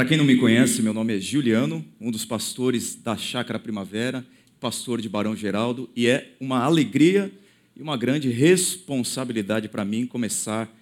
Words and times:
Para 0.00 0.08
quem 0.08 0.16
não 0.16 0.24
me 0.24 0.38
conhece, 0.38 0.80
meu 0.80 0.94
nome 0.94 1.14
é 1.14 1.20
Juliano, 1.20 1.84
um 2.00 2.10
dos 2.10 2.24
pastores 2.24 2.94
da 2.94 3.18
Chácara 3.18 3.58
Primavera, 3.58 4.26
pastor 4.58 4.98
de 4.98 5.10
Barão 5.10 5.36
Geraldo, 5.36 5.90
e 5.94 6.06
é 6.06 6.34
uma 6.40 6.64
alegria 6.64 7.30
e 7.76 7.82
uma 7.82 7.98
grande 7.98 8.30
responsabilidade 8.30 9.68
para 9.68 9.84
mim 9.84 10.06
começar 10.06 10.74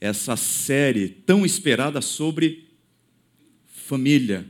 essa 0.00 0.34
série 0.34 1.08
tão 1.08 1.46
esperada 1.46 2.00
sobre 2.00 2.66
família. 3.66 4.44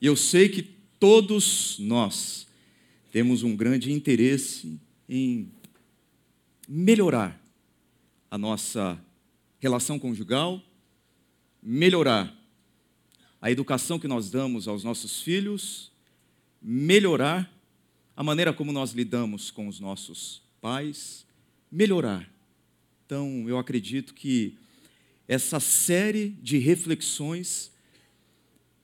E 0.00 0.06
eu 0.06 0.16
sei 0.16 0.48
que 0.48 0.62
todos 0.98 1.76
nós 1.78 2.46
temos 3.12 3.42
um 3.42 3.54
grande 3.54 3.92
interesse 3.92 4.80
em 5.06 5.52
melhorar 6.66 7.38
a 8.30 8.38
nossa 8.38 8.98
relação 9.60 9.98
conjugal, 9.98 10.62
melhorar 11.62 12.37
a 13.40 13.50
educação 13.50 13.98
que 13.98 14.08
nós 14.08 14.30
damos 14.30 14.66
aos 14.66 14.82
nossos 14.82 15.22
filhos, 15.22 15.92
melhorar 16.60 17.50
a 18.16 18.22
maneira 18.22 18.52
como 18.52 18.72
nós 18.72 18.92
lidamos 18.92 19.50
com 19.50 19.68
os 19.68 19.78
nossos 19.78 20.42
pais, 20.60 21.24
melhorar. 21.70 22.28
Então, 23.06 23.48
eu 23.48 23.58
acredito 23.58 24.12
que 24.12 24.56
essa 25.28 25.60
série 25.60 26.30
de 26.42 26.58
reflexões 26.58 27.70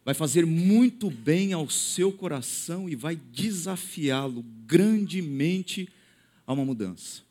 vai 0.05 0.15
fazer 0.15 0.45
muito 0.45 1.11
bem 1.11 1.53
ao 1.53 1.69
seu 1.69 2.13
coração 2.13 2.89
e 2.89 2.95
vai 2.95 3.17
desafiá-lo 3.17 4.45
grandemente 4.67 5.89
a 6.47 6.53
uma 6.53 6.65
mudança. 6.65 7.23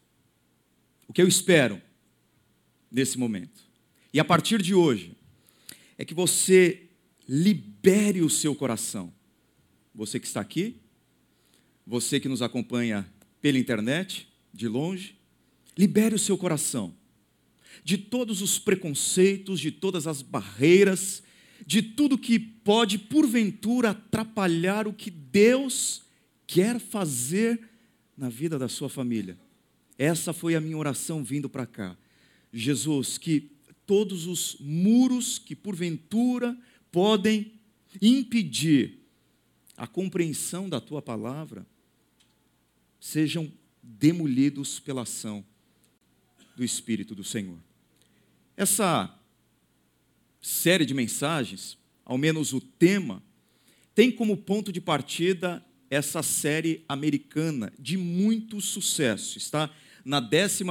O 1.07 1.13
que 1.13 1.21
eu 1.21 1.27
espero 1.27 1.81
nesse 2.91 3.17
momento, 3.17 3.63
e 4.11 4.19
a 4.19 4.25
partir 4.25 4.61
de 4.61 4.73
hoje, 4.73 5.15
é 5.97 6.03
que 6.03 6.13
você 6.13 6.82
libere 7.27 8.21
o 8.21 8.29
seu 8.29 8.55
coração. 8.55 9.13
Você 9.93 10.19
que 10.19 10.27
está 10.27 10.41
aqui, 10.41 10.77
você 11.85 12.19
que 12.19 12.29
nos 12.29 12.41
acompanha 12.41 13.09
pela 13.41 13.57
internet, 13.57 14.27
de 14.53 14.67
longe, 14.67 15.15
libere 15.77 16.15
o 16.15 16.19
seu 16.19 16.37
coração 16.37 16.93
de 17.83 17.97
todos 17.97 18.41
os 18.41 18.59
preconceitos, 18.59 19.59
de 19.59 19.71
todas 19.71 20.05
as 20.05 20.21
barreiras, 20.21 21.23
de 21.65 21.81
tudo 21.81 22.17
que 22.17 22.37
pode, 22.37 22.97
porventura, 22.97 23.91
atrapalhar 23.91 24.87
o 24.87 24.93
que 24.93 25.09
Deus 25.09 26.03
quer 26.45 26.79
fazer 26.79 27.69
na 28.17 28.29
vida 28.29 28.59
da 28.59 28.67
sua 28.67 28.89
família. 28.89 29.37
Essa 29.97 30.33
foi 30.33 30.55
a 30.55 30.61
minha 30.61 30.77
oração 30.77 31.23
vindo 31.23 31.49
para 31.49 31.65
cá. 31.65 31.97
Jesus, 32.51 33.17
que 33.17 33.51
todos 33.85 34.27
os 34.27 34.57
muros 34.59 35.39
que 35.39 35.55
porventura 35.55 36.57
podem 36.93 37.51
impedir 37.99 38.99
a 39.75 39.87
compreensão 39.87 40.69
da 40.69 40.79
tua 40.79 41.01
palavra 41.01 41.65
sejam 42.99 43.51
demolidos 43.81 44.79
pela 44.79 45.01
ação 45.01 45.43
do 46.55 46.63
Espírito 46.63 47.15
do 47.15 47.23
Senhor. 47.23 47.57
Essa 48.55 49.11
série 50.39 50.85
de 50.85 50.93
mensagens, 50.93 51.79
ao 52.05 52.15
menos 52.15 52.53
o 52.53 52.61
tema, 52.61 53.23
tem 53.95 54.11
como 54.11 54.37
ponto 54.37 54.71
de 54.71 54.79
partida 54.79 55.65
essa 55.89 56.21
série 56.21 56.85
americana 56.87 57.73
de 57.79 57.97
muito 57.97 58.61
sucesso. 58.61 59.39
Está 59.39 59.67
na 60.05 60.19
11 60.19 60.63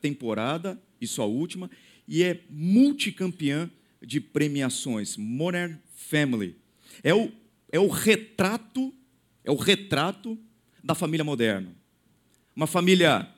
temporada, 0.00 0.82
isso 1.00 1.22
a 1.22 1.24
última, 1.24 1.70
e 2.08 2.24
é 2.24 2.44
multicampeã 2.50 3.70
de 4.02 4.20
premiações, 4.20 5.16
Modern 5.16 5.76
Family. 5.94 6.56
É 7.02 7.14
o, 7.14 7.32
é 7.70 7.78
o 7.78 7.88
retrato, 7.88 8.94
é 9.44 9.50
o 9.50 9.56
retrato 9.56 10.38
da 10.82 10.94
família 10.94 11.24
moderna. 11.24 11.74
Uma 12.54 12.66
família 12.66 13.28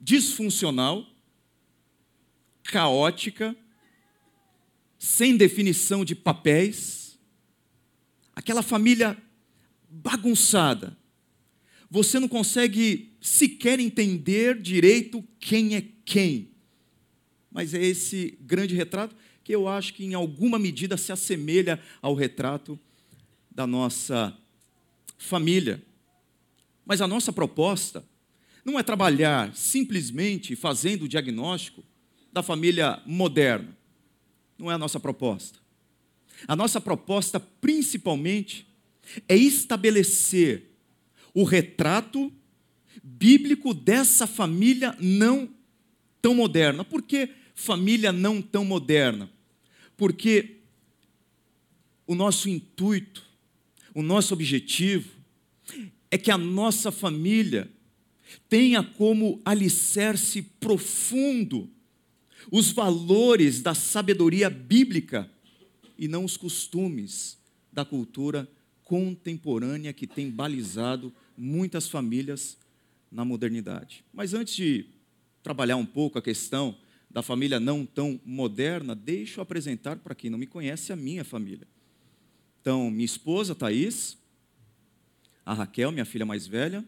disfuncional, 0.00 1.06
caótica, 2.62 3.56
sem 4.98 5.36
definição 5.36 6.04
de 6.04 6.14
papéis, 6.14 7.18
aquela 8.34 8.62
família 8.62 9.16
bagunçada. 9.88 10.96
Você 11.90 12.18
não 12.18 12.28
consegue 12.28 13.16
sequer 13.20 13.80
entender 13.80 14.60
direito 14.60 15.24
quem 15.38 15.76
é 15.76 15.84
quem. 16.04 16.50
Mas 17.50 17.72
é 17.74 17.82
esse 17.82 18.38
grande 18.40 18.74
retrato 18.74 19.16
que 19.48 19.54
eu 19.54 19.66
acho 19.66 19.94
que 19.94 20.04
em 20.04 20.12
alguma 20.12 20.58
medida 20.58 20.98
se 20.98 21.10
assemelha 21.10 21.80
ao 22.02 22.14
retrato 22.14 22.78
da 23.50 23.66
nossa 23.66 24.36
família. 25.16 25.82
Mas 26.84 27.00
a 27.00 27.08
nossa 27.08 27.32
proposta 27.32 28.04
não 28.62 28.78
é 28.78 28.82
trabalhar 28.82 29.56
simplesmente 29.56 30.54
fazendo 30.54 31.06
o 31.06 31.08
diagnóstico 31.08 31.82
da 32.30 32.42
família 32.42 33.02
moderna. 33.06 33.74
Não 34.58 34.70
é 34.70 34.74
a 34.74 34.78
nossa 34.78 35.00
proposta. 35.00 35.58
A 36.46 36.54
nossa 36.54 36.78
proposta, 36.78 37.40
principalmente, 37.40 38.66
é 39.26 39.34
estabelecer 39.34 40.74
o 41.32 41.42
retrato 41.42 42.30
bíblico 43.02 43.72
dessa 43.72 44.26
família 44.26 44.94
não 45.00 45.48
tão 46.20 46.34
moderna. 46.34 46.84
Por 46.84 47.00
que 47.00 47.30
família 47.54 48.12
não 48.12 48.42
tão 48.42 48.62
moderna? 48.62 49.37
Porque 49.98 50.60
o 52.06 52.14
nosso 52.14 52.48
intuito, 52.48 53.22
o 53.92 54.00
nosso 54.00 54.32
objetivo 54.32 55.10
é 56.10 56.16
que 56.16 56.30
a 56.30 56.38
nossa 56.38 56.90
família 56.90 57.70
tenha 58.48 58.82
como 58.82 59.42
alicerce 59.44 60.40
profundo 60.40 61.68
os 62.50 62.70
valores 62.70 63.60
da 63.60 63.74
sabedoria 63.74 64.48
bíblica 64.48 65.30
e 65.98 66.06
não 66.06 66.24
os 66.24 66.36
costumes 66.36 67.36
da 67.72 67.84
cultura 67.84 68.48
contemporânea 68.84 69.92
que 69.92 70.06
tem 70.06 70.30
balizado 70.30 71.12
muitas 71.36 71.88
famílias 71.88 72.56
na 73.10 73.24
modernidade. 73.24 74.04
Mas 74.12 74.32
antes 74.32 74.54
de 74.54 74.86
trabalhar 75.42 75.76
um 75.76 75.84
pouco 75.84 76.18
a 76.18 76.22
questão 76.22 76.76
da 77.10 77.22
família 77.22 77.58
não 77.58 77.86
tão 77.86 78.20
moderna, 78.24 78.94
deixo 78.94 79.40
apresentar 79.40 79.96
para 79.96 80.14
quem 80.14 80.30
não 80.30 80.38
me 80.38 80.46
conhece 80.46 80.92
a 80.92 80.96
minha 80.96 81.24
família. 81.24 81.66
Então, 82.60 82.90
minha 82.90 83.04
esposa, 83.04 83.54
Thaís, 83.54 84.18
a 85.44 85.54
Raquel, 85.54 85.90
minha 85.90 86.04
filha 86.04 86.26
mais 86.26 86.46
velha, 86.46 86.84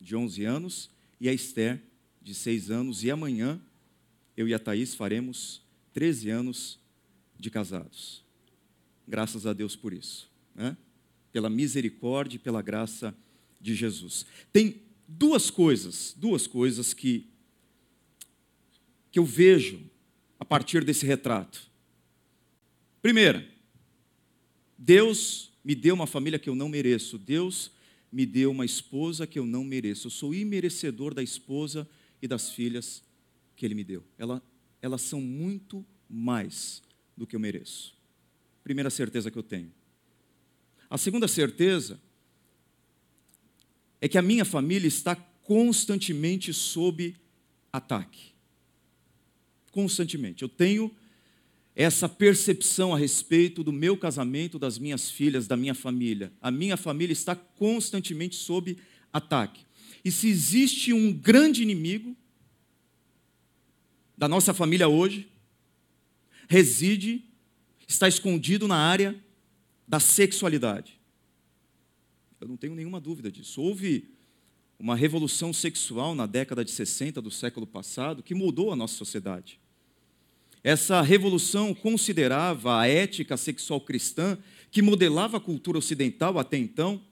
de 0.00 0.14
11 0.14 0.44
anos, 0.44 0.90
e 1.20 1.28
a 1.28 1.32
Esther, 1.32 1.80
de 2.20 2.34
6 2.34 2.70
anos, 2.70 3.02
e 3.02 3.10
amanhã 3.10 3.60
eu 4.36 4.46
e 4.46 4.52
a 4.52 4.58
Thaís 4.58 4.94
faremos 4.94 5.62
13 5.92 6.28
anos 6.28 6.78
de 7.38 7.50
casados. 7.50 8.22
Graças 9.06 9.46
a 9.46 9.52
Deus 9.52 9.76
por 9.76 9.92
isso, 9.92 10.30
né? 10.54 10.76
pela 11.32 11.50
misericórdia 11.50 12.36
e 12.36 12.38
pela 12.38 12.62
graça 12.62 13.14
de 13.60 13.74
Jesus. 13.74 14.26
Tem 14.52 14.82
duas 15.08 15.50
coisas, 15.50 16.14
duas 16.16 16.46
coisas 16.46 16.94
que 16.94 17.26
que 19.14 19.18
eu 19.20 19.24
vejo 19.24 19.80
a 20.40 20.44
partir 20.44 20.84
desse 20.84 21.06
retrato? 21.06 21.70
Primeira, 23.00 23.48
Deus 24.76 25.52
me 25.64 25.72
deu 25.72 25.94
uma 25.94 26.08
família 26.08 26.36
que 26.36 26.50
eu 26.50 26.54
não 26.56 26.68
mereço. 26.68 27.16
Deus 27.16 27.70
me 28.10 28.26
deu 28.26 28.50
uma 28.50 28.64
esposa 28.64 29.24
que 29.24 29.38
eu 29.38 29.46
não 29.46 29.62
mereço. 29.62 30.08
Eu 30.08 30.10
sou 30.10 30.34
imerecedor 30.34 31.14
da 31.14 31.22
esposa 31.22 31.88
e 32.20 32.26
das 32.26 32.50
filhas 32.50 33.04
que 33.54 33.64
Ele 33.64 33.76
me 33.76 33.84
deu. 33.84 34.02
Ela, 34.18 34.42
elas 34.82 35.02
são 35.02 35.20
muito 35.20 35.86
mais 36.10 36.82
do 37.16 37.24
que 37.24 37.36
eu 37.36 37.40
mereço. 37.40 37.96
Primeira 38.64 38.90
certeza 38.90 39.30
que 39.30 39.38
eu 39.38 39.44
tenho. 39.44 39.72
A 40.90 40.98
segunda 40.98 41.28
certeza 41.28 42.00
é 44.00 44.08
que 44.08 44.18
a 44.18 44.22
minha 44.22 44.44
família 44.44 44.88
está 44.88 45.14
constantemente 45.14 46.52
sob 46.52 47.14
ataque 47.72 48.33
constantemente. 49.74 50.42
Eu 50.42 50.48
tenho 50.48 50.88
essa 51.74 52.08
percepção 52.08 52.94
a 52.94 52.96
respeito 52.96 53.64
do 53.64 53.72
meu 53.72 53.96
casamento, 53.96 54.56
das 54.56 54.78
minhas 54.78 55.10
filhas, 55.10 55.48
da 55.48 55.56
minha 55.56 55.74
família. 55.74 56.32
A 56.40 56.48
minha 56.48 56.76
família 56.76 57.12
está 57.12 57.34
constantemente 57.34 58.36
sob 58.36 58.78
ataque. 59.12 59.66
E 60.04 60.12
se 60.12 60.28
existe 60.28 60.92
um 60.92 61.12
grande 61.12 61.60
inimigo 61.60 62.16
da 64.16 64.28
nossa 64.28 64.54
família 64.54 64.86
hoje, 64.86 65.28
reside, 66.48 67.24
está 67.88 68.06
escondido 68.06 68.68
na 68.68 68.76
área 68.76 69.20
da 69.88 69.98
sexualidade. 69.98 71.00
Eu 72.40 72.46
não 72.46 72.56
tenho 72.56 72.76
nenhuma 72.76 73.00
dúvida 73.00 73.32
disso. 73.32 73.60
Houve 73.60 74.08
uma 74.78 74.94
revolução 74.94 75.52
sexual 75.52 76.14
na 76.14 76.26
década 76.26 76.64
de 76.64 76.70
60 76.70 77.20
do 77.20 77.30
século 77.30 77.66
passado 77.66 78.22
que 78.22 78.34
mudou 78.34 78.72
a 78.72 78.76
nossa 78.76 78.94
sociedade. 78.94 79.58
Essa 80.64 81.02
revolução 81.02 81.74
considerava 81.74 82.80
a 82.80 82.88
ética 82.88 83.36
sexual 83.36 83.82
cristã, 83.82 84.38
que 84.70 84.80
modelava 84.80 85.36
a 85.36 85.40
cultura 85.40 85.76
ocidental 85.76 86.38
até 86.38 86.56
então, 86.56 87.02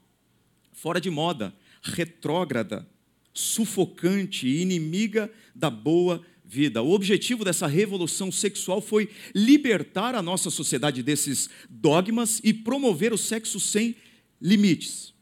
fora 0.71 0.99
de 0.99 1.11
moda, 1.11 1.53
retrógrada, 1.83 2.89
sufocante 3.31 4.47
e 4.47 4.59
inimiga 4.63 5.31
da 5.53 5.69
boa 5.69 6.25
vida. 6.43 6.81
O 6.81 6.93
objetivo 6.93 7.45
dessa 7.45 7.67
revolução 7.67 8.31
sexual 8.31 8.81
foi 8.81 9.07
libertar 9.35 10.15
a 10.15 10.21
nossa 10.21 10.49
sociedade 10.49 11.03
desses 11.03 11.47
dogmas 11.69 12.41
e 12.43 12.55
promover 12.55 13.13
o 13.13 13.17
sexo 13.19 13.59
sem 13.59 13.95
limites. 14.41 15.13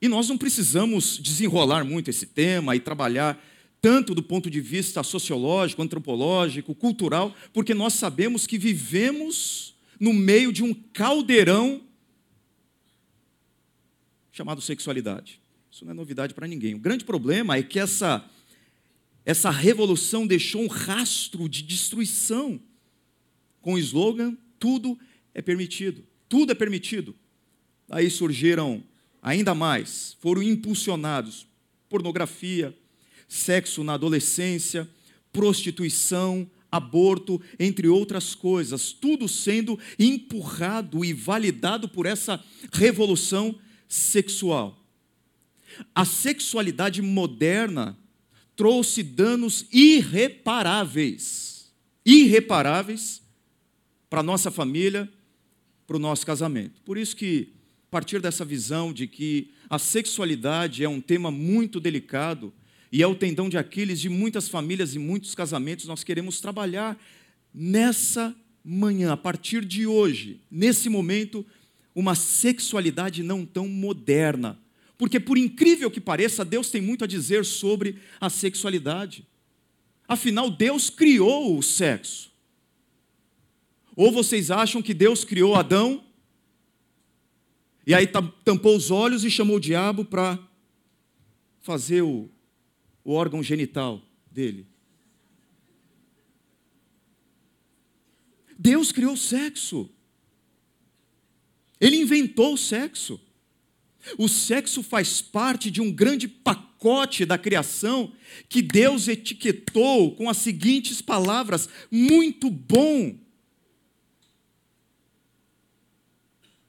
E 0.00 0.06
nós 0.06 0.28
não 0.28 0.38
precisamos 0.38 1.18
desenrolar 1.18 1.84
muito 1.84 2.08
esse 2.08 2.24
tema 2.24 2.76
e 2.76 2.80
trabalhar 2.80 3.36
tanto 3.80 4.14
do 4.14 4.22
ponto 4.22 4.50
de 4.50 4.60
vista 4.60 5.02
sociológico, 5.02 5.82
antropológico, 5.82 6.74
cultural, 6.74 7.34
porque 7.52 7.74
nós 7.74 7.94
sabemos 7.94 8.46
que 8.46 8.58
vivemos 8.58 9.74
no 10.00 10.12
meio 10.12 10.52
de 10.52 10.62
um 10.62 10.74
caldeirão 10.74 11.82
chamado 14.32 14.60
sexualidade. 14.60 15.40
Isso 15.70 15.84
não 15.84 15.92
é 15.92 15.94
novidade 15.94 16.34
para 16.34 16.46
ninguém. 16.46 16.74
O 16.74 16.78
grande 16.78 17.04
problema 17.04 17.56
é 17.56 17.62
que 17.62 17.78
essa, 17.78 18.24
essa 19.24 19.50
revolução 19.50 20.26
deixou 20.26 20.62
um 20.62 20.68
rastro 20.68 21.48
de 21.48 21.62
destruição 21.62 22.60
com 23.60 23.74
o 23.74 23.78
slogan: 23.78 24.36
tudo 24.58 24.98
é 25.34 25.42
permitido. 25.42 26.04
Tudo 26.28 26.52
é 26.52 26.54
permitido. 26.54 27.14
Aí 27.88 28.10
surgiram 28.10 28.82
ainda 29.22 29.54
mais, 29.54 30.16
foram 30.20 30.42
impulsionados 30.42 31.48
pornografia, 31.88 32.76
sexo 33.28 33.84
na 33.84 33.94
adolescência, 33.94 34.88
prostituição, 35.32 36.50
aborto, 36.72 37.40
entre 37.58 37.88
outras 37.88 38.34
coisas, 38.34 38.92
tudo 38.92 39.28
sendo 39.28 39.78
empurrado 39.98 41.04
e 41.04 41.12
validado 41.12 41.88
por 41.88 42.06
essa 42.06 42.42
revolução 42.72 43.54
sexual. 43.86 44.82
A 45.94 46.04
sexualidade 46.04 47.00
moderna 47.02 47.96
trouxe 48.56 49.02
danos 49.02 49.66
irreparáveis, 49.72 51.70
irreparáveis 52.04 53.22
para 54.10 54.22
nossa 54.22 54.50
família, 54.50 55.08
para 55.86 55.96
o 55.96 56.00
nosso 56.00 56.26
casamento. 56.26 56.82
Por 56.82 56.98
isso 56.98 57.14
que, 57.16 57.52
a 57.86 57.90
partir 57.90 58.20
dessa 58.20 58.44
visão 58.44 58.92
de 58.92 59.06
que 59.06 59.52
a 59.70 59.78
sexualidade 59.78 60.82
é 60.82 60.88
um 60.88 61.00
tema 61.00 61.30
muito 61.30 61.78
delicado 61.78 62.52
e 62.90 63.02
é 63.02 63.06
o 63.06 63.14
tendão 63.14 63.48
de 63.48 63.58
Aquiles 63.58 64.00
de 64.00 64.08
muitas 64.08 64.48
famílias 64.48 64.94
e 64.94 64.98
muitos 64.98 65.34
casamentos, 65.34 65.86
nós 65.86 66.02
queremos 66.02 66.40
trabalhar 66.40 66.98
nessa 67.52 68.34
manhã, 68.64 69.12
a 69.12 69.16
partir 69.16 69.64
de 69.64 69.86
hoje, 69.86 70.40
nesse 70.50 70.88
momento, 70.88 71.44
uma 71.94 72.14
sexualidade 72.14 73.22
não 73.22 73.44
tão 73.44 73.68
moderna, 73.68 74.58
porque, 74.96 75.20
por 75.20 75.38
incrível 75.38 75.90
que 75.90 76.00
pareça, 76.00 76.44
Deus 76.44 76.70
tem 76.70 76.80
muito 76.80 77.04
a 77.04 77.06
dizer 77.06 77.44
sobre 77.44 77.96
a 78.20 78.28
sexualidade. 78.28 79.24
Afinal, 80.08 80.50
Deus 80.50 80.90
criou 80.90 81.56
o 81.56 81.62
sexo. 81.62 82.32
Ou 83.94 84.10
vocês 84.10 84.50
acham 84.50 84.82
que 84.82 84.92
Deus 84.92 85.24
criou 85.24 85.54
Adão, 85.54 86.04
e 87.86 87.94
aí 87.94 88.06
tampou 88.44 88.76
os 88.76 88.90
olhos 88.90 89.24
e 89.24 89.30
chamou 89.30 89.56
o 89.56 89.60
diabo 89.60 90.04
para 90.04 90.38
fazer 91.62 92.02
o, 92.02 92.28
o 93.08 93.12
órgão 93.14 93.42
genital 93.42 94.02
dele? 94.30 94.66
Deus 98.58 98.92
criou 98.92 99.14
o 99.14 99.16
sexo. 99.16 99.88
Ele 101.80 101.96
inventou 101.96 102.52
o 102.52 102.58
sexo. 102.58 103.18
O 104.18 104.28
sexo 104.28 104.82
faz 104.82 105.22
parte 105.22 105.70
de 105.70 105.80
um 105.80 105.90
grande 105.90 106.28
pacote 106.28 107.24
da 107.24 107.38
criação 107.38 108.12
que 108.46 108.60
Deus 108.60 109.08
etiquetou 109.08 110.14
com 110.14 110.28
as 110.28 110.36
seguintes 110.36 111.00
palavras: 111.00 111.66
muito 111.90 112.50
bom. 112.50 113.18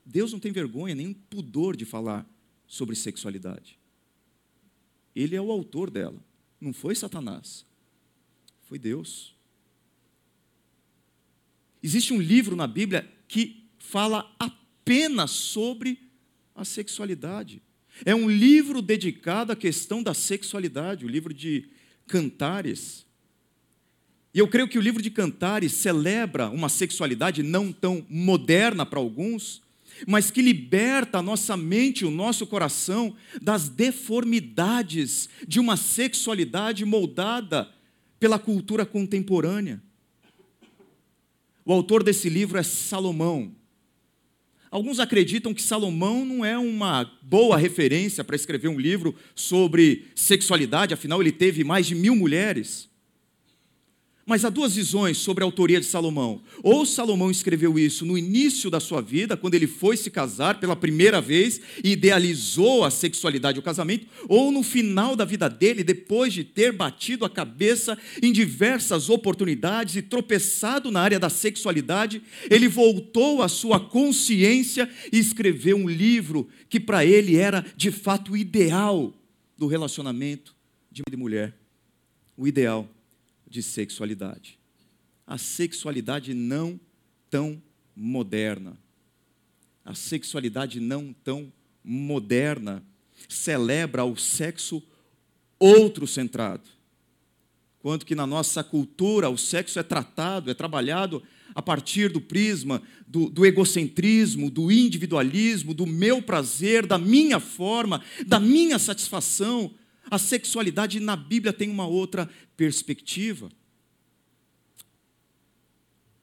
Deus 0.06 0.31
não 0.31 0.39
tem 0.39 0.53
vergonha 0.53 0.95
nem 0.95 1.12
pudor 1.12 1.75
de 1.75 1.83
falar 1.83 2.25
sobre 2.65 2.95
sexualidade. 2.95 3.77
Ele 5.13 5.36
é 5.36 5.41
o 5.41 5.51
autor 5.51 5.89
dela, 5.89 6.28
não 6.59 6.73
foi 6.73 6.95
Satanás, 6.95 7.65
foi 8.63 8.77
Deus. 8.77 9.35
Existe 11.81 12.13
um 12.13 12.21
livro 12.21 12.56
na 12.56 12.67
Bíblia 12.67 13.09
que 13.27 13.65
fala 13.77 14.29
apenas 14.38 15.31
sobre 15.31 16.09
a 16.53 16.65
sexualidade. 16.65 17.61
É 18.06 18.13
um 18.13 18.29
livro 18.29 18.81
dedicado 18.81 19.51
à 19.51 19.56
questão 19.56 20.03
da 20.03 20.13
sexualidade, 20.13 21.06
o 21.06 21.09
livro 21.09 21.33
de 21.33 21.69
Cantares. 22.07 23.05
E 24.33 24.39
eu 24.39 24.47
creio 24.47 24.67
que 24.67 24.77
o 24.77 24.81
livro 24.81 25.01
de 25.01 25.09
Cantares 25.09 25.73
celebra 25.73 26.50
uma 26.50 26.69
sexualidade 26.69 27.41
não 27.41 27.71
tão 27.71 28.05
moderna 28.09 28.85
para 28.85 29.00
alguns, 29.00 29.62
mas 30.07 30.31
que 30.31 30.41
liberta 30.41 31.19
a 31.19 31.21
nossa 31.21 31.56
mente, 31.56 32.06
o 32.06 32.12
nosso 32.12 32.47
coração 32.47 33.15
das 33.41 33.69
deformidades 33.69 35.30
de 35.47 35.59
uma 35.59 35.77
sexualidade 35.77 36.86
moldada 36.86 37.69
pela 38.19 38.39
cultura 38.39 38.86
contemporânea. 38.86 39.81
O 41.65 41.71
autor 41.71 42.03
desse 42.03 42.30
livro 42.30 42.57
é 42.57 42.63
Salomão, 42.63 43.53
Alguns 44.71 45.00
acreditam 45.00 45.53
que 45.53 45.63
Salomão 45.63 46.24
não 46.24 46.45
é 46.45 46.57
uma 46.57 47.12
boa 47.24 47.57
referência 47.57 48.24
para 48.24 48.36
escrever 48.36 48.68
um 48.68 48.80
livro 48.80 49.15
sobre 49.33 50.06
sexualidade, 50.13 50.94
afinal, 50.94 51.21
ele 51.21 51.31
teve 51.31 51.63
mais 51.63 51.88
de 51.88 51.95
mil 51.95 52.15
mulheres. 52.15 52.88
Mas 54.29 54.45
há 54.45 54.49
duas 54.51 54.75
visões 54.75 55.17
sobre 55.17 55.43
a 55.43 55.47
autoria 55.47 55.79
de 55.79 55.87
Salomão. 55.87 56.39
Ou 56.61 56.85
Salomão 56.85 57.31
escreveu 57.31 57.79
isso 57.79 58.05
no 58.05 58.15
início 58.15 58.69
da 58.69 58.79
sua 58.79 59.01
vida, 59.01 59.35
quando 59.35 59.55
ele 59.55 59.65
foi 59.65 59.97
se 59.97 60.11
casar 60.11 60.59
pela 60.59 60.75
primeira 60.75 61.19
vez 61.19 61.59
e 61.83 61.93
idealizou 61.93 62.85
a 62.85 62.91
sexualidade 62.91 63.57
e 63.57 63.59
o 63.59 63.63
casamento, 63.63 64.05
ou 64.27 64.51
no 64.51 64.61
final 64.61 65.15
da 65.15 65.25
vida 65.25 65.49
dele, 65.49 65.83
depois 65.83 66.31
de 66.31 66.43
ter 66.43 66.71
batido 66.71 67.25
a 67.25 67.29
cabeça 67.29 67.97
em 68.21 68.31
diversas 68.31 69.09
oportunidades 69.09 69.95
e 69.95 70.03
tropeçado 70.03 70.91
na 70.91 71.01
área 71.01 71.19
da 71.19 71.31
sexualidade, 71.31 72.21
ele 72.51 72.67
voltou 72.67 73.41
à 73.41 73.48
sua 73.48 73.79
consciência 73.79 74.88
e 75.12 75.17
escreveu 75.17 75.75
um 75.75 75.89
livro 75.89 76.48
que 76.69 76.79
para 76.79 77.03
ele 77.03 77.36
era 77.36 77.65
de 77.75 77.89
fato 77.89 78.33
o 78.33 78.38
ideal 78.38 79.12
do 79.57 79.65
relacionamento 79.65 80.55
de 80.91 81.17
mulher. 81.17 81.55
O 82.38 82.48
ideal 82.48 82.88
de 83.50 83.63
sexualidade. 83.63 84.60
A 85.25 85.38
sexualidade 85.38 86.34
não 86.34 86.79
tão 87.29 87.62
moderna. 87.96 88.77
A 89.84 89.96
sexualidade 89.96 90.79
não 90.79 91.13
tão 91.24 91.51
moderna 91.84 92.84
celebra 93.27 94.06
o 94.06 94.15
sexo 94.15 94.84
outro 95.60 96.08
centrado. 96.08 96.70
Quanto 97.79 98.06
que 98.06 98.15
na 98.15 98.27
nossa 98.27 98.63
cultura 98.63 99.29
o 99.29 99.38
sexo 99.38 99.79
é 99.79 99.84
tratado, 99.84 100.51
é 100.51 100.53
trabalhado 100.53 101.24
a 101.56 101.62
partir 101.62 102.12
do 102.12 102.22
prisma 102.22 102.82
do, 103.08 103.29
do, 103.29 103.46
egocentrismo, 103.46 104.50
do 104.50 104.72
individualismo, 104.72 105.74
do 105.74 105.86
meu 105.86 106.22
prazer, 106.22 106.86
da 106.86 106.98
minha 106.98 107.39
forma, 107.39 108.01
da 108.25 108.39
minha 108.39 108.77
satisfação, 108.77 109.74
a 110.10 110.18
sexualidade 110.18 111.00
na 111.00 111.16
Bíblia 111.16 111.54
tem 111.54 111.70
uma 111.70 111.86
outra 111.86 112.30
perspectiva. 112.58 113.48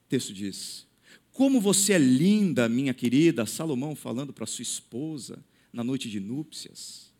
O 0.04 0.08
texto 0.08 0.32
diz: 0.32 0.86
Como 1.32 1.60
você 1.60 1.92
é 1.94 1.98
linda, 1.98 2.68
minha 2.68 2.94
querida, 2.94 3.46
Salomão 3.46 3.94
falando 3.94 4.32
para 4.32 4.46
sua 4.46 4.62
esposa 4.62 5.44
na 5.72 5.84
noite 5.84 6.10
de 6.10 6.20
núpcias. 6.20 7.12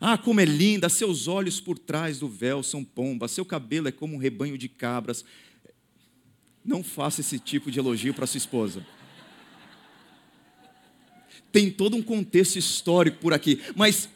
Ah, 0.00 0.18
como 0.18 0.40
é 0.40 0.44
linda, 0.44 0.88
seus 0.88 1.26
olhos 1.26 1.60
por 1.60 1.78
trás 1.78 2.18
do 2.18 2.28
véu 2.28 2.62
são 2.62 2.84
pombas, 2.84 3.30
seu 3.30 3.44
cabelo 3.44 3.88
é 3.88 3.92
como 3.92 4.14
um 4.14 4.18
rebanho 4.18 4.58
de 4.58 4.68
cabras. 4.68 5.24
Não 6.64 6.82
faça 6.84 7.20
esse 7.20 7.38
tipo 7.38 7.70
de 7.70 7.78
elogio 7.78 8.12
para 8.12 8.26
sua 8.26 8.38
esposa. 8.38 8.86
Tem 11.50 11.70
todo 11.70 11.96
um 11.96 12.02
contexto 12.02 12.56
histórico 12.56 13.18
por 13.18 13.32
aqui, 13.32 13.60
mas 13.74 14.08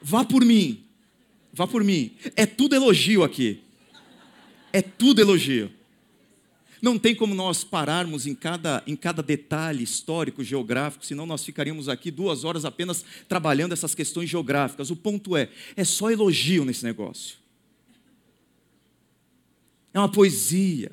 Vá 0.00 0.24
por 0.24 0.44
mim. 0.44 0.84
Vá 1.52 1.66
por 1.66 1.82
mim. 1.82 2.12
É 2.36 2.46
tudo 2.46 2.74
elogio 2.74 3.22
aqui. 3.22 3.62
É 4.72 4.82
tudo 4.82 5.20
elogio. 5.20 5.70
Não 6.80 6.98
tem 6.98 7.14
como 7.14 7.34
nós 7.34 7.64
pararmos 7.64 8.26
em 8.26 8.34
cada, 8.34 8.82
em 8.86 8.94
cada 8.94 9.22
detalhe 9.22 9.82
histórico, 9.82 10.44
geográfico, 10.44 11.04
senão 11.04 11.26
nós 11.26 11.44
ficaríamos 11.44 11.88
aqui 11.88 12.10
duas 12.10 12.44
horas 12.44 12.64
apenas 12.64 13.04
trabalhando 13.28 13.72
essas 13.72 13.94
questões 13.94 14.30
geográficas. 14.30 14.90
O 14.90 14.96
ponto 14.96 15.36
é: 15.36 15.50
é 15.76 15.84
só 15.84 16.10
elogio 16.10 16.64
nesse 16.64 16.84
negócio. 16.84 17.38
É 19.92 19.98
uma 19.98 20.08
poesia. 20.10 20.92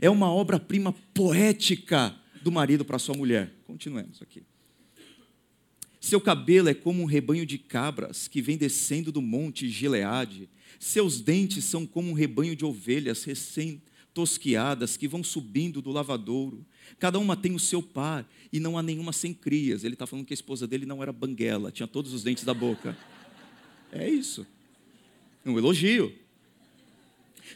É 0.00 0.08
uma 0.08 0.32
obra-prima 0.32 0.92
poética 1.14 2.14
do 2.42 2.50
marido 2.50 2.84
para 2.84 2.98
sua 2.98 3.14
mulher. 3.14 3.52
Continuemos 3.66 4.22
aqui. 4.22 4.42
Seu 6.00 6.18
cabelo 6.18 6.70
é 6.70 6.74
como 6.74 7.02
um 7.02 7.04
rebanho 7.04 7.44
de 7.44 7.58
cabras 7.58 8.26
que 8.26 8.40
vem 8.40 8.56
descendo 8.56 9.12
do 9.12 9.20
monte 9.20 9.68
Gileade. 9.68 10.48
Seus 10.78 11.20
dentes 11.20 11.64
são 11.64 11.84
como 11.84 12.08
um 12.08 12.14
rebanho 12.14 12.56
de 12.56 12.64
ovelhas 12.64 13.22
recém-tosquiadas 13.22 14.96
que 14.96 15.06
vão 15.06 15.22
subindo 15.22 15.82
do 15.82 15.90
lavadouro. 15.90 16.64
Cada 16.98 17.18
uma 17.18 17.36
tem 17.36 17.54
o 17.54 17.58
seu 17.58 17.82
par 17.82 18.26
e 18.50 18.58
não 18.58 18.78
há 18.78 18.82
nenhuma 18.82 19.12
sem 19.12 19.34
crias. 19.34 19.84
Ele 19.84 19.94
está 19.94 20.06
falando 20.06 20.24
que 20.24 20.32
a 20.32 20.34
esposa 20.34 20.66
dele 20.66 20.86
não 20.86 21.02
era 21.02 21.12
banguela, 21.12 21.70
tinha 21.70 21.86
todos 21.86 22.14
os 22.14 22.22
dentes 22.22 22.44
da 22.44 22.54
boca. 22.54 22.96
É 23.92 24.08
isso. 24.08 24.46
Um 25.44 25.58
elogio. 25.58 26.14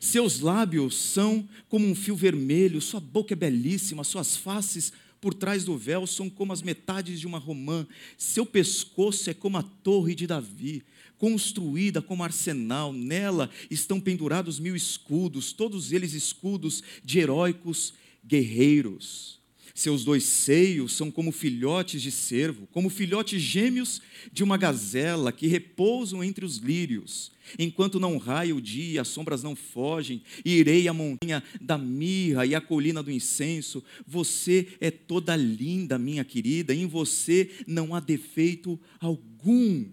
Seus 0.00 0.40
lábios 0.40 0.96
são 0.96 1.48
como 1.68 1.86
um 1.86 1.94
fio 1.94 2.14
vermelho, 2.14 2.80
sua 2.80 3.00
boca 3.00 3.32
é 3.32 3.36
belíssima, 3.36 4.04
suas 4.04 4.36
faces 4.36 4.92
por 5.25 5.33
trás 5.33 5.64
do 5.64 5.75
véu 5.75 6.07
são 6.07 6.28
como 6.28 6.52
as 6.52 6.61
metades 6.61 7.19
de 7.19 7.26
uma 7.26 7.38
romã, 7.38 7.87
seu 8.19 8.45
pescoço 8.45 9.31
é 9.31 9.33
como 9.33 9.57
a 9.57 9.62
torre 9.62 10.14
de 10.14 10.26
Davi, 10.26 10.85
construída 11.16 12.02
como 12.02 12.23
arsenal, 12.23 12.93
nela 12.93 13.49
estão 13.71 13.99
pendurados 13.99 14.61
mil 14.61 14.76
escudos, 14.76 15.50
todos 15.50 15.93
eles 15.93 16.12
escudos 16.12 16.83
de 17.02 17.21
heróicos 17.21 17.95
guerreiros. 18.23 19.40
Seus 19.76 20.04
dois 20.04 20.23
seios 20.23 20.93
são 20.93 21.11
como 21.11 21.33
filhotes 21.33 22.00
de 22.00 22.12
cervo, 22.12 22.69
como 22.71 22.88
filhotes 22.88 23.43
gêmeos 23.43 24.00
de 24.33 24.45
uma 24.45 24.57
gazela 24.57 25.33
que 25.33 25.49
repousam 25.49 26.23
entre 26.23 26.45
os 26.45 26.59
lírios. 26.59 27.33
Enquanto 27.59 27.99
não 27.99 28.16
raia 28.16 28.54
o 28.54 28.61
dia, 28.61 29.02
as 29.02 29.09
sombras 29.09 29.43
não 29.43 29.57
fogem, 29.57 30.23
irei 30.45 30.87
à 30.87 30.93
montanha 30.93 31.43
da 31.61 31.76
mirra 31.76 32.47
e 32.47 32.54
à 32.54 32.61
colina 32.61 33.02
do 33.02 33.11
incenso. 33.11 33.83
Você 34.07 34.69
é 34.81 34.93
toda 34.93 35.35
linda, 35.35 35.99
minha 35.99 36.25
querida, 36.25 36.73
em 36.73 36.87
você 36.87 37.50
não 37.66 37.97
há 37.97 38.00
defeito 38.00 38.78
algum. 39.00 39.87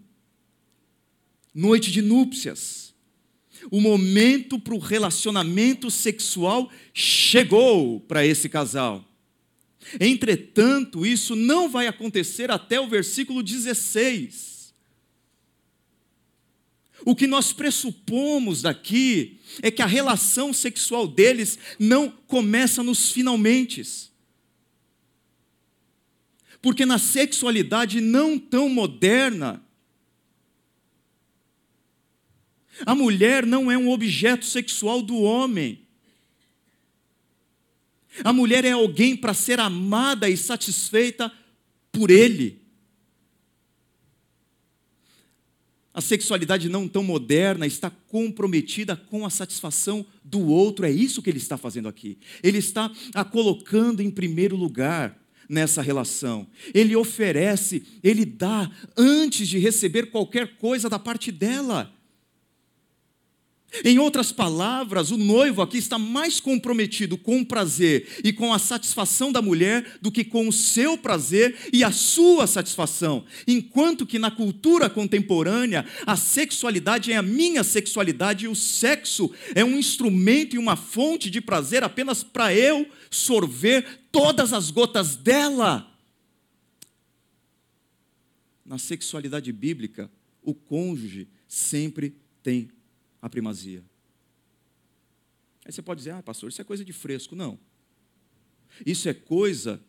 Noite 1.55 1.91
de 1.91 2.03
núpcias. 2.03 2.93
O 3.71 3.81
momento 3.81 4.59
para 4.59 4.75
o 4.75 4.79
relacionamento 4.79 5.89
sexual 5.89 6.71
chegou 6.93 7.99
para 7.99 8.23
esse 8.23 8.47
casal. 8.47 9.10
Entretanto, 9.99 11.05
isso 11.05 11.35
não 11.35 11.69
vai 11.69 11.87
acontecer 11.87 12.51
até 12.51 12.79
o 12.79 12.87
versículo 12.87 13.41
16. 13.41 14.73
O 17.03 17.15
que 17.15 17.25
nós 17.25 17.51
pressupomos 17.51 18.61
daqui 18.61 19.39
é 19.61 19.71
que 19.71 19.81
a 19.81 19.87
relação 19.87 20.53
sexual 20.53 21.07
deles 21.07 21.57
não 21.79 22.09
começa 22.09 22.83
nos 22.83 23.11
finalmente. 23.11 23.83
Porque 26.61 26.85
na 26.85 26.99
sexualidade 26.99 27.99
não 27.99 28.37
tão 28.37 28.69
moderna, 28.69 29.63
a 32.85 32.93
mulher 32.93 33.45
não 33.45 33.71
é 33.71 33.77
um 33.77 33.89
objeto 33.89 34.45
sexual 34.45 35.01
do 35.01 35.17
homem. 35.17 35.80
A 38.23 38.33
mulher 38.33 38.65
é 38.65 38.71
alguém 38.71 39.15
para 39.15 39.33
ser 39.33 39.59
amada 39.59 40.29
e 40.29 40.37
satisfeita 40.37 41.31
por 41.91 42.09
ele. 42.09 42.61
A 45.93 45.99
sexualidade 45.99 46.69
não 46.69 46.87
tão 46.87 47.03
moderna 47.03 47.67
está 47.67 47.89
comprometida 47.89 48.95
com 48.95 49.25
a 49.25 49.29
satisfação 49.29 50.05
do 50.23 50.47
outro, 50.47 50.85
é 50.85 50.91
isso 50.91 51.21
que 51.21 51.29
ele 51.29 51.37
está 51.37 51.57
fazendo 51.57 51.89
aqui. 51.89 52.17
Ele 52.41 52.59
está 52.59 52.89
a 53.13 53.25
colocando 53.25 54.01
em 54.01 54.09
primeiro 54.09 54.55
lugar 54.55 55.19
nessa 55.49 55.81
relação. 55.81 56.47
Ele 56.73 56.95
oferece, 56.95 57.83
ele 58.01 58.23
dá 58.23 58.71
antes 58.95 59.49
de 59.49 59.59
receber 59.59 60.11
qualquer 60.11 60.55
coisa 60.55 60.89
da 60.89 60.97
parte 60.97 61.29
dela. 61.29 61.93
Em 63.85 63.97
outras 63.97 64.33
palavras, 64.33 65.11
o 65.11 65.17
noivo 65.17 65.61
aqui 65.61 65.77
está 65.77 65.97
mais 65.97 66.41
comprometido 66.41 67.17
com 67.17 67.39
o 67.39 67.45
prazer 67.45 68.19
e 68.21 68.33
com 68.33 68.53
a 68.53 68.59
satisfação 68.59 69.31
da 69.31 69.41
mulher 69.41 69.97
do 70.01 70.11
que 70.11 70.25
com 70.25 70.45
o 70.47 70.51
seu 70.51 70.97
prazer 70.97 71.69
e 71.71 71.81
a 71.81 71.91
sua 71.91 72.45
satisfação. 72.47 73.23
Enquanto 73.47 74.05
que 74.05 74.19
na 74.19 74.29
cultura 74.29 74.89
contemporânea, 74.89 75.85
a 76.05 76.17
sexualidade 76.17 77.13
é 77.13 77.15
a 77.15 77.21
minha 77.21 77.63
sexualidade 77.63 78.43
e 78.43 78.49
o 78.49 78.55
sexo 78.55 79.31
é 79.55 79.63
um 79.63 79.77
instrumento 79.77 80.55
e 80.55 80.59
uma 80.59 80.75
fonte 80.75 81.29
de 81.29 81.39
prazer 81.39 81.81
apenas 81.81 82.23
para 82.23 82.53
eu 82.53 82.85
sorver 83.09 84.01
todas 84.11 84.51
as 84.51 84.69
gotas 84.69 85.15
dela. 85.15 85.89
Na 88.65 88.77
sexualidade 88.77 89.51
bíblica, 89.53 90.11
o 90.43 90.53
cônjuge 90.53 91.29
sempre 91.47 92.13
tem 92.43 92.69
a 93.21 93.29
primazia. 93.29 93.83
Aí 95.65 95.71
você 95.71 95.81
pode 95.81 95.99
dizer, 95.99 96.11
ah, 96.11 96.23
pastor, 96.23 96.49
isso 96.49 96.61
é 96.61 96.65
coisa 96.65 96.83
de 96.83 96.91
fresco. 96.91 97.35
Não. 97.35 97.59
Isso 98.85 99.07
é 99.07 99.13
coisa 99.13 99.81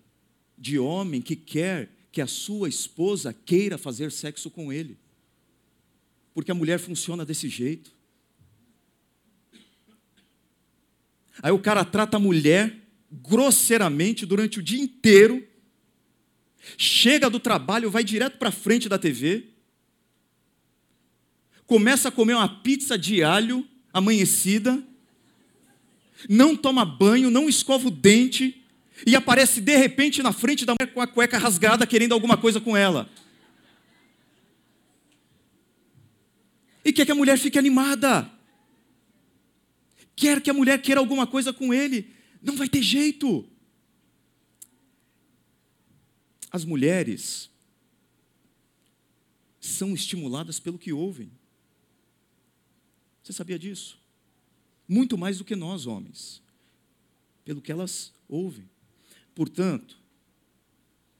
de 0.58 0.78
homem 0.78 1.22
que 1.22 1.34
quer 1.34 1.90
que 2.10 2.20
a 2.20 2.26
sua 2.26 2.68
esposa 2.68 3.32
queira 3.32 3.78
fazer 3.78 4.12
sexo 4.12 4.50
com 4.50 4.72
ele. 4.72 4.98
Porque 6.34 6.50
a 6.50 6.54
mulher 6.54 6.78
funciona 6.78 7.24
desse 7.24 7.48
jeito. 7.48 7.90
Aí 11.42 11.50
o 11.50 11.58
cara 11.58 11.84
trata 11.84 12.18
a 12.18 12.20
mulher 12.20 12.78
grosseiramente 13.10 14.24
durante 14.24 14.58
o 14.58 14.62
dia 14.62 14.80
inteiro, 14.80 15.46
chega 16.78 17.28
do 17.28 17.40
trabalho, 17.40 17.90
vai 17.90 18.04
direto 18.04 18.38
para 18.38 18.50
frente 18.50 18.88
da 18.88 18.98
TV, 18.98 19.51
começa 21.66 22.08
a 22.08 22.12
comer 22.12 22.34
uma 22.34 22.48
pizza 22.48 22.98
de 22.98 23.22
alho 23.22 23.66
amanhecida, 23.92 24.82
não 26.28 26.56
toma 26.56 26.84
banho, 26.84 27.30
não 27.30 27.48
escova 27.48 27.88
o 27.88 27.90
dente 27.90 28.62
e 29.06 29.16
aparece 29.16 29.60
de 29.60 29.76
repente 29.76 30.22
na 30.22 30.32
frente 30.32 30.64
da 30.64 30.74
mulher 30.78 30.92
com 30.92 31.00
a 31.00 31.06
cueca 31.06 31.38
rasgada 31.38 31.86
querendo 31.86 32.12
alguma 32.12 32.36
coisa 32.36 32.60
com 32.60 32.76
ela. 32.76 33.10
E 36.84 36.92
quer 36.92 37.06
que 37.06 37.12
a 37.12 37.16
mulher 37.16 37.38
fique 37.38 37.58
animada. 37.58 38.30
Quer 40.16 40.40
que 40.40 40.50
a 40.50 40.54
mulher 40.54 40.80
queira 40.80 41.00
alguma 41.00 41.26
coisa 41.26 41.52
com 41.52 41.72
ele. 41.72 42.12
Não 42.42 42.56
vai 42.56 42.68
ter 42.68 42.82
jeito. 42.82 43.48
As 46.50 46.64
mulheres 46.64 47.50
são 49.60 49.94
estimuladas 49.94 50.58
pelo 50.58 50.78
que 50.78 50.92
ouvem. 50.92 51.30
Você 53.22 53.32
sabia 53.32 53.58
disso? 53.58 53.98
Muito 54.88 55.16
mais 55.16 55.38
do 55.38 55.44
que 55.44 55.54
nós, 55.54 55.86
homens, 55.86 56.42
pelo 57.44 57.62
que 57.62 57.70
elas 57.70 58.12
ouvem. 58.28 58.68
Portanto, 59.34 59.98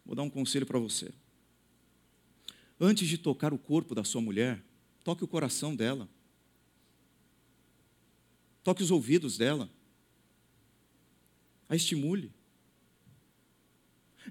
vou 0.04 0.14
dar 0.14 0.23
um 0.23 0.30
conselho 0.30 0.66
para 0.66 0.78
você. 0.78 1.12
Antes 2.78 3.09
de 3.09 3.16
tocar 3.16 3.52
o 3.54 3.59
corpo 3.59 3.94
da 3.94 4.02
sua 4.02 4.21
mulher, 4.21 4.62
toque 5.04 5.23
o 5.23 5.28
coração 5.28 5.75
dela. 5.75 6.09
Toque 8.64 8.82
os 8.82 8.90
ouvidos 8.90 9.38
dela. 9.38 9.71
A 11.68 11.76
estimule. 11.76 12.32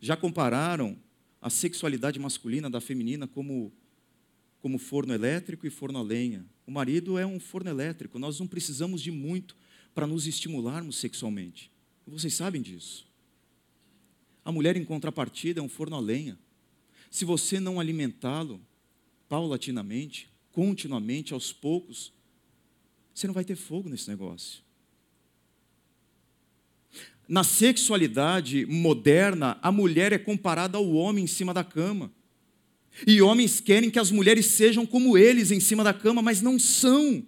Já 0.01 0.17
compararam 0.17 0.97
a 1.41 1.49
sexualidade 1.49 2.19
masculina 2.19 2.69
da 2.69 2.81
feminina 2.81 3.27
como 3.27 3.71
como 4.61 4.77
forno 4.77 5.11
elétrico 5.11 5.65
e 5.65 5.71
forno 5.71 5.97
a 5.97 6.03
lenha. 6.03 6.45
O 6.71 6.73
marido 6.73 7.17
é 7.17 7.25
um 7.25 7.37
forno 7.37 7.69
elétrico, 7.69 8.17
nós 8.17 8.39
não 8.39 8.47
precisamos 8.47 9.01
de 9.01 9.11
muito 9.11 9.57
para 9.93 10.07
nos 10.07 10.25
estimularmos 10.25 10.95
sexualmente. 10.95 11.69
Vocês 12.07 12.33
sabem 12.33 12.61
disso. 12.61 13.05
A 14.45 14.53
mulher, 14.53 14.77
em 14.77 14.85
contrapartida, 14.85 15.59
é 15.59 15.61
um 15.63 15.67
forno 15.67 15.97
a 15.97 15.99
lenha. 15.99 16.39
Se 17.09 17.25
você 17.25 17.59
não 17.59 17.77
alimentá-lo 17.77 18.61
paulatinamente, 19.27 20.29
continuamente, 20.53 21.33
aos 21.33 21.51
poucos, 21.51 22.13
você 23.13 23.27
não 23.27 23.33
vai 23.33 23.43
ter 23.43 23.57
fogo 23.57 23.89
nesse 23.89 24.07
negócio. 24.07 24.63
Na 27.27 27.43
sexualidade 27.43 28.65
moderna, 28.65 29.59
a 29.61 29.73
mulher 29.73 30.13
é 30.13 30.17
comparada 30.17 30.77
ao 30.77 30.89
homem 30.93 31.25
em 31.25 31.27
cima 31.27 31.53
da 31.53 31.65
cama. 31.65 32.13
E 33.05 33.21
homens 33.21 33.59
querem 33.59 33.89
que 33.89 33.99
as 33.99 34.11
mulheres 34.11 34.45
sejam 34.47 34.85
como 34.85 35.17
eles 35.17 35.51
em 35.51 35.59
cima 35.59 35.83
da 35.83 35.93
cama, 35.93 36.21
mas 36.21 36.41
não 36.41 36.59
são. 36.59 37.25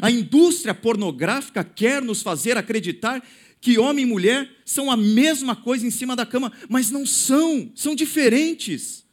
A 0.00 0.10
indústria 0.10 0.74
pornográfica 0.74 1.62
quer 1.62 2.00
nos 2.02 2.22
fazer 2.22 2.56
acreditar 2.56 3.22
que 3.60 3.78
homem 3.78 4.04
e 4.04 4.08
mulher 4.08 4.50
são 4.64 4.90
a 4.90 4.96
mesma 4.96 5.56
coisa 5.56 5.86
em 5.86 5.90
cima 5.90 6.14
da 6.14 6.26
cama, 6.26 6.52
mas 6.68 6.90
não 6.90 7.06
são, 7.06 7.72
são 7.74 7.94
diferentes. 7.94 9.04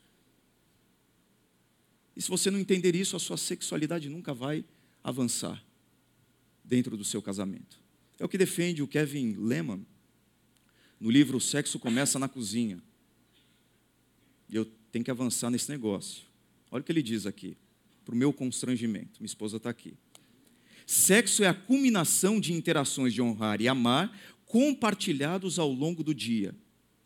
E 2.16 2.22
se 2.22 2.30
você 2.30 2.52
não 2.52 2.60
entender 2.60 2.96
isso, 2.96 3.16
a 3.16 3.20
sua 3.20 3.38
sexualidade 3.38 4.10
nunca 4.10 4.34
vai 4.34 4.66
avançar 5.04 5.64
dentro 6.64 6.96
do 6.98 7.04
seu 7.04 7.22
casamento. 7.22 7.80
É 8.20 8.26
o 8.26 8.30
que 8.30 8.38
defende 8.38 8.84
o 8.84 8.88
Kevin 8.88 9.36
Lehman 9.38 9.86
no 11.00 11.10
livro 11.10 11.38
O 11.38 11.42
Sexo 11.42 11.80
Começa 11.80 12.20
na 12.20 12.28
Cozinha. 12.28 12.82
E 14.50 14.56
eu 14.56 14.70
tenho 14.92 15.06
que 15.06 15.12
avançar 15.12 15.50
nesse 15.50 15.70
negócio. 15.70 16.24
Olha 16.70 16.82
o 16.82 16.84
que 16.84 16.92
ele 16.92 17.02
diz 17.02 17.26
aqui, 17.26 17.58
para 18.06 18.14
o 18.14 18.18
meu 18.18 18.34
constrangimento. 18.34 19.20
Minha 19.20 19.26
esposa 19.26 19.58
está 19.58 19.70
aqui. 19.70 19.94
Sexo 20.86 21.44
é 21.44 21.48
a 21.48 21.54
culminação 21.54 22.40
de 22.40 22.54
interações 22.54 23.14
de 23.14 23.22
honrar 23.22 23.62
e 23.62 23.68
amar 23.68 24.18
compartilhados 24.46 25.58
ao 25.58 25.72
longo 25.72 26.04
do 26.04 26.14
dia. 26.14 26.54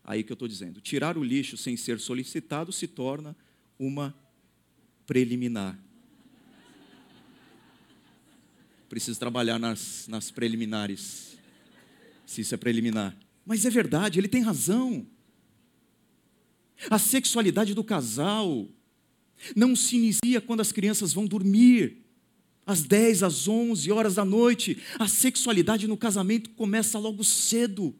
Aí 0.04 0.24
que 0.24 0.32
eu 0.32 0.36
estou 0.36 0.48
dizendo. 0.48 0.82
Tirar 0.82 1.18
o 1.18 1.24
lixo 1.24 1.58
sem 1.58 1.77
ser 1.77 2.00
solicitado 2.00 2.72
se 2.72 2.88
torna 2.88 3.36
uma 3.77 4.15
preliminar. 5.06 5.80
Preciso 8.89 9.20
trabalhar 9.20 9.60
nas, 9.60 10.08
nas 10.08 10.32
preliminares, 10.32 11.38
se 12.25 12.42
isso 12.42 12.54
é 12.54 12.58
preliminar. 12.58 13.15
Mas 13.46 13.65
é 13.65 13.70
verdade, 13.70 14.20
ele 14.20 14.27
tem 14.27 14.42
razão. 14.42 15.06
A 16.89 17.00
sexualidade 17.00 17.74
do 17.74 17.84
casal 17.84 18.67
não 19.55 19.75
se 19.75 19.96
inicia 19.96 20.41
quando 20.41 20.62
as 20.62 20.72
crianças 20.72 21.13
vão 21.13 21.25
dormir, 21.25 22.05
às 22.65 22.82
10, 22.84 23.24
às 23.24 23.48
11 23.48 23.91
horas 23.91 24.15
da 24.15 24.25
noite. 24.25 24.77
A 24.98 25.08
sexualidade 25.08 25.88
no 25.88 25.98
casamento 25.98 26.50
começa 26.51 26.98
logo 26.98 27.24
cedo. 27.24 27.96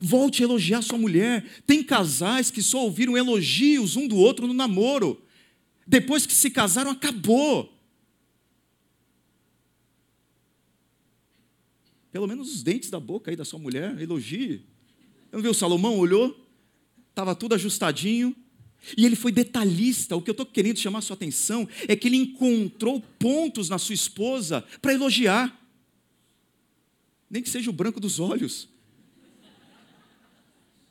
Volte 0.00 0.42
a 0.42 0.46
elogiar 0.46 0.82
sua 0.82 0.98
mulher. 0.98 1.62
Tem 1.64 1.82
casais 1.82 2.50
que 2.50 2.62
só 2.62 2.82
ouviram 2.82 3.16
elogios 3.16 3.94
um 3.94 4.08
do 4.08 4.16
outro 4.16 4.48
no 4.48 4.54
namoro. 4.54 5.22
Depois 5.86 6.26
que 6.26 6.32
se 6.32 6.50
casaram, 6.50 6.90
acabou. 6.90 7.72
Pelo 12.10 12.26
menos 12.26 12.52
os 12.52 12.62
dentes 12.62 12.90
da 12.90 12.98
boca 12.98 13.30
aí 13.30 13.36
da 13.36 13.44
sua 13.44 13.58
mulher, 13.58 14.00
elogie. 14.00 14.66
Não 15.30 15.40
viu? 15.40 15.54
Salomão 15.54 15.96
olhou, 15.98 16.41
estava 17.12 17.34
tudo 17.34 17.54
ajustadinho. 17.54 18.34
E 18.96 19.06
ele 19.06 19.14
foi 19.14 19.30
detalhista. 19.30 20.16
O 20.16 20.20
que 20.20 20.28
eu 20.28 20.32
estou 20.32 20.44
querendo 20.44 20.78
chamar 20.78 20.98
a 20.98 21.02
sua 21.02 21.14
atenção 21.14 21.68
é 21.86 21.94
que 21.94 22.08
ele 22.08 22.16
encontrou 22.16 23.00
pontos 23.18 23.68
na 23.68 23.78
sua 23.78 23.94
esposa 23.94 24.64
para 24.80 24.92
elogiar. 24.92 25.56
Nem 27.30 27.42
que 27.42 27.48
seja 27.48 27.70
o 27.70 27.72
branco 27.72 28.00
dos 28.00 28.18
olhos 28.18 28.72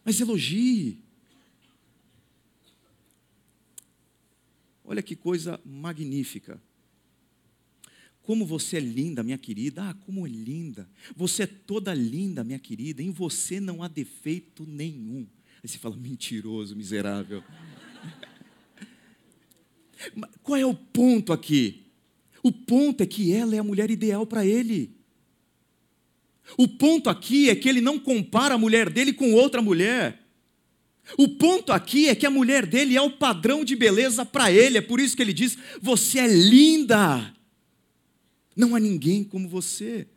mas 0.04 0.20
elogie. 0.20 0.98
Olha 4.84 5.02
que 5.02 5.16
coisa 5.16 5.60
magnífica. 5.64 6.62
Como 8.24 8.46
você 8.46 8.78
é 8.78 8.80
linda, 8.80 9.24
minha 9.24 9.38
querida. 9.38 9.90
Ah, 9.90 9.94
como 9.94 10.26
é 10.26 10.30
linda. 10.30 10.90
Você 11.16 11.44
é 11.44 11.48
toda 11.48 11.94
linda, 11.94 12.44
minha 12.44 12.60
querida. 12.60 13.02
Em 13.02 13.12
você 13.12 13.60
não 13.60 13.82
há 13.82 13.88
defeito 13.88 14.66
nenhum. 14.66 15.28
Aí 15.64 15.70
você 15.70 15.78
fala, 15.78 15.96
mentiroso, 15.96 16.76
miserável. 16.76 17.44
Qual 20.42 20.58
é 20.58 20.66
o 20.66 20.74
ponto 20.74 21.32
aqui? 21.32 21.84
O 22.44 22.52
ponto 22.52 23.02
é 23.02 23.06
que 23.06 23.32
ela 23.32 23.56
é 23.56 23.60
a 23.60 23.64
mulher 23.64 23.92
ideal 23.92 24.26
para 24.26 24.46
ele. 24.46 24.96
O 26.58 26.68
ponto 26.68 27.10
aqui 27.10 27.50
é 27.50 27.56
que 27.56 27.70
ele 27.70 27.82
não 27.82 28.00
compara 28.00 28.56
a 28.56 28.58
mulher 28.58 28.90
dele 28.90 29.14
com 29.14 29.34
outra 29.34 29.62
mulher. 29.62 30.20
O 31.18 31.28
ponto 31.28 31.72
aqui 31.72 32.10
é 32.10 32.16
que 32.16 32.26
a 32.26 32.32
mulher 32.32 32.66
dele 32.66 32.96
é 32.96 33.02
o 33.02 33.12
padrão 33.12 33.64
de 33.64 33.76
beleza 33.76 34.26
para 34.26 34.52
ele, 34.52 34.78
é 34.78 34.82
por 34.82 35.00
isso 35.00 35.16
que 35.16 35.22
ele 35.22 35.34
diz: 35.34 35.58
Você 35.82 36.20
é 36.20 36.28
linda, 36.28 37.34
não 38.56 38.76
há 38.76 38.80
ninguém 38.80 39.24
como 39.24 39.48
você. 39.48 40.08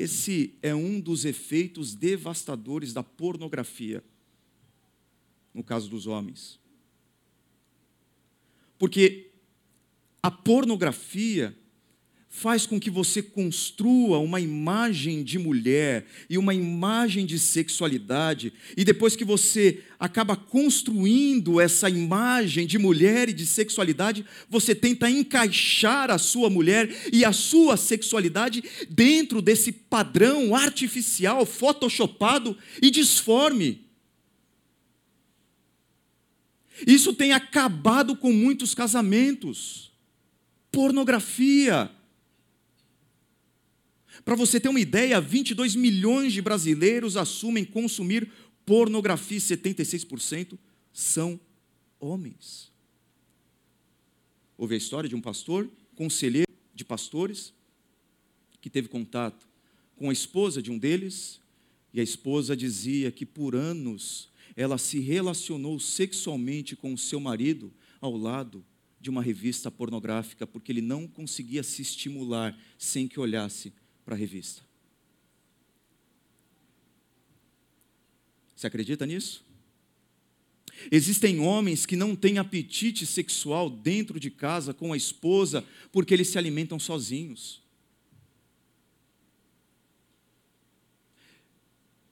Esse 0.00 0.54
é 0.62 0.74
um 0.74 0.98
dos 0.98 1.26
efeitos 1.26 1.94
devastadores 1.94 2.94
da 2.94 3.02
pornografia, 3.02 4.02
no 5.52 5.62
caso 5.62 5.90
dos 5.90 6.06
homens. 6.06 6.58
Porque 8.78 9.30
a 10.22 10.30
pornografia 10.30 11.54
faz 12.32 12.64
com 12.64 12.78
que 12.78 12.88
você 12.88 13.20
construa 13.20 14.20
uma 14.20 14.40
imagem 14.40 15.24
de 15.24 15.36
mulher 15.36 16.06
e 16.30 16.38
uma 16.38 16.54
imagem 16.54 17.26
de 17.26 17.40
sexualidade, 17.40 18.52
e 18.76 18.84
depois 18.84 19.16
que 19.16 19.24
você 19.24 19.82
acaba 19.98 20.36
construindo 20.36 21.60
essa 21.60 21.90
imagem 21.90 22.68
de 22.68 22.78
mulher 22.78 23.28
e 23.28 23.32
de 23.32 23.44
sexualidade, 23.44 24.24
você 24.48 24.76
tenta 24.76 25.10
encaixar 25.10 26.08
a 26.08 26.18
sua 26.18 26.48
mulher 26.48 26.88
e 27.12 27.24
a 27.24 27.32
sua 27.32 27.76
sexualidade 27.76 28.62
dentro 28.88 29.42
desse 29.42 29.72
padrão 29.72 30.54
artificial, 30.54 31.44
photoshopado 31.44 32.56
e 32.80 32.92
disforme. 32.92 33.84
Isso 36.86 37.12
tem 37.12 37.32
acabado 37.32 38.14
com 38.16 38.32
muitos 38.32 38.72
casamentos. 38.72 39.90
Pornografia 40.70 41.90
para 44.24 44.34
você 44.34 44.60
ter 44.60 44.68
uma 44.68 44.80
ideia, 44.80 45.20
22 45.20 45.74
milhões 45.74 46.32
de 46.32 46.42
brasileiros 46.42 47.16
assumem 47.16 47.64
consumir 47.64 48.30
pornografia, 48.64 49.38
76% 49.38 50.58
são 50.92 51.40
homens. 51.98 52.70
Houve 54.56 54.74
a 54.74 54.78
história 54.78 55.08
de 55.08 55.16
um 55.16 55.20
pastor, 55.20 55.68
conselheiro 55.94 56.50
de 56.74 56.84
pastores, 56.84 57.52
que 58.60 58.68
teve 58.68 58.88
contato 58.88 59.48
com 59.96 60.10
a 60.10 60.12
esposa 60.12 60.62
de 60.62 60.70
um 60.70 60.78
deles, 60.78 61.40
e 61.92 62.00
a 62.00 62.02
esposa 62.02 62.56
dizia 62.56 63.10
que 63.10 63.26
por 63.26 63.56
anos 63.56 64.28
ela 64.56 64.78
se 64.78 65.00
relacionou 65.00 65.80
sexualmente 65.80 66.76
com 66.76 66.92
o 66.92 66.98
seu 66.98 67.18
marido 67.18 67.72
ao 68.00 68.16
lado 68.16 68.64
de 69.00 69.08
uma 69.08 69.22
revista 69.22 69.70
pornográfica, 69.70 70.46
porque 70.46 70.70
ele 70.70 70.82
não 70.82 71.06
conseguia 71.08 71.62
se 71.62 71.82
estimular 71.82 72.56
sem 72.78 73.08
que 73.08 73.18
olhasse 73.18 73.72
para 74.10 74.16
a 74.16 74.18
revista. 74.18 74.60
Você 78.56 78.66
acredita 78.66 79.06
nisso? 79.06 79.44
Existem 80.90 81.38
homens 81.38 81.86
que 81.86 81.94
não 81.94 82.16
têm 82.16 82.36
apetite 82.36 83.06
sexual 83.06 83.70
dentro 83.70 84.18
de 84.18 84.28
casa 84.28 84.74
com 84.74 84.92
a 84.92 84.96
esposa 84.96 85.64
porque 85.92 86.12
eles 86.12 86.26
se 86.26 86.36
alimentam 86.36 86.76
sozinhos. 86.76 87.62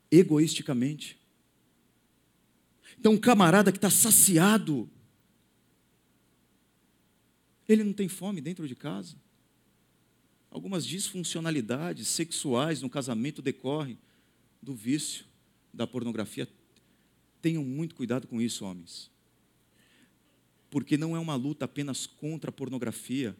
Egoisticamente. 0.08 1.18
Então, 2.96 3.14
um 3.14 3.18
camarada 3.18 3.72
que 3.72 3.78
está 3.78 3.90
saciado, 3.90 4.88
ele 7.68 7.82
não 7.82 7.92
tem 7.92 8.06
fome 8.06 8.40
dentro 8.40 8.68
de 8.68 8.76
casa. 8.76 9.16
Algumas 10.50 10.86
disfuncionalidades 10.86 12.08
sexuais 12.08 12.80
no 12.80 12.88
casamento 12.88 13.42
decorrem 13.42 13.98
do 14.62 14.74
vício 14.74 15.24
da 15.72 15.86
pornografia. 15.86 16.48
Tenham 17.40 17.64
muito 17.64 17.94
cuidado 17.94 18.26
com 18.26 18.40
isso, 18.40 18.64
homens. 18.64 19.10
Porque 20.70 20.96
não 20.96 21.14
é 21.14 21.18
uma 21.18 21.34
luta 21.34 21.64
apenas 21.64 22.06
contra 22.06 22.50
a 22.50 22.52
pornografia, 22.52 23.36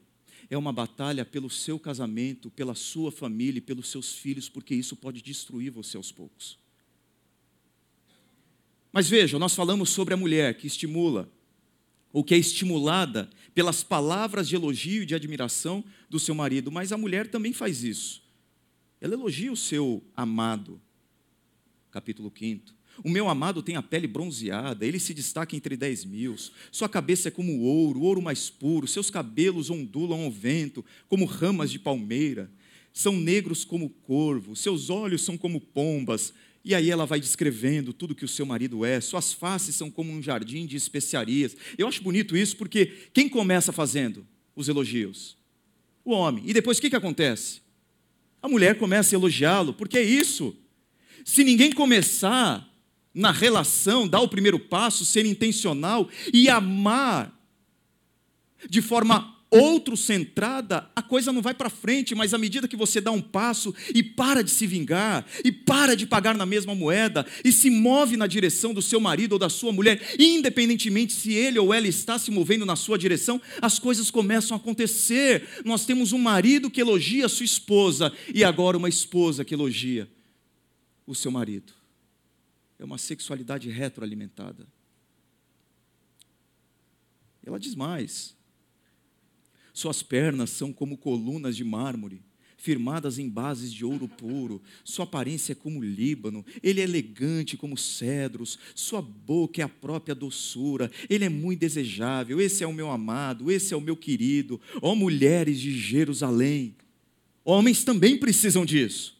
é 0.48 0.56
uma 0.56 0.72
batalha 0.72 1.24
pelo 1.24 1.50
seu 1.50 1.78
casamento, 1.78 2.50
pela 2.50 2.74
sua 2.74 3.10
família 3.10 3.58
e 3.58 3.62
pelos 3.62 3.90
seus 3.90 4.14
filhos, 4.14 4.48
porque 4.48 4.74
isso 4.74 4.96
pode 4.96 5.20
destruir 5.20 5.70
você 5.70 5.96
aos 5.96 6.12
poucos. 6.12 6.58
Mas 8.92 9.08
veja, 9.08 9.38
nós 9.38 9.54
falamos 9.54 9.90
sobre 9.90 10.14
a 10.14 10.16
mulher 10.16 10.56
que 10.56 10.66
estimula, 10.66 11.30
ou 12.12 12.24
que 12.24 12.34
é 12.34 12.38
estimulada 12.38 13.28
pelas 13.54 13.82
palavras 13.82 14.48
de 14.48 14.54
elogio 14.54 15.02
e 15.02 15.06
de 15.06 15.14
admiração 15.14 15.84
do 16.08 16.18
seu 16.18 16.34
marido, 16.34 16.70
mas 16.70 16.92
a 16.92 16.98
mulher 16.98 17.26
também 17.28 17.52
faz 17.52 17.82
isso. 17.82 18.22
Ela 19.00 19.14
elogia 19.14 19.52
o 19.52 19.56
seu 19.56 20.02
amado. 20.16 20.80
Capítulo 21.90 22.32
5. 22.36 22.78
O 23.04 23.08
meu 23.08 23.28
amado 23.28 23.62
tem 23.62 23.76
a 23.76 23.82
pele 23.82 24.08
bronzeada, 24.08 24.84
ele 24.84 24.98
se 24.98 25.14
destaca 25.14 25.54
entre 25.54 25.76
dez 25.76 26.04
mil. 26.04 26.34
Sua 26.72 26.88
cabeça 26.88 27.28
é 27.28 27.30
como 27.30 27.60
ouro, 27.60 28.00
ouro 28.00 28.20
mais 28.20 28.50
puro. 28.50 28.88
Seus 28.88 29.08
cabelos 29.08 29.70
ondulam 29.70 30.24
ao 30.24 30.30
vento, 30.30 30.84
como 31.06 31.24
ramas 31.24 31.70
de 31.70 31.78
palmeira. 31.78 32.50
São 32.92 33.12
negros 33.12 33.64
como 33.64 33.88
corvo, 33.88 34.56
seus 34.56 34.90
olhos 34.90 35.22
são 35.22 35.38
como 35.38 35.60
pombas, 35.60 36.32
e 36.68 36.74
aí 36.74 36.90
ela 36.90 37.06
vai 37.06 37.18
descrevendo 37.18 37.94
tudo 37.94 38.14
que 38.14 38.26
o 38.26 38.28
seu 38.28 38.44
marido 38.44 38.84
é, 38.84 39.00
suas 39.00 39.32
faces 39.32 39.74
são 39.74 39.90
como 39.90 40.12
um 40.12 40.22
jardim 40.22 40.66
de 40.66 40.76
especiarias. 40.76 41.56
Eu 41.78 41.88
acho 41.88 42.02
bonito 42.02 42.36
isso 42.36 42.58
porque 42.58 43.08
quem 43.14 43.26
começa 43.26 43.72
fazendo 43.72 44.26
os 44.54 44.68
elogios? 44.68 45.34
O 46.04 46.10
homem. 46.10 46.44
E 46.46 46.52
depois 46.52 46.76
o 46.76 46.82
que, 46.82 46.90
que 46.90 46.96
acontece? 46.96 47.62
A 48.42 48.50
mulher 48.50 48.76
começa 48.76 49.14
a 49.14 49.18
elogiá-lo, 49.18 49.72
porque 49.72 49.96
é 49.96 50.02
isso. 50.02 50.54
Se 51.24 51.42
ninguém 51.42 51.72
começar 51.72 52.70
na 53.14 53.32
relação, 53.32 54.06
dar 54.06 54.20
o 54.20 54.28
primeiro 54.28 54.58
passo, 54.58 55.06
ser 55.06 55.24
intencional 55.24 56.06
e 56.34 56.50
amar 56.50 57.34
de 58.68 58.82
forma 58.82 59.37
outro 59.50 59.96
centrada, 59.96 60.90
a 60.94 61.02
coisa 61.02 61.32
não 61.32 61.40
vai 61.40 61.54
para 61.54 61.70
frente, 61.70 62.14
mas 62.14 62.34
à 62.34 62.38
medida 62.38 62.68
que 62.68 62.76
você 62.76 63.00
dá 63.00 63.10
um 63.10 63.20
passo 63.20 63.74
e 63.94 64.02
para 64.02 64.42
de 64.42 64.50
se 64.50 64.66
vingar, 64.66 65.26
e 65.44 65.50
para 65.50 65.96
de 65.96 66.06
pagar 66.06 66.36
na 66.36 66.44
mesma 66.44 66.74
moeda, 66.74 67.26
e 67.44 67.50
se 67.50 67.70
move 67.70 68.16
na 68.16 68.26
direção 68.26 68.74
do 68.74 68.82
seu 68.82 69.00
marido 69.00 69.32
ou 69.32 69.38
da 69.38 69.48
sua 69.48 69.72
mulher, 69.72 70.14
independentemente 70.18 71.12
se 71.12 71.32
ele 71.32 71.58
ou 71.58 71.72
ela 71.72 71.88
está 71.88 72.18
se 72.18 72.30
movendo 72.30 72.66
na 72.66 72.76
sua 72.76 72.98
direção, 72.98 73.40
as 73.60 73.78
coisas 73.78 74.10
começam 74.10 74.56
a 74.56 74.60
acontecer. 74.60 75.48
Nós 75.64 75.86
temos 75.86 76.12
um 76.12 76.18
marido 76.18 76.70
que 76.70 76.80
elogia 76.80 77.26
a 77.26 77.28
sua 77.28 77.44
esposa, 77.44 78.12
e 78.34 78.44
agora 78.44 78.76
uma 78.76 78.88
esposa 78.88 79.44
que 79.44 79.54
elogia 79.54 80.08
o 81.06 81.14
seu 81.14 81.30
marido. 81.30 81.72
É 82.78 82.84
uma 82.84 82.98
sexualidade 82.98 83.68
retroalimentada. 83.70 84.66
Ela 87.44 87.58
diz 87.58 87.74
mais 87.74 88.37
suas 89.78 90.02
pernas 90.02 90.50
são 90.50 90.72
como 90.72 90.96
colunas 90.96 91.56
de 91.56 91.62
mármore, 91.62 92.20
firmadas 92.56 93.16
em 93.16 93.28
bases 93.28 93.72
de 93.72 93.84
ouro 93.84 94.08
puro. 94.08 94.60
Sua 94.82 95.04
aparência 95.04 95.52
é 95.52 95.54
como 95.54 95.80
Líbano. 95.80 96.44
Ele 96.60 96.80
é 96.80 96.84
elegante 96.84 97.56
como 97.56 97.78
cedros. 97.78 98.58
Sua 98.74 99.00
boca 99.00 99.60
é 99.60 99.64
a 99.64 99.68
própria 99.68 100.16
doçura. 100.16 100.90
Ele 101.08 101.24
é 101.24 101.28
muito 101.28 101.60
desejável. 101.60 102.40
Esse 102.40 102.64
é 102.64 102.66
o 102.66 102.72
meu 102.72 102.90
amado. 102.90 103.52
Esse 103.52 103.72
é 103.72 103.76
o 103.76 103.80
meu 103.80 103.96
querido. 103.96 104.60
Ó 104.82 104.96
mulheres 104.96 105.60
de 105.60 105.70
Jerusalém. 105.70 106.74
Homens 107.44 107.84
também 107.84 108.18
precisam 108.18 108.66
disso. 108.66 109.16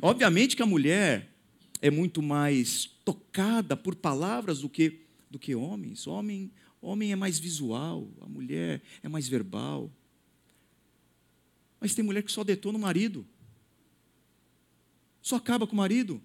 Obviamente 0.00 0.54
que 0.54 0.62
a 0.62 0.66
mulher 0.66 1.34
é 1.82 1.90
muito 1.90 2.22
mais 2.22 2.88
tocada 3.04 3.76
por 3.76 3.96
palavras 3.96 4.60
do 4.60 4.68
que, 4.68 5.00
do 5.28 5.38
que 5.38 5.56
homens. 5.56 6.06
Homem, 6.06 6.52
o 6.84 6.88
homem 6.88 7.12
é 7.12 7.16
mais 7.16 7.38
visual, 7.38 8.06
a 8.20 8.28
mulher 8.28 8.82
é 9.02 9.08
mais 9.08 9.26
verbal. 9.26 9.90
Mas 11.80 11.94
tem 11.94 12.04
mulher 12.04 12.22
que 12.22 12.30
só 12.30 12.44
detona 12.44 12.76
o 12.76 12.80
marido. 12.80 13.26
Só 15.22 15.36
acaba 15.36 15.66
com 15.66 15.72
o 15.72 15.78
marido. 15.78 16.22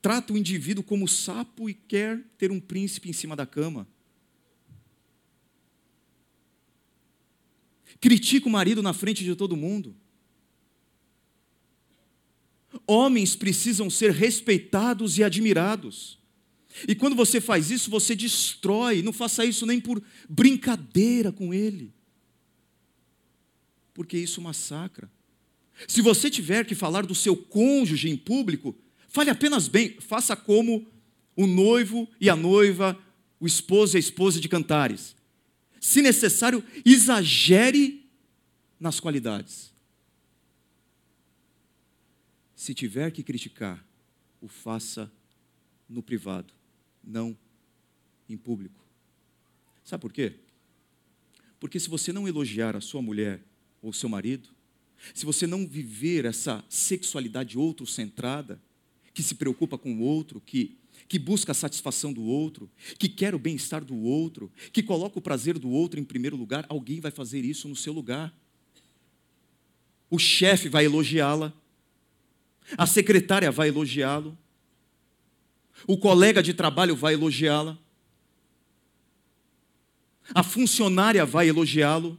Trata 0.00 0.32
o 0.32 0.38
indivíduo 0.38 0.82
como 0.82 1.06
sapo 1.06 1.68
e 1.68 1.74
quer 1.74 2.24
ter 2.38 2.50
um 2.50 2.58
príncipe 2.58 3.10
em 3.10 3.12
cima 3.12 3.36
da 3.36 3.44
cama. 3.44 3.86
Critica 8.00 8.48
o 8.48 8.50
marido 8.50 8.82
na 8.82 8.94
frente 8.94 9.22
de 9.22 9.36
todo 9.36 9.54
mundo. 9.54 9.94
Homens 12.86 13.36
precisam 13.36 13.90
ser 13.90 14.12
respeitados 14.12 15.18
e 15.18 15.22
admirados. 15.22 16.18
E 16.86 16.94
quando 16.94 17.16
você 17.16 17.40
faz 17.40 17.70
isso, 17.70 17.90
você 17.90 18.14
destrói. 18.14 19.02
Não 19.02 19.12
faça 19.12 19.44
isso 19.44 19.64
nem 19.64 19.80
por 19.80 20.02
brincadeira 20.28 21.32
com 21.32 21.54
ele, 21.54 21.94
porque 23.94 24.18
isso 24.18 24.40
massacra. 24.40 25.10
Se 25.86 26.02
você 26.02 26.28
tiver 26.28 26.64
que 26.66 26.74
falar 26.74 27.06
do 27.06 27.14
seu 27.14 27.36
cônjuge 27.36 28.08
em 28.08 28.16
público, 28.16 28.74
fale 29.08 29.30
apenas 29.30 29.68
bem, 29.68 29.96
faça 30.00 30.34
como 30.34 30.86
o 31.34 31.46
noivo 31.46 32.08
e 32.20 32.28
a 32.28 32.36
noiva, 32.36 32.98
o 33.38 33.46
esposo 33.46 33.96
e 33.96 33.98
a 33.98 34.00
esposa 34.00 34.40
de 34.40 34.48
cantares. 34.48 35.14
Se 35.80 36.02
necessário, 36.02 36.64
exagere 36.84 38.08
nas 38.80 38.98
qualidades. 38.98 39.72
Se 42.54 42.74
tiver 42.74 43.10
que 43.10 43.22
criticar, 43.22 43.86
o 44.40 44.48
faça 44.48 45.12
no 45.88 46.02
privado 46.02 46.56
não 47.06 47.36
em 48.28 48.36
público. 48.36 48.84
Sabe 49.84 50.00
por 50.00 50.12
quê? 50.12 50.34
Porque 51.60 51.78
se 51.78 51.88
você 51.88 52.12
não 52.12 52.26
elogiar 52.26 52.76
a 52.76 52.80
sua 52.80 53.00
mulher 53.00 53.40
ou 53.80 53.92
seu 53.92 54.08
marido, 54.08 54.48
se 55.14 55.24
você 55.24 55.46
não 55.46 55.66
viver 55.66 56.24
essa 56.24 56.64
sexualidade 56.68 57.56
outro-centrada, 57.56 58.60
que 59.14 59.22
se 59.22 59.34
preocupa 59.34 59.78
com 59.78 59.94
o 59.94 60.00
outro, 60.00 60.42
que, 60.44 60.76
que 61.08 61.18
busca 61.18 61.52
a 61.52 61.54
satisfação 61.54 62.12
do 62.12 62.22
outro, 62.22 62.70
que 62.98 63.08
quer 63.08 63.34
o 63.34 63.38
bem-estar 63.38 63.84
do 63.84 63.96
outro, 63.96 64.52
que 64.72 64.82
coloca 64.82 65.18
o 65.18 65.22
prazer 65.22 65.58
do 65.58 65.70
outro 65.70 65.98
em 65.98 66.04
primeiro 66.04 66.36
lugar, 66.36 66.66
alguém 66.68 67.00
vai 67.00 67.10
fazer 67.10 67.44
isso 67.44 67.68
no 67.68 67.76
seu 67.76 67.92
lugar. 67.92 68.36
O 70.10 70.18
chefe 70.18 70.68
vai 70.68 70.84
elogiá-la, 70.84 71.52
a 72.76 72.86
secretária 72.86 73.50
vai 73.50 73.68
elogiá-lo, 73.68 74.36
o 75.86 75.96
colega 75.96 76.42
de 76.42 76.54
trabalho 76.54 76.94
vai 76.94 77.14
elogiá-la. 77.14 77.78
A 80.34 80.42
funcionária 80.42 81.24
vai 81.24 81.48
elogiá-lo. 81.48 82.18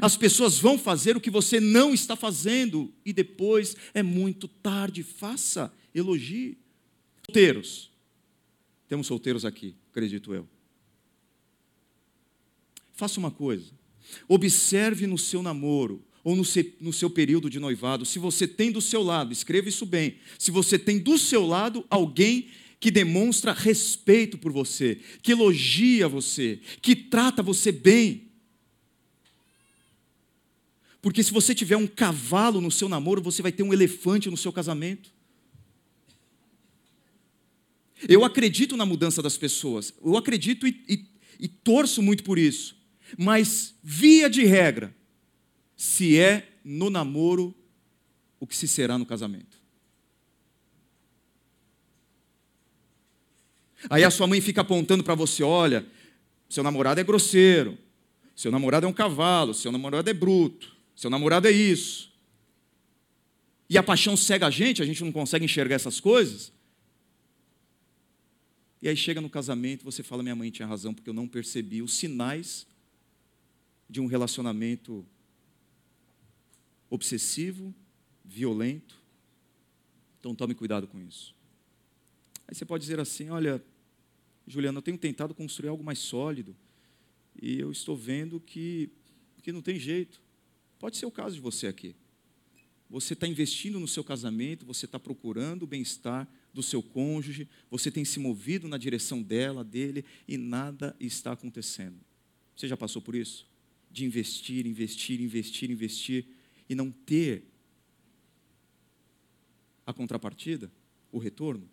As 0.00 0.16
pessoas 0.16 0.58
vão 0.58 0.78
fazer 0.78 1.16
o 1.16 1.20
que 1.20 1.30
você 1.30 1.60
não 1.60 1.94
está 1.94 2.16
fazendo 2.16 2.92
e 3.04 3.12
depois 3.12 3.76
é 3.92 4.02
muito 4.02 4.48
tarde. 4.48 5.02
Faça, 5.02 5.72
elogie. 5.94 6.58
Solteiros. 7.24 7.90
Temos 8.88 9.06
solteiros 9.06 9.44
aqui, 9.44 9.74
acredito 9.90 10.34
eu. 10.34 10.48
Faça 12.92 13.18
uma 13.18 13.30
coisa. 13.30 13.72
Observe 14.28 15.06
no 15.06 15.16
seu 15.16 15.42
namoro 15.42 16.03
ou 16.24 16.34
no 16.34 16.44
seu, 16.44 16.64
no 16.80 16.92
seu 16.92 17.10
período 17.10 17.50
de 17.50 17.60
noivado, 17.60 18.06
se 18.06 18.18
você 18.18 18.48
tem 18.48 18.72
do 18.72 18.80
seu 18.80 19.02
lado, 19.02 19.30
escreva 19.30 19.68
isso 19.68 19.84
bem, 19.84 20.16
se 20.38 20.50
você 20.50 20.78
tem 20.78 20.98
do 20.98 21.18
seu 21.18 21.46
lado 21.46 21.84
alguém 21.90 22.48
que 22.80 22.90
demonstra 22.90 23.52
respeito 23.52 24.38
por 24.38 24.50
você, 24.50 24.98
que 25.22 25.32
elogia 25.32 26.08
você, 26.08 26.58
que 26.80 26.96
trata 26.96 27.42
você 27.42 27.70
bem. 27.70 28.30
Porque 31.02 31.22
se 31.22 31.32
você 31.32 31.54
tiver 31.54 31.76
um 31.76 31.86
cavalo 31.86 32.60
no 32.60 32.70
seu 32.70 32.88
namoro, 32.88 33.22
você 33.22 33.42
vai 33.42 33.52
ter 33.52 33.62
um 33.62 33.72
elefante 33.72 34.30
no 34.30 34.36
seu 34.36 34.52
casamento. 34.52 35.12
Eu 38.08 38.24
acredito 38.24 38.76
na 38.76 38.86
mudança 38.86 39.22
das 39.22 39.36
pessoas, 39.36 39.92
eu 40.02 40.16
acredito 40.16 40.66
e, 40.66 40.82
e, 40.88 41.06
e 41.40 41.48
torço 41.48 42.02
muito 42.02 42.24
por 42.24 42.38
isso, 42.38 42.76
mas, 43.16 43.74
via 43.82 44.28
de 44.28 44.44
regra, 44.44 44.94
se 45.76 46.18
é 46.18 46.48
no 46.64 46.90
namoro 46.90 47.54
o 48.40 48.46
que 48.46 48.56
se 48.56 48.68
será 48.68 48.98
no 48.98 49.06
casamento. 49.06 49.62
Aí 53.90 54.02
a 54.02 54.10
sua 54.10 54.26
mãe 54.26 54.40
fica 54.40 54.62
apontando 54.62 55.04
para 55.04 55.14
você: 55.14 55.42
olha, 55.42 55.86
seu 56.48 56.62
namorado 56.62 57.00
é 57.00 57.04
grosseiro, 57.04 57.76
seu 58.34 58.50
namorado 58.50 58.86
é 58.86 58.88
um 58.88 58.92
cavalo, 58.92 59.52
seu 59.52 59.70
namorado 59.70 60.08
é 60.08 60.14
bruto, 60.14 60.74
seu 60.96 61.10
namorado 61.10 61.46
é 61.48 61.50
isso. 61.50 62.12
E 63.68 63.78
a 63.78 63.82
paixão 63.82 64.16
cega 64.16 64.46
a 64.46 64.50
gente, 64.50 64.82
a 64.82 64.86
gente 64.86 65.02
não 65.02 65.12
consegue 65.12 65.44
enxergar 65.44 65.74
essas 65.74 66.00
coisas. 66.00 66.52
E 68.80 68.88
aí 68.88 68.96
chega 68.96 69.20
no 69.20 69.30
casamento, 69.30 69.84
você 69.84 70.02
fala: 70.02 70.22
minha 70.22 70.36
mãe 70.36 70.50
tinha 70.50 70.68
razão, 70.68 70.94
porque 70.94 71.08
eu 71.08 71.14
não 71.14 71.26
percebi 71.26 71.82
os 71.82 71.94
sinais 71.94 72.66
de 73.88 74.00
um 74.00 74.06
relacionamento 74.06 75.06
obsessivo, 76.94 77.74
violento. 78.24 79.02
Então 80.20 80.34
tome 80.34 80.54
cuidado 80.54 80.86
com 80.86 81.00
isso. 81.00 81.34
Aí 82.46 82.54
você 82.54 82.64
pode 82.64 82.82
dizer 82.82 83.00
assim: 83.00 83.28
olha, 83.30 83.62
Juliana, 84.46 84.78
eu 84.78 84.82
tenho 84.82 84.98
tentado 84.98 85.34
construir 85.34 85.68
algo 85.68 85.82
mais 85.82 85.98
sólido 85.98 86.56
e 87.40 87.58
eu 87.58 87.70
estou 87.72 87.96
vendo 87.96 88.40
que, 88.40 88.90
que 89.42 89.52
não 89.52 89.62
tem 89.62 89.78
jeito. 89.78 90.22
Pode 90.78 90.96
ser 90.96 91.06
o 91.06 91.10
caso 91.10 91.34
de 91.34 91.40
você 91.40 91.66
aqui. 91.66 91.94
Você 92.88 93.14
está 93.14 93.26
investindo 93.26 93.80
no 93.80 93.88
seu 93.88 94.04
casamento, 94.04 94.64
você 94.64 94.84
está 94.84 95.00
procurando 95.00 95.62
o 95.62 95.66
bem-estar 95.66 96.28
do 96.52 96.62
seu 96.62 96.82
cônjuge, 96.82 97.48
você 97.70 97.90
tem 97.90 98.04
se 98.04 98.20
movido 98.20 98.68
na 98.68 98.78
direção 98.78 99.20
dela, 99.20 99.64
dele, 99.64 100.04
e 100.28 100.36
nada 100.36 100.94
está 101.00 101.32
acontecendo. 101.32 101.98
Você 102.54 102.68
já 102.68 102.76
passou 102.76 103.02
por 103.02 103.16
isso? 103.16 103.48
De 103.90 104.04
investir, 104.04 104.66
investir, 104.66 105.20
investir, 105.20 105.70
investir, 105.70 106.26
e 106.68 106.74
não 106.74 106.90
ter 106.90 107.44
a 109.86 109.92
contrapartida, 109.92 110.70
o 111.12 111.18
retorno? 111.18 111.68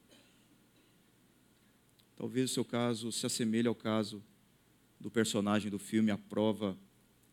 Talvez 2.15 2.51
o 2.51 2.53
seu 2.53 2.65
caso 2.65 3.11
se 3.11 3.25
assemelhe 3.25 3.67
ao 3.67 3.75
caso 3.75 4.21
do 4.99 5.09
personagem 5.09 5.71
do 5.71 5.79
filme 5.79 6.11
A 6.11 6.17
Prova. 6.17 6.77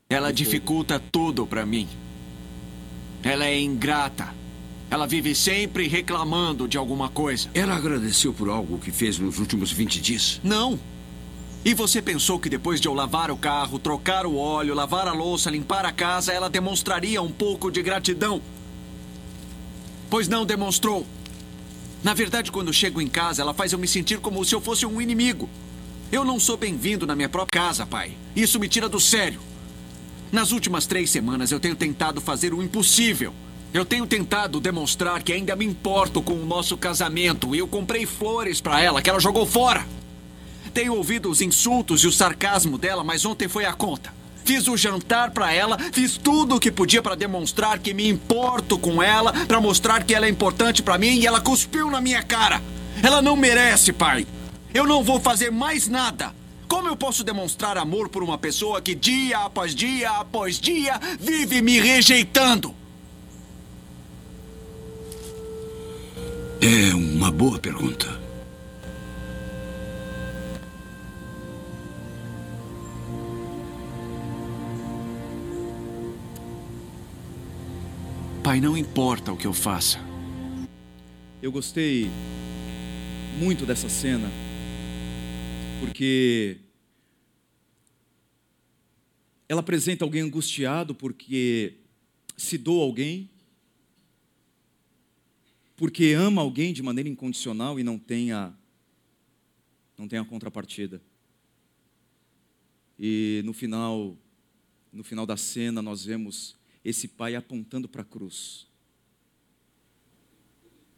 Ela 0.08 0.32
dificulta 0.32 0.98
tudo 0.98 1.46
para 1.46 1.66
mim. 1.66 1.86
Ela 3.22 3.46
é 3.46 3.60
ingrata. 3.60 4.34
Ela 4.90 5.06
vive 5.06 5.34
sempre 5.34 5.86
reclamando 5.86 6.66
de 6.66 6.78
alguma 6.78 7.10
coisa. 7.10 7.50
Ela 7.52 7.76
agradeceu 7.76 8.32
por 8.32 8.48
algo 8.48 8.78
que 8.78 8.90
fez 8.90 9.18
nos 9.18 9.38
últimos 9.38 9.70
20 9.70 10.00
dias? 10.00 10.40
Não. 10.42 10.80
E 11.64 11.74
você 11.74 12.00
pensou 12.00 12.38
que 12.38 12.48
depois 12.48 12.80
de 12.80 12.88
eu 12.88 12.94
lavar 12.94 13.30
o 13.30 13.36
carro, 13.36 13.78
trocar 13.78 14.26
o 14.26 14.36
óleo, 14.36 14.74
lavar 14.74 15.08
a 15.08 15.12
louça, 15.12 15.50
limpar 15.50 15.84
a 15.84 15.92
casa, 15.92 16.32
ela 16.32 16.48
demonstraria 16.48 17.20
um 17.20 17.30
pouco 17.30 17.70
de 17.70 17.82
gratidão? 17.82 18.40
Pois 20.08 20.28
não 20.28 20.46
demonstrou. 20.46 21.06
Na 22.02 22.14
verdade, 22.14 22.52
quando 22.52 22.72
chego 22.72 23.00
em 23.00 23.08
casa, 23.08 23.42
ela 23.42 23.52
faz 23.52 23.72
eu 23.72 23.78
me 23.78 23.88
sentir 23.88 24.18
como 24.20 24.44
se 24.44 24.54
eu 24.54 24.60
fosse 24.60 24.86
um 24.86 25.00
inimigo. 25.00 25.48
Eu 26.10 26.24
não 26.24 26.40
sou 26.40 26.56
bem-vindo 26.56 27.06
na 27.06 27.14
minha 27.14 27.28
própria 27.28 27.60
casa, 27.60 27.84
pai. 27.84 28.12
Isso 28.34 28.58
me 28.58 28.68
tira 28.68 28.88
do 28.88 29.00
sério. 29.00 29.40
Nas 30.30 30.52
últimas 30.52 30.86
três 30.86 31.10
semanas 31.10 31.50
eu 31.50 31.60
tenho 31.60 31.74
tentado 31.74 32.20
fazer 32.20 32.54
o 32.54 32.62
impossível. 32.62 33.34
Eu 33.74 33.84
tenho 33.84 34.06
tentado 34.06 34.60
demonstrar 34.60 35.22
que 35.22 35.32
ainda 35.32 35.54
me 35.54 35.66
importo 35.66 36.22
com 36.22 36.34
o 36.34 36.46
nosso 36.46 36.76
casamento 36.76 37.54
e 37.54 37.58
eu 37.58 37.68
comprei 37.68 38.06
flores 38.06 38.60
para 38.60 38.80
ela 38.80 39.02
que 39.02 39.10
ela 39.10 39.20
jogou 39.20 39.44
fora. 39.44 39.86
Tenho 40.72 40.94
ouvido 40.94 41.31
os 41.31 41.40
insultos 41.40 42.02
e 42.02 42.07
o 42.07 42.12
sarcasmo 42.12 42.78
dela, 42.78 43.02
mas 43.02 43.24
ontem 43.24 43.48
foi 43.48 43.64
a 43.64 43.72
conta. 43.72 44.12
Fiz 44.44 44.66
o 44.66 44.76
jantar 44.76 45.31
para 45.33 45.52
ela, 45.52 45.76
fiz 45.92 46.16
tudo 46.16 46.57
o 46.57 46.61
que 46.61 46.70
podia 46.70 47.02
para 47.02 47.14
demonstrar 47.14 47.78
que 47.78 47.92
me 47.92 48.09
importo 48.09 48.78
com 48.78 49.02
ela, 49.02 49.33
para 49.46 49.61
mostrar 49.61 50.04
que 50.04 50.14
ela 50.14 50.24
é 50.24 50.28
importante 50.31 50.83
para 50.83 50.96
mim 50.96 51.18
e 51.18 51.26
ela 51.26 51.40
cuspiu 51.40 51.90
na 51.90 52.00
minha 52.00 52.22
cara. 52.22 52.62
Ela 53.02 53.20
não 53.20 53.37
merece, 53.37 53.92
pai. 53.92 54.26
Eu 54.72 54.87
não 54.87 55.04
vou 55.04 55.20
fazer 55.20 55.50
mais 55.50 55.87
nada. 55.87 56.35
Como 56.66 56.88
eu 56.88 56.96
posso 56.96 57.24
demonstrar 57.24 57.76
amor 57.78 58.09
por 58.09 58.22
uma 58.22 58.38
pessoa 58.38 58.81
que 58.81 58.94
dia 58.94 59.38
após 59.38 59.74
dia 59.74 60.11
após 60.12 60.59
dia 60.59 61.00
vive 61.18 61.62
me 61.62 61.78
rejeitando? 61.78 62.74
É 66.61 66.94
uma 66.94 67.31
boa 67.31 67.59
pergunta. 67.59 68.27
Pai, 78.48 78.62
não 78.62 78.78
importa 78.78 79.30
o 79.30 79.37
que 79.37 79.46
eu 79.46 79.52
faça. 79.52 79.98
Eu 81.42 81.52
gostei 81.52 82.06
muito 83.38 83.66
dessa 83.66 83.90
cena, 83.90 84.26
porque 85.80 86.56
ela 89.46 89.61
apresenta 89.61 90.02
alguém 90.02 90.22
angustiado 90.22 90.94
porque 90.94 91.74
se 92.38 92.56
doa 92.56 92.84
alguém, 92.84 93.28
porque 95.76 96.14
ama 96.14 96.40
alguém 96.40 96.72
de 96.72 96.82
maneira 96.82 97.11
incondicional 97.11 97.78
e 97.78 97.82
não 97.82 97.98
tem 97.98 98.32
a, 98.32 98.50
não 99.94 100.08
tem 100.08 100.18
a 100.18 100.24
contrapartida. 100.24 101.02
E 102.98 103.42
no 103.44 103.52
final, 103.52 104.16
no 104.90 105.04
final 105.04 105.26
da 105.26 105.37
cena, 105.37 105.82
nós 105.82 106.06
vemos 106.06 106.57
esse 106.84 107.08
pai 107.08 107.34
apontando 107.34 107.88
para 107.88 108.02
a 108.02 108.04
cruz 108.04 108.66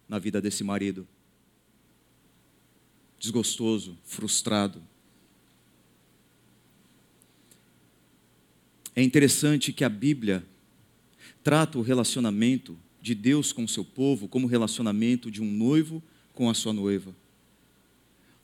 na 0.08 0.18
vida 0.18 0.40
desse 0.40 0.64
marido. 0.64 1.06
Desgostoso, 3.18 3.96
frustrado. 4.04 4.82
É 8.94 9.02
interessante 9.02 9.72
que 9.72 9.84
a 9.84 9.88
Bíblia 9.88 10.44
trata 11.44 11.78
o 11.78 11.82
relacionamento 11.82 12.76
de 13.00 13.14
Deus 13.14 13.52
com 13.52 13.64
o 13.64 13.68
seu 13.68 13.84
povo 13.84 14.28
como 14.28 14.46
o 14.46 14.50
relacionamento 14.50 15.30
de 15.30 15.40
um 15.40 15.50
noivo 15.50 16.02
com 16.34 16.50
a 16.50 16.54
sua 16.54 16.72
noiva. 16.72 17.14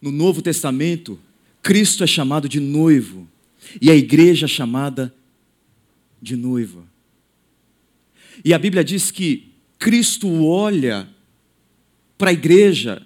No 0.01 0.13
Novo 0.13 0.41
Testamento, 0.41 1.19
Cristo 1.63 2.05
é 2.05 2.07
chamado 2.07 2.49
de 2.49 2.61
noivo 2.61 3.29
e 3.81 3.91
a 3.91 3.95
igreja 3.95 4.47
é 4.47 4.49
chamada 4.49 5.13
de 6.23 6.37
noiva. 6.37 6.85
E 8.47 8.55
a 8.55 8.59
Bíblia 8.61 8.85
diz 8.85 9.11
que 9.11 9.53
Cristo 9.77 10.47
olha 10.47 11.09
para 12.17 12.31
a 12.31 12.33
igreja, 12.33 13.05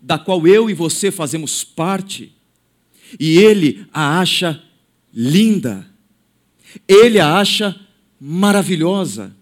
da 0.00 0.16
qual 0.16 0.46
eu 0.46 0.70
e 0.70 0.72
você 0.72 1.10
fazemos 1.10 1.64
parte, 1.64 2.32
e 3.18 3.38
ele 3.38 3.84
a 3.92 4.20
acha 4.20 4.62
linda, 5.12 5.84
ele 6.86 7.18
a 7.18 7.38
acha 7.38 7.74
maravilhosa 8.20 9.34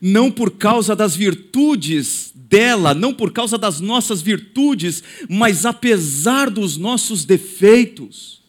não 0.00 0.30
por 0.30 0.52
causa 0.52 0.94
das 0.94 1.16
virtudes 1.16 2.32
dela, 2.34 2.94
não 2.94 3.12
por 3.12 3.32
causa 3.32 3.58
das 3.58 3.80
nossas 3.80 4.22
virtudes, 4.22 5.02
mas 5.28 5.66
apesar 5.66 6.48
dos 6.48 6.76
nossos 6.76 7.24
defeitos. 7.24 8.40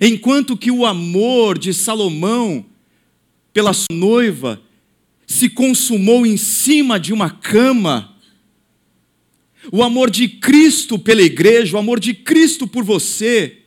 Enquanto 0.00 0.54
que 0.54 0.70
o 0.70 0.84
amor 0.84 1.58
de 1.58 1.72
Salomão 1.72 2.66
pela 3.52 3.72
sua 3.72 3.86
noiva 3.90 4.60
se 5.26 5.48
consumou 5.48 6.26
em 6.26 6.36
cima 6.36 6.98
de 7.00 7.12
uma 7.12 7.30
cama, 7.30 8.16
o 9.70 9.82
amor 9.82 10.10
de 10.10 10.28
Cristo 10.28 10.98
pela 10.98 11.22
igreja, 11.22 11.76
o 11.76 11.78
amor 11.80 12.00
de 12.00 12.12
Cristo 12.12 12.66
por 12.66 12.84
você, 12.84 13.58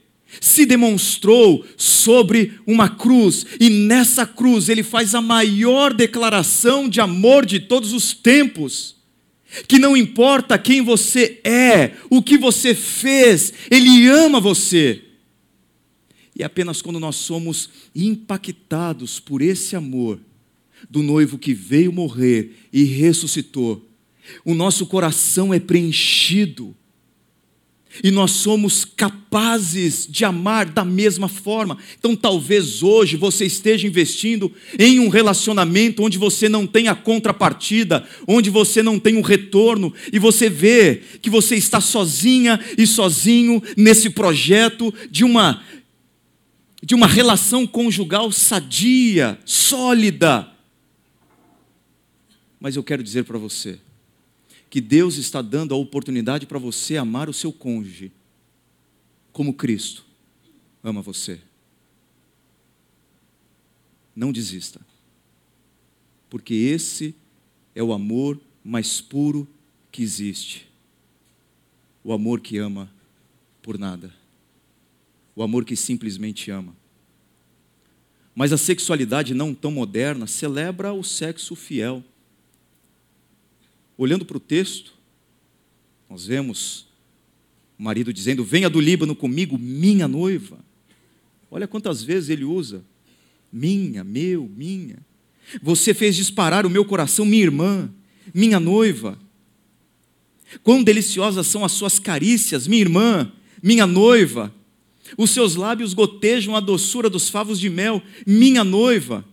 se 0.41 0.65
demonstrou 0.65 1.65
sobre 1.77 2.59
uma 2.67 2.89
cruz, 2.89 3.45
e 3.59 3.69
nessa 3.69 4.25
cruz 4.25 4.69
ele 4.69 4.83
faz 4.83 5.15
a 5.15 5.21
maior 5.21 5.93
declaração 5.93 6.89
de 6.89 6.99
amor 6.99 7.45
de 7.45 7.59
todos 7.59 7.93
os 7.93 8.13
tempos. 8.13 8.95
Que 9.67 9.79
não 9.79 9.95
importa 9.95 10.57
quem 10.57 10.81
você 10.81 11.39
é, 11.43 11.91
o 12.09 12.21
que 12.21 12.37
você 12.37 12.75
fez, 12.75 13.53
ele 13.71 14.07
ama 14.07 14.39
você. 14.39 15.01
E 16.35 16.43
apenas 16.43 16.81
quando 16.81 16.99
nós 16.99 17.15
somos 17.15 17.69
impactados 17.95 19.19
por 19.19 19.41
esse 19.41 19.75
amor 19.75 20.19
do 20.89 21.01
noivo 21.01 21.37
que 21.37 21.53
veio 21.53 21.93
morrer 21.93 22.51
e 22.73 22.83
ressuscitou, 22.83 23.89
o 24.43 24.53
nosso 24.53 24.85
coração 24.85 25.53
é 25.53 25.59
preenchido 25.59 26.75
e 28.03 28.11
nós 28.11 28.31
somos 28.31 28.83
capazes 28.83 30.07
de 30.09 30.25
amar 30.25 30.65
da 30.65 30.83
mesma 30.83 31.27
forma. 31.27 31.77
Então, 31.97 32.15
talvez 32.15 32.83
hoje 32.83 33.15
você 33.15 33.45
esteja 33.45 33.87
investindo 33.87 34.51
em 34.77 34.99
um 34.99 35.09
relacionamento 35.09 36.03
onde 36.03 36.17
você 36.17 36.49
não 36.49 36.67
tem 36.67 36.87
a 36.87 36.95
contrapartida, 36.95 38.05
onde 38.27 38.49
você 38.49 38.83
não 38.83 38.99
tem 38.99 39.15
um 39.15 39.21
retorno, 39.21 39.93
e 40.11 40.19
você 40.19 40.49
vê 40.49 41.01
que 41.21 41.29
você 41.29 41.55
está 41.55 41.79
sozinha 41.79 42.59
e 42.77 42.85
sozinho 42.85 43.61
nesse 43.77 44.09
projeto 44.09 44.93
de 45.09 45.23
uma 45.23 45.63
de 46.85 46.93
uma 46.93 47.07
relação 47.07 47.65
conjugal 47.65 48.31
sadia, 48.31 49.39
sólida. 49.43 50.47
Mas 52.59 52.75
eu 52.75 52.83
quero 52.83 53.01
dizer 53.01 53.23
para 53.23 53.39
você, 53.39 53.79
que 54.69 54.79
Deus 54.79 55.17
está 55.17 55.41
dando 55.41 55.73
a 55.73 55.77
oportunidade 55.77 56.45
para 56.45 56.59
você 56.59 56.95
amar 56.95 57.27
o 57.27 57.33
seu 57.33 57.51
cônjuge 57.51 58.11
como 59.33 59.51
Cristo 59.51 60.05
ama 60.83 61.01
você. 61.01 61.41
Não 64.15 64.31
desista, 64.31 64.79
porque 66.29 66.53
esse 66.53 67.15
é 67.73 67.81
o 67.81 67.93
amor 67.93 68.39
mais 68.63 69.01
puro 69.01 69.47
que 69.91 70.03
existe. 70.03 70.67
O 72.03 72.13
amor 72.13 72.41
que 72.41 72.59
ama 72.59 72.91
por 73.63 73.79
nada. 73.79 74.13
O 75.35 75.43
amor 75.43 75.65
que 75.65 75.75
simplesmente 75.75 76.49
ama. 76.49 76.75
Mas 78.33 78.51
a 78.53 78.57
sexualidade 78.57 79.33
não 79.33 79.53
tão 79.53 79.71
moderna 79.71 80.27
celebra 80.27 80.93
o 80.93 81.03
sexo 81.03 81.55
fiel 81.55 82.03
Olhando 83.97 84.25
para 84.25 84.37
o 84.37 84.41
texto, 84.41 84.93
nós 86.09 86.25
vemos 86.25 86.87
o 87.79 87.83
marido 87.83 88.11
dizendo: 88.11 88.43
Venha 88.43 88.69
do 88.69 88.79
Líbano 88.79 89.15
comigo, 89.15 89.57
minha 89.57 90.07
noiva. 90.07 90.59
Olha 91.49 91.67
quantas 91.67 92.03
vezes 92.03 92.29
ele 92.29 92.43
usa: 92.43 92.83
minha, 93.51 94.03
meu, 94.03 94.49
minha. 94.55 94.97
Você 95.61 95.93
fez 95.93 96.15
disparar 96.15 96.65
o 96.65 96.69
meu 96.69 96.83
coração, 96.83 97.25
minha 97.25 97.43
irmã, 97.43 97.89
minha 98.33 98.59
noiva. 98.59 99.17
Quão 100.61 100.83
deliciosas 100.83 101.47
são 101.47 101.63
as 101.63 101.71
suas 101.71 101.97
carícias, 101.97 102.67
minha 102.67 102.81
irmã, 102.81 103.31
minha 103.63 103.87
noiva. 103.87 104.53
Os 105.17 105.31
seus 105.31 105.55
lábios 105.55 105.93
gotejam 105.93 106.55
a 106.55 106.59
doçura 106.59 107.09
dos 107.09 107.29
favos 107.29 107.59
de 107.59 107.69
mel, 107.69 108.01
minha 108.25 108.63
noiva. 108.63 109.25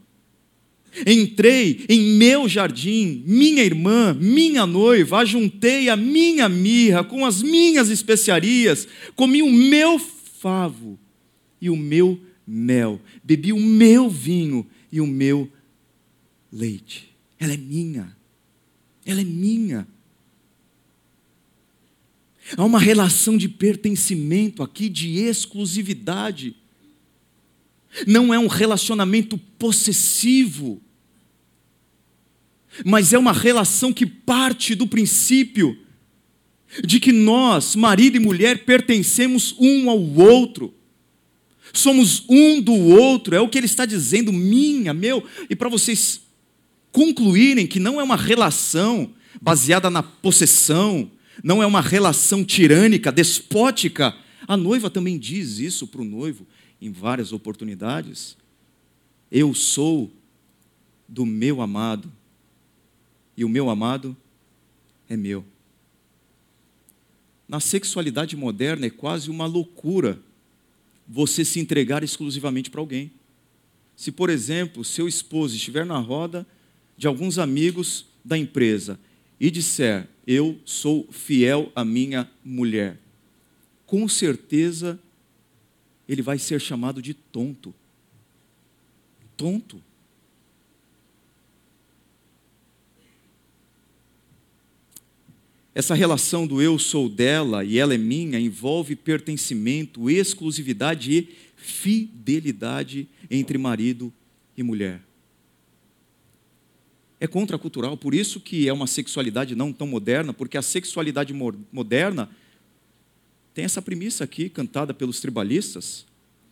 Entrei 1.06 1.87
em 1.88 2.16
meu 2.18 2.46
jardim, 2.46 3.24
minha 3.26 3.64
irmã, 3.64 4.14
minha 4.20 4.66
noiva, 4.66 5.18
ajuntei 5.18 5.88
a 5.88 5.96
minha 5.96 6.48
mirra 6.48 7.02
com 7.02 7.24
as 7.24 7.42
minhas 7.42 7.88
especiarias, 7.88 8.87
comi 9.16 9.42
o 9.42 9.50
meu 9.50 9.98
favo 9.98 10.98
e 11.61 11.70
o 11.70 11.76
meu 11.76 12.20
mel, 12.46 13.00
bebi 13.24 13.52
o 13.52 13.58
meu 13.58 14.11
vinho 14.11 14.66
e 14.90 15.00
o 15.00 15.06
meu 15.06 15.50
leite. 16.52 17.08
Ela 17.38 17.54
é 17.54 17.56
minha, 17.56 18.14
ela 19.06 19.20
é 19.20 19.24
minha. 19.24 19.88
Há 22.57 22.65
uma 22.65 22.79
relação 22.79 23.37
de 23.37 23.49
pertencimento 23.49 24.62
aqui, 24.62 24.88
de 24.88 25.19
exclusividade 25.19 26.57
não 28.07 28.33
é 28.33 28.38
um 28.38 28.47
relacionamento 28.47 29.37
possessivo, 29.59 30.81
mas 32.85 33.12
é 33.12 33.19
uma 33.19 33.33
relação 33.33 33.93
que 33.93 34.07
parte 34.07 34.75
do 34.75 34.87
princípio 34.87 35.79
de 36.83 36.99
que 36.99 37.12
nós, 37.12 37.77
marido 37.77 38.17
e 38.17 38.21
mulher, 38.21 38.65
pertencemos 38.65 39.55
um 39.59 39.91
ao 39.91 40.01
outro. 40.01 40.73
Somos 41.73 42.25
um 42.29 42.61
do 42.61 42.73
outro, 42.73 43.35
é 43.35 43.41
o 43.41 43.49
que 43.49 43.59
ele 43.59 43.67
está 43.67 43.85
dizendo, 43.85 44.33
minha, 44.33 44.95
meu, 44.95 45.23
e 45.51 45.57
para 45.57 45.69
vocês 45.69 46.23
concluírem 46.91 47.67
que 47.67 47.79
não 47.79 48.01
é 48.01 48.05
uma 48.05 48.17
relação 48.17 49.12
baseada 49.41 49.91
na 49.91 50.03
possessão, 50.03 51.11
não 51.42 51.62
é 51.62 51.66
uma 51.66 51.81
relação 51.81 52.45
tirânica, 52.45 53.12
despótica. 53.12 54.16
A 54.47 54.57
noiva 54.57 54.90
também 54.90 55.18
diz 55.18 55.59
isso 55.59 55.87
para 55.87 56.03
o 56.03 56.05
noivo 56.05 56.47
em 56.81 56.90
várias 56.90 57.33
oportunidades. 57.33 58.37
Eu 59.31 59.55
sou 59.55 60.11
do 61.09 61.25
meu 61.25 61.61
amado, 61.61 62.11
e 63.37 63.45
o 63.45 63.49
meu 63.49 63.71
amado 63.71 64.16
é 65.09 65.16
meu. 65.16 65.45
Na 67.49 67.61
sexualidade 67.61 68.37
moderna 68.37 68.87
é 68.87 68.90
quase 68.90 69.31
uma 69.31 69.47
loucura 69.47 70.18
você 71.07 71.45
se 71.45 71.61
entregar 71.61 72.03
exclusivamente 72.03 72.71
para 72.71 72.81
alguém. 72.81 73.11
Se, 73.95 74.11
por 74.11 74.31
exemplo, 74.31 74.85
seu 74.85 75.07
esposo 75.07 75.55
estiver 75.55 75.85
na 75.85 75.99
roda 75.99 76.47
de 76.97 77.07
alguns 77.07 77.38
amigos 77.38 78.07
da 78.25 78.38
empresa 78.38 78.99
e 79.42 79.50
disser: 79.50 80.09
Eu 80.24 80.61
sou 80.64 81.09
fiel 81.11 81.72
à 81.74 81.85
minha 81.85 82.31
mulher, 82.44 82.96
com 83.85 84.09
certeza 84.09 85.00
ele 86.09 86.22
vai 86.22 86.38
ser 86.38 86.61
chamado 86.61 87.02
de 87.02 87.12
tonto. 87.12 87.74
Tonto. 89.37 89.83
Essa 95.74 95.94
relação 95.94 96.46
do 96.46 96.61
eu 96.61 96.78
sou 96.78 97.09
dela 97.09 97.64
e 97.64 97.78
ela 97.78 97.94
é 97.94 97.98
minha 97.98 98.38
envolve 98.38 98.94
pertencimento, 98.94 100.09
exclusividade 100.09 101.12
e 101.12 101.35
fidelidade 101.57 103.09
entre 103.31 103.57
marido 103.59 104.12
e 104.57 104.62
mulher. 104.62 105.00
É 107.22 107.26
contracultural, 107.28 107.96
por 107.96 108.14
isso 108.14 108.40
que 108.40 108.66
é 108.66 108.72
uma 108.72 108.88
sexualidade 108.88 109.54
não 109.54 109.72
tão 109.72 109.87
moderna, 109.87 110.32
porque 110.32 110.58
a 110.58 110.62
sexualidade 110.62 111.32
moderna 111.72 112.28
tem 113.54 113.64
essa 113.64 113.80
premissa 113.80 114.24
aqui 114.24 114.48
cantada 114.48 114.92
pelos 114.92 115.20
tribalistas. 115.20 116.04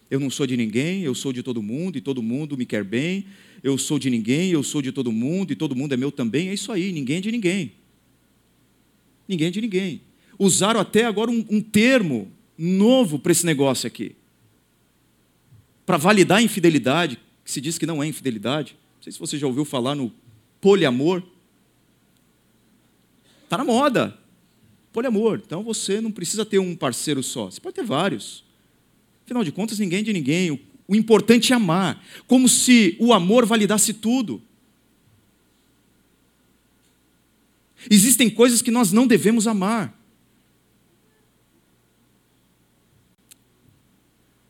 Eu 0.08 0.20
não 0.20 0.30
sou 0.30 0.46
de 0.46 0.56
ninguém, 0.56 1.02
eu 1.02 1.14
sou 1.14 1.32
de 1.32 1.42
todo 1.42 1.60
mundo 1.60 1.98
e 1.98 2.00
todo 2.00 2.22
mundo 2.22 2.56
me 2.56 2.64
quer 2.64 2.84
bem. 2.84 3.26
Eu 3.64 3.76
sou 3.76 3.98
de 3.98 4.08
ninguém, 4.10 4.50
eu 4.50 4.62
sou 4.62 4.80
de 4.80 4.92
todo 4.92 5.10
mundo 5.10 5.52
e 5.52 5.56
todo 5.56 5.74
mundo 5.74 5.92
é 5.92 5.96
meu 5.96 6.12
também. 6.12 6.50
É 6.50 6.54
isso 6.54 6.70
aí, 6.70 6.92
ninguém 6.92 7.16
é 7.16 7.20
de 7.20 7.32
ninguém 7.32 7.72
ninguém 9.30 9.46
é 9.46 9.50
de 9.50 9.60
ninguém. 9.60 10.00
Usaram 10.38 10.80
até 10.80 11.04
agora 11.04 11.30
um, 11.30 11.44
um 11.48 11.60
termo 11.60 12.30
novo 12.58 13.18
para 13.18 13.32
esse 13.32 13.46
negócio 13.46 13.86
aqui. 13.86 14.16
Para 15.86 15.96
validar 15.96 16.38
a 16.38 16.42
infidelidade, 16.42 17.18
que 17.44 17.50
se 17.50 17.60
diz 17.60 17.78
que 17.78 17.86
não 17.86 18.02
é 18.02 18.06
infidelidade. 18.06 18.76
Não 18.96 19.02
sei 19.04 19.12
se 19.12 19.18
você 19.18 19.38
já 19.38 19.46
ouviu 19.46 19.64
falar 19.64 19.94
no 19.94 20.12
poliamor. 20.60 21.22
Está 23.44 23.58
na 23.58 23.64
moda. 23.64 24.18
Poliamor. 24.92 25.40
Então 25.44 25.62
você 25.62 26.00
não 26.00 26.10
precisa 26.10 26.44
ter 26.44 26.58
um 26.58 26.76
parceiro 26.76 27.22
só. 27.22 27.50
Você 27.50 27.60
pode 27.60 27.76
ter 27.76 27.84
vários. 27.84 28.44
Afinal 29.24 29.44
de 29.44 29.52
contas, 29.52 29.78
ninguém 29.78 30.00
é 30.00 30.02
de 30.02 30.12
ninguém. 30.12 30.50
O, 30.50 30.58
o 30.88 30.94
importante 30.94 31.52
é 31.52 31.56
amar. 31.56 32.04
Como 32.26 32.48
se 32.48 32.96
o 33.00 33.12
amor 33.12 33.46
validasse 33.46 33.94
tudo. 33.94 34.42
Existem 37.88 38.28
coisas 38.28 38.60
que 38.60 38.70
nós 38.70 38.92
não 38.92 39.06
devemos 39.06 39.46
amar. 39.46 39.96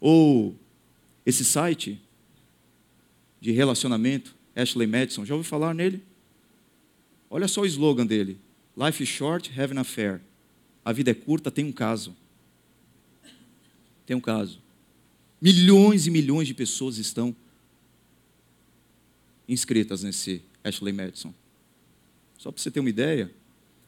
Ou 0.01 0.57
esse 1.27 1.45
site 1.45 2.01
de 3.41 3.53
relacionamento, 3.53 4.35
Ashley 4.61 4.87
Madison, 4.87 5.25
já 5.25 5.35
ouviu 5.35 5.49
falar 5.49 5.75
nele? 5.75 6.03
Olha 7.29 7.49
só 7.49 7.63
o 7.63 7.67
slogan 7.67 8.07
dele: 8.07 8.39
Life 8.77 9.03
is 9.03 9.09
short, 9.09 9.51
have 9.59 9.77
an 9.77 9.81
affair. 9.81 10.21
A 10.85 10.93
vida 10.93 11.11
é 11.11 11.15
curta, 11.15 11.51
tem 11.51 11.65
um 11.65 11.73
caso. 11.73 12.17
Tem 14.07 14.17
um 14.17 14.21
caso. 14.21 14.61
Milhões 15.41 16.07
e 16.07 16.11
milhões 16.11 16.49
de 16.49 16.55
pessoas 16.55 16.99
estão 16.99 17.35
inscritas 19.49 20.03
nesse 20.03 20.43
Ashley 20.63 20.93
Madison. 20.93 21.33
Só 22.39 22.51
para 22.51 22.61
você 22.61 22.71
ter 22.71 22.81
uma 22.81 22.89
ideia, 22.89 23.31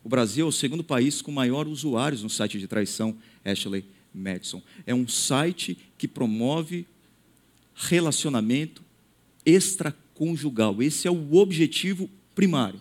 o 0.04 0.08
Brasil 0.08 0.46
é 0.46 0.48
o 0.48 0.52
segundo 0.52 0.82
país 0.82 1.22
com 1.22 1.30
maior 1.30 1.66
usuários 1.66 2.22
no 2.22 2.30
site 2.30 2.58
de 2.58 2.66
traição 2.66 3.16
Ashley 3.44 3.84
Madison. 4.14 4.62
É 4.86 4.94
um 4.94 5.06
site 5.08 5.78
que 5.96 6.08
promove 6.08 6.86
relacionamento 7.74 8.82
extraconjugal. 10.12 10.82
Esse 10.82 11.08
é 11.08 11.10
o 11.10 11.34
objetivo 11.34 12.08
primário. 12.34 12.80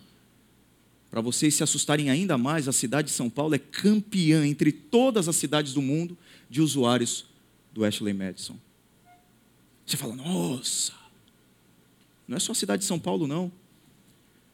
Para 1.10 1.20
vocês 1.20 1.54
se 1.54 1.62
assustarem 1.62 2.08
ainda 2.08 2.38
mais, 2.38 2.68
a 2.68 2.72
cidade 2.72 3.08
de 3.08 3.14
São 3.14 3.28
Paulo 3.28 3.54
é 3.54 3.58
campeã 3.58 4.46
entre 4.46 4.72
todas 4.72 5.28
as 5.28 5.36
cidades 5.36 5.74
do 5.74 5.82
mundo 5.82 6.16
de 6.48 6.62
usuários 6.62 7.26
do 7.72 7.84
Ashley 7.84 8.14
Madison. 8.14 8.56
Você 9.84 9.96
fala, 9.96 10.14
nossa, 10.16 10.92
não 12.26 12.36
é 12.36 12.40
só 12.40 12.52
a 12.52 12.54
cidade 12.54 12.80
de 12.80 12.86
São 12.86 12.98
Paulo, 12.98 13.26
não. 13.26 13.52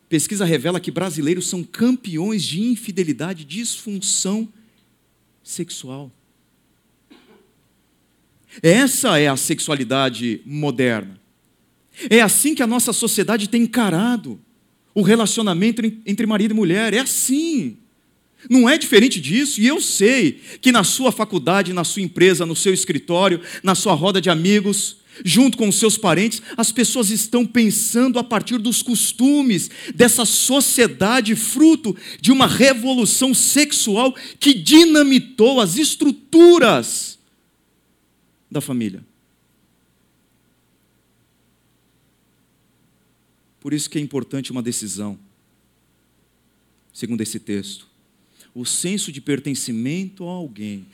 Pesquisa 0.09 0.45
revela 0.45 0.81
que 0.81 0.91
brasileiros 0.91 1.47
são 1.47 1.63
campeões 1.63 2.43
de 2.43 2.61
infidelidade, 2.61 3.45
disfunção 3.45 4.49
sexual. 5.45 6.11
Essa 8.63 9.19
é 9.19 9.29
a 9.29 9.37
sexualidade 9.37 10.41
moderna. 10.45 11.18
É 12.09 12.21
assim 12.21 12.55
que 12.55 12.63
a 12.63 12.67
nossa 12.67 12.93
sociedade 12.93 13.49
tem 13.49 13.63
encarado 13.63 14.41
o 14.95 15.03
relacionamento 15.03 15.83
entre 16.07 16.27
marido 16.27 16.53
e 16.53 16.55
mulher. 16.55 16.95
É 16.95 16.99
assim. 16.99 17.77
Não 18.49 18.69
é 18.69 18.79
diferente 18.79 19.21
disso, 19.21 19.61
e 19.61 19.67
eu 19.67 19.81
sei 19.81 20.41
que 20.61 20.71
na 20.71 20.85
sua 20.85 21.11
faculdade, 21.11 21.73
na 21.73 21.83
sua 21.83 22.03
empresa, 22.03 22.47
no 22.47 22.55
seu 22.55 22.73
escritório, 22.73 23.41
na 23.65 23.75
sua 23.75 23.95
roda 23.95 24.21
de 24.21 24.31
amigos, 24.31 24.99
junto 25.25 25.59
com 25.59 25.69
os 25.69 25.77
seus 25.77 25.99
parentes, 25.99 26.41
as 26.57 26.71
pessoas 26.71 27.11
estão 27.11 27.45
pensando 27.45 28.19
a 28.19 28.25
partir 28.25 28.59
dos 28.59 28.83
costumes 28.83 29.71
dessa 29.95 30.25
sociedade, 30.25 31.35
fruto 31.35 31.97
de 32.21 32.31
uma 32.31 32.47
revolução 32.47 33.35
sexual 33.35 34.15
que 34.39 34.55
dinamitou 34.55 35.61
as 35.61 35.77
estruturas 35.77 37.19
da 38.51 38.61
família. 38.61 39.05
Por 43.61 43.73
isso 43.73 43.91
que 43.91 43.99
é 43.99 44.01
importante 44.01 44.53
uma 44.53 44.63
decisão, 44.63 45.19
segundo 46.93 47.21
esse 47.21 47.41
texto. 47.41 47.87
O 48.55 48.65
senso 48.65 49.13
de 49.13 49.21
pertencimento 49.21 50.25
a 50.25 50.33
alguém 50.33 50.87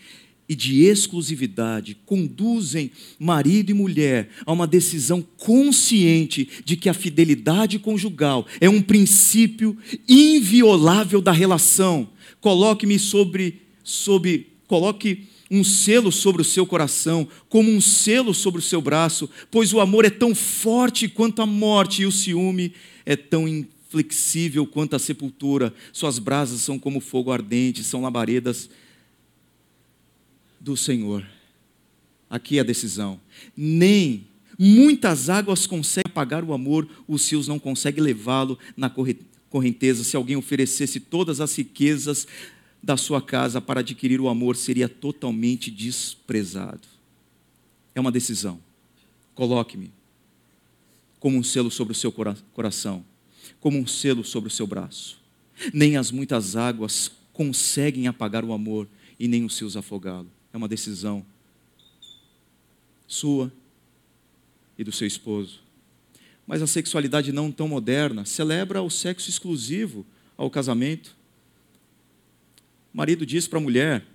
e 0.48 0.54
de 0.54 0.84
exclusividade 0.84 1.96
conduzem 2.04 2.90
marido 3.18 3.70
e 3.70 3.74
mulher 3.74 4.28
a 4.44 4.52
uma 4.52 4.66
decisão 4.66 5.22
consciente 5.38 6.48
de 6.64 6.76
que 6.76 6.88
a 6.88 6.94
fidelidade 6.94 7.78
conjugal 7.78 8.46
é 8.60 8.68
um 8.68 8.82
princípio 8.82 9.76
inviolável 10.08 11.22
da 11.22 11.32
relação. 11.32 12.08
Coloque-me 12.40 12.98
sobre, 12.98 13.62
sobre, 13.82 14.48
coloque 14.66 15.26
um 15.54 15.62
selo 15.62 16.10
sobre 16.10 16.42
o 16.42 16.44
seu 16.44 16.66
coração, 16.66 17.28
como 17.48 17.70
um 17.70 17.80
selo 17.80 18.34
sobre 18.34 18.58
o 18.58 18.62
seu 18.62 18.80
braço, 18.80 19.30
pois 19.50 19.72
o 19.72 19.80
amor 19.80 20.04
é 20.04 20.10
tão 20.10 20.34
forte 20.34 21.08
quanto 21.08 21.40
a 21.40 21.46
morte 21.46 22.02
e 22.02 22.06
o 22.06 22.12
ciúme 22.12 22.74
é 23.06 23.14
tão 23.14 23.46
inflexível 23.46 24.66
quanto 24.66 24.96
a 24.96 24.98
sepultura. 24.98 25.72
Suas 25.92 26.18
brasas 26.18 26.60
são 26.60 26.78
como 26.78 26.98
fogo 26.98 27.30
ardente, 27.30 27.84
são 27.84 28.02
labaredas 28.02 28.68
do 30.60 30.76
Senhor. 30.76 31.24
Aqui 32.28 32.58
é 32.58 32.60
a 32.62 32.64
decisão. 32.64 33.20
Nem 33.56 34.26
muitas 34.58 35.28
águas 35.28 35.68
conseguem 35.68 36.10
apagar 36.10 36.42
o 36.42 36.52
amor, 36.52 36.88
os 37.06 37.30
rios 37.30 37.46
não 37.46 37.60
conseguem 37.60 38.02
levá-lo 38.02 38.58
na 38.76 38.90
correnteza. 39.50 40.02
Se 40.02 40.16
alguém 40.16 40.34
oferecesse 40.34 40.98
todas 40.98 41.40
as 41.40 41.56
riquezas 41.56 42.26
da 42.84 42.96
sua 42.96 43.22
casa 43.22 43.60
para 43.60 43.80
adquirir 43.80 44.20
o 44.20 44.28
amor, 44.28 44.56
seria 44.56 44.88
totalmente 44.88 45.70
desprezado. 45.70 46.86
É 47.94 48.00
uma 48.00 48.12
decisão. 48.12 48.60
Coloque-me 49.34 49.90
como 51.18 51.38
um 51.38 51.42
selo 51.42 51.70
sobre 51.70 51.92
o 51.92 51.96
seu 51.96 52.12
coração, 52.52 53.04
como 53.58 53.78
um 53.78 53.86
selo 53.86 54.22
sobre 54.22 54.48
o 54.48 54.52
seu 54.52 54.66
braço. 54.66 55.18
Nem 55.72 55.96
as 55.96 56.10
muitas 56.10 56.56
águas 56.56 57.10
conseguem 57.32 58.06
apagar 58.06 58.44
o 58.44 58.52
amor 58.52 58.86
e 59.18 59.26
nem 59.26 59.44
os 59.44 59.56
seus 59.56 59.76
afogá-lo 59.76 60.30
é 60.54 60.56
uma 60.56 60.68
decisão 60.68 61.26
sua 63.08 63.52
e 64.78 64.84
do 64.84 64.92
seu 64.92 65.06
esposo. 65.06 65.60
Mas 66.46 66.62
a 66.62 66.66
sexualidade 66.66 67.32
não 67.32 67.50
tão 67.50 67.66
moderna 67.66 68.24
celebra 68.24 68.80
o 68.80 68.88
sexo 68.88 69.28
exclusivo 69.28 70.06
ao 70.36 70.48
casamento. 70.48 71.16
O 72.94 72.96
marido 72.96 73.26
diz 73.26 73.48
para 73.48 73.58
a 73.58 73.62
mulher: 73.62 74.06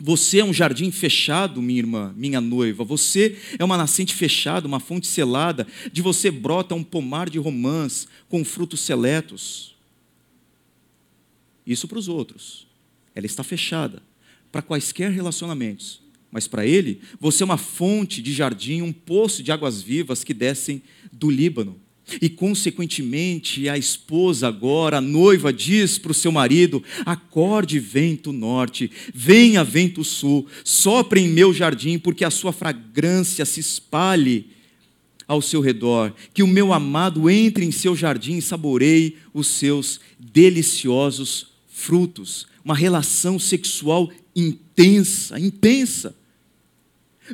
Você 0.00 0.40
é 0.40 0.44
um 0.44 0.52
jardim 0.52 0.90
fechado, 0.90 1.62
minha 1.62 1.78
irmã, 1.78 2.12
minha 2.16 2.40
noiva. 2.40 2.82
Você 2.82 3.38
é 3.56 3.64
uma 3.64 3.76
nascente 3.76 4.14
fechada, 4.16 4.66
uma 4.66 4.80
fonte 4.80 5.06
selada. 5.06 5.64
De 5.92 6.02
você 6.02 6.28
brota 6.28 6.74
um 6.74 6.82
pomar 6.82 7.30
de 7.30 7.38
romãs 7.38 8.08
com 8.28 8.44
frutos 8.44 8.80
seletos. 8.80 9.76
Isso 11.64 11.86
para 11.86 11.98
os 11.98 12.08
outros. 12.08 12.66
Ela 13.14 13.26
está 13.26 13.44
fechada 13.44 14.02
para 14.50 14.60
quaisquer 14.60 15.12
relacionamentos. 15.12 16.02
Mas 16.32 16.48
para 16.48 16.66
ele, 16.66 17.00
você 17.20 17.44
é 17.44 17.46
uma 17.46 17.56
fonte 17.56 18.20
de 18.20 18.32
jardim, 18.32 18.82
um 18.82 18.92
poço 18.92 19.42
de 19.42 19.52
águas 19.52 19.80
vivas 19.80 20.24
que 20.24 20.34
descem 20.34 20.82
do 21.12 21.30
Líbano. 21.30 21.80
E, 22.20 22.28
consequentemente, 22.28 23.68
a 23.68 23.76
esposa 23.76 24.48
agora, 24.48 24.98
a 24.98 25.00
noiva, 25.00 25.52
diz 25.52 25.98
para 25.98 26.12
o 26.12 26.14
seu 26.14 26.32
marido: 26.32 26.82
Acorde 27.04 27.78
vento 27.78 28.32
norte, 28.32 28.90
venha 29.14 29.62
vento 29.62 30.02
sul, 30.02 30.46
sopre 30.64 31.20
em 31.20 31.28
meu 31.28 31.52
jardim, 31.52 31.98
porque 31.98 32.24
a 32.24 32.30
sua 32.30 32.52
fragrância 32.52 33.44
se 33.44 33.60
espalhe 33.60 34.46
ao 35.26 35.40
seu 35.40 35.60
redor. 35.60 36.12
Que 36.34 36.42
o 36.42 36.48
meu 36.48 36.72
amado 36.72 37.30
entre 37.30 37.64
em 37.64 37.70
seu 37.70 37.94
jardim 37.94 38.38
e 38.38 38.42
saboreie 38.42 39.16
os 39.32 39.46
seus 39.46 40.00
deliciosos 40.18 41.48
frutos. 41.68 42.46
Uma 42.64 42.74
relação 42.74 43.38
sexual 43.38 44.10
intensa, 44.34 45.38
intensa. 45.38 46.16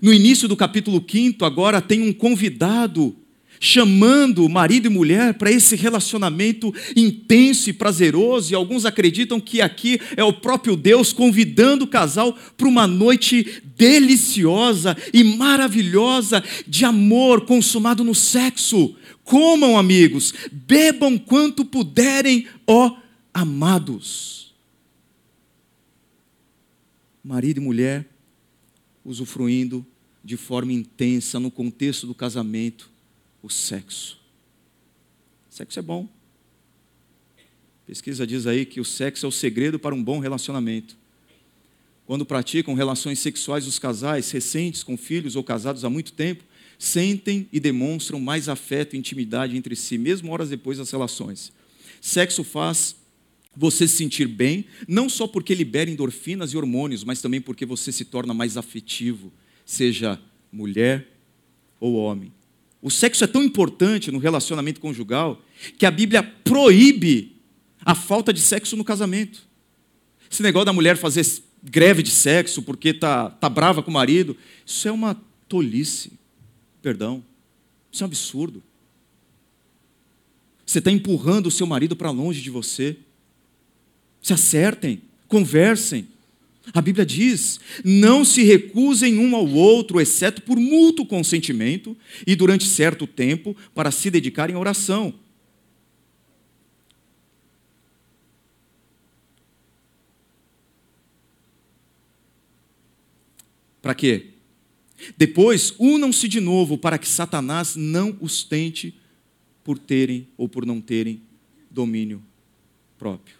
No 0.02 0.12
início 0.12 0.46
do 0.46 0.56
capítulo 0.56 1.02
5, 1.08 1.44
agora 1.44 1.80
tem 1.80 2.02
um 2.02 2.12
convidado 2.12 3.16
chamando 3.60 4.48
marido 4.48 4.86
e 4.86 4.90
mulher 4.90 5.34
para 5.34 5.50
esse 5.50 5.76
relacionamento 5.76 6.74
intenso 6.94 7.70
e 7.70 7.72
prazeroso, 7.72 8.52
e 8.52 8.54
alguns 8.54 8.84
acreditam 8.84 9.40
que 9.40 9.60
aqui 9.60 10.00
é 10.16 10.24
o 10.24 10.32
próprio 10.32 10.76
Deus 10.76 11.12
convidando 11.12 11.84
o 11.84 11.88
casal 11.88 12.36
para 12.56 12.68
uma 12.68 12.86
noite 12.86 13.62
deliciosa 13.76 14.96
e 15.12 15.22
maravilhosa 15.22 16.42
de 16.66 16.84
amor 16.84 17.42
consumado 17.42 18.02
no 18.02 18.14
sexo. 18.14 18.94
Comam, 19.24 19.76
amigos, 19.76 20.32
bebam 20.52 21.18
quanto 21.18 21.64
puderem, 21.64 22.46
ó 22.66 22.96
amados. 23.34 24.54
Marido 27.22 27.58
e 27.58 27.60
mulher 27.60 28.06
usufruindo 29.04 29.84
de 30.24 30.36
forma 30.36 30.72
intensa 30.72 31.38
no 31.38 31.50
contexto 31.50 32.06
do 32.06 32.14
casamento 32.14 32.90
o 33.46 33.50
sexo. 33.50 34.18
Sexo 35.48 35.78
é 35.78 35.82
bom. 35.82 36.08
Pesquisa 37.86 38.26
diz 38.26 38.44
aí 38.44 38.66
que 38.66 38.80
o 38.80 38.84
sexo 38.84 39.24
é 39.24 39.28
o 39.28 39.32
segredo 39.32 39.78
para 39.78 39.94
um 39.94 40.02
bom 40.02 40.18
relacionamento. 40.18 40.96
Quando 42.04 42.26
praticam 42.26 42.74
relações 42.74 43.20
sexuais, 43.20 43.68
os 43.68 43.78
casais 43.78 44.32
recentes 44.32 44.82
com 44.82 44.96
filhos 44.96 45.36
ou 45.36 45.44
casados 45.44 45.84
há 45.84 45.90
muito 45.90 46.12
tempo 46.12 46.42
sentem 46.76 47.48
e 47.52 47.60
demonstram 47.60 48.18
mais 48.18 48.48
afeto 48.48 48.94
e 48.94 48.98
intimidade 48.98 49.56
entre 49.56 49.76
si, 49.76 49.96
mesmo 49.96 50.32
horas 50.32 50.50
depois 50.50 50.78
das 50.78 50.90
relações. 50.90 51.52
Sexo 52.00 52.42
faz 52.42 52.96
você 53.56 53.86
se 53.86 53.96
sentir 53.96 54.26
bem, 54.26 54.66
não 54.88 55.08
só 55.08 55.26
porque 55.28 55.54
libera 55.54 55.88
endorfinas 55.88 56.52
e 56.52 56.56
hormônios, 56.56 57.04
mas 57.04 57.22
também 57.22 57.40
porque 57.40 57.64
você 57.64 57.92
se 57.92 58.04
torna 58.04 58.34
mais 58.34 58.56
afetivo, 58.56 59.32
seja 59.64 60.20
mulher 60.52 61.08
ou 61.78 61.94
homem. 61.94 62.35
O 62.86 62.90
sexo 62.90 63.24
é 63.24 63.26
tão 63.26 63.42
importante 63.42 64.12
no 64.12 64.18
relacionamento 64.20 64.80
conjugal 64.80 65.42
que 65.76 65.84
a 65.84 65.90
Bíblia 65.90 66.22
proíbe 66.22 67.36
a 67.84 67.96
falta 67.96 68.32
de 68.32 68.40
sexo 68.40 68.76
no 68.76 68.84
casamento. 68.84 69.42
Esse 70.30 70.40
negócio 70.40 70.66
da 70.66 70.72
mulher 70.72 70.96
fazer 70.96 71.26
greve 71.64 72.00
de 72.00 72.12
sexo 72.12 72.62
porque 72.62 72.94
tá, 72.94 73.28
tá 73.28 73.48
brava 73.48 73.82
com 73.82 73.90
o 73.90 73.92
marido, 73.92 74.36
isso 74.64 74.86
é 74.86 74.92
uma 74.92 75.20
tolice. 75.48 76.12
Perdão. 76.80 77.24
Isso 77.90 78.04
é 78.04 78.06
um 78.06 78.06
absurdo. 78.06 78.62
Você 80.64 80.78
está 80.78 80.92
empurrando 80.92 81.48
o 81.48 81.50
seu 81.50 81.66
marido 81.66 81.96
para 81.96 82.12
longe 82.12 82.40
de 82.40 82.50
você 82.50 82.96
se 84.22 84.32
acertem, 84.32 85.02
conversem. 85.26 86.06
A 86.72 86.80
Bíblia 86.80 87.06
diz: 87.06 87.60
não 87.84 88.24
se 88.24 88.42
recusem 88.42 89.18
um 89.18 89.36
ao 89.36 89.46
outro, 89.48 90.00
exceto 90.00 90.42
por 90.42 90.58
mútuo 90.58 91.06
consentimento 91.06 91.96
e 92.26 92.34
durante 92.34 92.66
certo 92.66 93.06
tempo, 93.06 93.56
para 93.74 93.90
se 93.90 94.10
dedicarem 94.10 94.56
à 94.56 94.58
oração. 94.58 95.14
Para 103.80 103.94
quê? 103.94 104.30
Depois, 105.16 105.72
unam-se 105.78 106.26
de 106.26 106.40
novo 106.40 106.76
para 106.76 106.98
que 106.98 107.06
Satanás 107.06 107.76
não 107.76 108.16
os 108.20 108.42
tente 108.42 108.92
por 109.62 109.78
terem 109.78 110.26
ou 110.36 110.48
por 110.48 110.66
não 110.66 110.80
terem 110.80 111.22
domínio 111.70 112.20
próprio. 112.98 113.36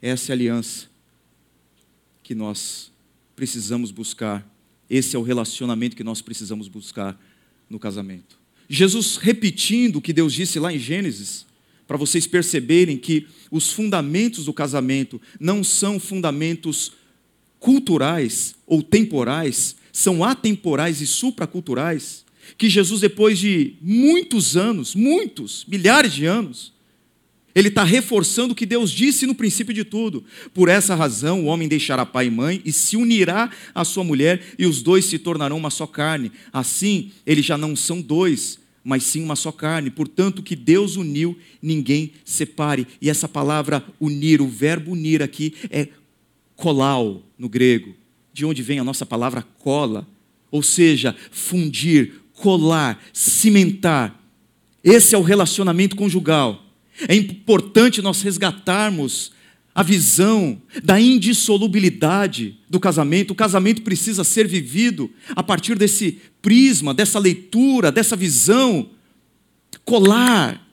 Essa 0.00 0.30
é 0.30 0.32
a 0.32 0.36
aliança 0.36 0.90
que 2.30 2.34
nós 2.36 2.92
precisamos 3.34 3.90
buscar. 3.90 4.48
Esse 4.88 5.16
é 5.16 5.18
o 5.18 5.22
relacionamento 5.22 5.96
que 5.96 6.04
nós 6.04 6.22
precisamos 6.22 6.68
buscar 6.68 7.20
no 7.68 7.76
casamento. 7.76 8.38
Jesus 8.68 9.16
repetindo 9.16 9.96
o 9.96 10.00
que 10.00 10.12
Deus 10.12 10.32
disse 10.32 10.60
lá 10.60 10.72
em 10.72 10.78
Gênesis, 10.78 11.44
para 11.88 11.96
vocês 11.96 12.28
perceberem 12.28 12.96
que 12.96 13.26
os 13.50 13.72
fundamentos 13.72 14.44
do 14.44 14.52
casamento 14.52 15.20
não 15.40 15.64
são 15.64 15.98
fundamentos 15.98 16.92
culturais 17.58 18.54
ou 18.64 18.80
temporais, 18.80 19.74
são 19.92 20.22
atemporais 20.22 21.00
e 21.00 21.08
supraculturais, 21.08 22.24
que 22.56 22.70
Jesus, 22.70 23.00
depois 23.00 23.40
de 23.40 23.74
muitos 23.82 24.56
anos, 24.56 24.94
muitos, 24.94 25.64
milhares 25.66 26.12
de 26.12 26.26
anos, 26.26 26.72
ele 27.54 27.68
está 27.68 27.82
reforçando 27.84 28.52
o 28.52 28.56
que 28.56 28.66
Deus 28.66 28.90
disse 28.90 29.26
no 29.26 29.34
princípio 29.34 29.74
de 29.74 29.84
tudo. 29.84 30.24
Por 30.54 30.68
essa 30.68 30.94
razão, 30.94 31.44
o 31.44 31.46
homem 31.46 31.68
deixará 31.68 32.06
pai 32.06 32.26
e 32.26 32.30
mãe 32.30 32.62
e 32.64 32.72
se 32.72 32.96
unirá 32.96 33.50
à 33.74 33.84
sua 33.84 34.04
mulher, 34.04 34.42
e 34.58 34.66
os 34.66 34.82
dois 34.82 35.04
se 35.04 35.18
tornarão 35.18 35.56
uma 35.56 35.70
só 35.70 35.86
carne. 35.86 36.30
Assim, 36.52 37.10
eles 37.26 37.44
já 37.44 37.58
não 37.58 37.74
são 37.74 38.00
dois, 38.00 38.58
mas 38.84 39.02
sim 39.02 39.22
uma 39.22 39.36
só 39.36 39.50
carne. 39.50 39.90
Portanto, 39.90 40.42
que 40.42 40.54
Deus 40.54 40.96
uniu, 40.96 41.36
ninguém 41.60 42.12
separe. 42.24 42.86
E 43.00 43.10
essa 43.10 43.28
palavra 43.28 43.84
unir, 44.00 44.40
o 44.40 44.48
verbo 44.48 44.92
unir 44.92 45.22
aqui 45.22 45.54
é 45.70 45.88
colau 46.54 47.22
no 47.38 47.48
grego, 47.48 47.94
de 48.32 48.44
onde 48.44 48.62
vem 48.62 48.78
a 48.78 48.84
nossa 48.84 49.06
palavra 49.06 49.42
cola, 49.58 50.06
ou 50.50 50.62
seja, 50.62 51.16
fundir, 51.30 52.12
colar, 52.34 53.02
cimentar. 53.12 54.18
Esse 54.82 55.14
é 55.14 55.18
o 55.18 55.22
relacionamento 55.22 55.96
conjugal. 55.96 56.69
É 57.08 57.14
importante 57.14 58.02
nós 58.02 58.22
resgatarmos 58.22 59.32
a 59.74 59.82
visão 59.82 60.60
da 60.82 61.00
indissolubilidade 61.00 62.58
do 62.68 62.80
casamento. 62.80 63.30
O 63.30 63.36
casamento 63.36 63.82
precisa 63.82 64.24
ser 64.24 64.46
vivido 64.46 65.10
a 65.34 65.42
partir 65.42 65.76
desse 65.76 66.20
prisma, 66.42 66.92
dessa 66.92 67.18
leitura, 67.18 67.92
dessa 67.92 68.16
visão. 68.16 68.90
Colar 69.84 70.66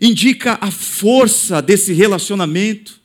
indica 0.00 0.58
a 0.60 0.70
força 0.70 1.60
desse 1.60 1.92
relacionamento. 1.92 3.00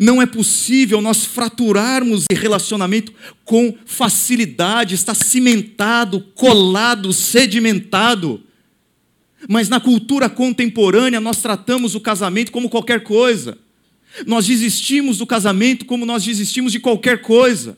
Não 0.00 0.22
é 0.22 0.26
possível 0.26 1.00
nós 1.00 1.24
fraturarmos 1.24 2.24
esse 2.30 2.40
relacionamento 2.40 3.12
com 3.44 3.76
facilidade, 3.84 4.94
está 4.94 5.14
cimentado, 5.14 6.20
colado, 6.34 7.12
sedimentado. 7.12 8.42
Mas 9.48 9.68
na 9.68 9.80
cultura 9.80 10.28
contemporânea 10.28 11.20
nós 11.20 11.42
tratamos 11.42 11.94
o 11.94 12.00
casamento 12.00 12.52
como 12.52 12.68
qualquer 12.68 13.02
coisa. 13.02 13.58
Nós 14.26 14.46
desistimos 14.46 15.18
do 15.18 15.26
casamento 15.26 15.84
como 15.84 16.06
nós 16.06 16.24
desistimos 16.24 16.72
de 16.72 16.80
qualquer 16.80 17.22
coisa. 17.22 17.76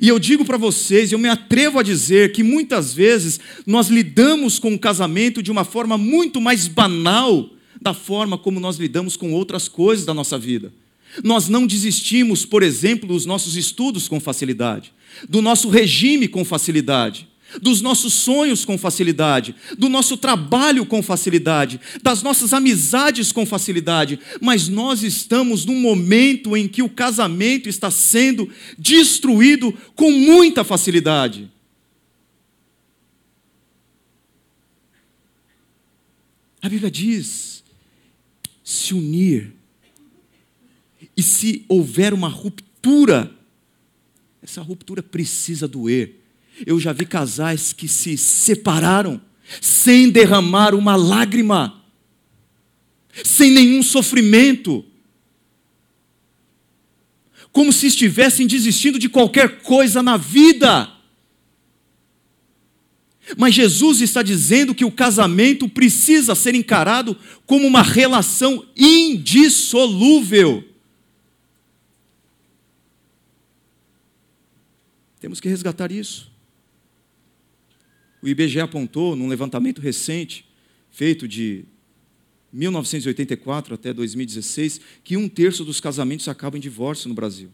E 0.00 0.08
eu 0.08 0.18
digo 0.18 0.44
para 0.44 0.56
vocês, 0.56 1.10
eu 1.10 1.18
me 1.18 1.28
atrevo 1.28 1.78
a 1.78 1.82
dizer 1.82 2.32
que 2.32 2.42
muitas 2.42 2.92
vezes 2.94 3.40
nós 3.66 3.88
lidamos 3.88 4.58
com 4.58 4.72
o 4.72 4.78
casamento 4.78 5.42
de 5.42 5.50
uma 5.50 5.64
forma 5.64 5.98
muito 5.98 6.40
mais 6.40 6.68
banal 6.68 7.50
da 7.80 7.94
forma 7.94 8.36
como 8.38 8.60
nós 8.60 8.76
lidamos 8.76 9.16
com 9.16 9.32
outras 9.32 9.66
coisas 9.66 10.04
da 10.04 10.14
nossa 10.14 10.38
vida. 10.38 10.72
Nós 11.24 11.48
não 11.48 11.66
desistimos, 11.66 12.44
por 12.44 12.62
exemplo, 12.62 13.08
dos 13.08 13.26
nossos 13.26 13.56
estudos 13.56 14.06
com 14.06 14.20
facilidade, 14.20 14.92
do 15.28 15.42
nosso 15.42 15.68
regime 15.68 16.28
com 16.28 16.44
facilidade 16.44 17.26
dos 17.60 17.80
nossos 17.80 18.12
sonhos 18.12 18.64
com 18.64 18.76
facilidade, 18.76 19.54
do 19.78 19.88
nosso 19.88 20.16
trabalho 20.16 20.84
com 20.86 21.02
facilidade, 21.02 21.80
das 22.02 22.22
nossas 22.22 22.52
amizades 22.52 23.32
com 23.32 23.46
facilidade, 23.46 24.20
mas 24.40 24.68
nós 24.68 25.02
estamos 25.02 25.64
num 25.64 25.80
momento 25.80 26.56
em 26.56 26.68
que 26.68 26.82
o 26.82 26.88
casamento 26.88 27.68
está 27.68 27.90
sendo 27.90 28.50
destruído 28.78 29.72
com 29.94 30.10
muita 30.10 30.62
facilidade. 30.64 31.50
A 36.62 36.68
Bíblia 36.68 36.90
diz: 36.90 37.64
se 38.62 38.94
unir 38.94 39.52
E 41.16 41.22
se 41.22 41.64
houver 41.68 42.12
uma 42.12 42.28
ruptura, 42.28 43.34
essa 44.42 44.62
ruptura 44.62 45.02
precisa 45.02 45.66
doer. 45.66 46.19
Eu 46.66 46.78
já 46.78 46.92
vi 46.92 47.06
casais 47.06 47.72
que 47.72 47.88
se 47.88 48.16
separaram 48.16 49.20
sem 49.60 50.10
derramar 50.10 50.74
uma 50.74 50.94
lágrima, 50.96 51.82
sem 53.24 53.50
nenhum 53.50 53.82
sofrimento, 53.82 54.84
como 57.50 57.72
se 57.72 57.86
estivessem 57.86 58.46
desistindo 58.46 58.98
de 58.98 59.08
qualquer 59.08 59.60
coisa 59.62 60.02
na 60.02 60.16
vida. 60.16 60.88
Mas 63.36 63.54
Jesus 63.54 64.00
está 64.00 64.22
dizendo 64.22 64.74
que 64.74 64.84
o 64.84 64.90
casamento 64.90 65.68
precisa 65.68 66.34
ser 66.34 66.54
encarado 66.54 67.16
como 67.46 67.66
uma 67.66 67.82
relação 67.82 68.64
indissolúvel. 68.76 70.64
Temos 75.20 75.40
que 75.40 75.48
resgatar 75.48 75.92
isso. 75.92 76.29
O 78.22 78.28
IBGE 78.28 78.60
apontou, 78.60 79.16
num 79.16 79.28
levantamento 79.28 79.80
recente, 79.80 80.44
feito 80.90 81.26
de 81.26 81.64
1984 82.52 83.74
até 83.74 83.92
2016, 83.92 84.80
que 85.02 85.16
um 85.16 85.28
terço 85.28 85.64
dos 85.64 85.80
casamentos 85.80 86.28
acabam 86.28 86.58
em 86.58 86.60
divórcio 86.60 87.08
no 87.08 87.14
Brasil. 87.14 87.50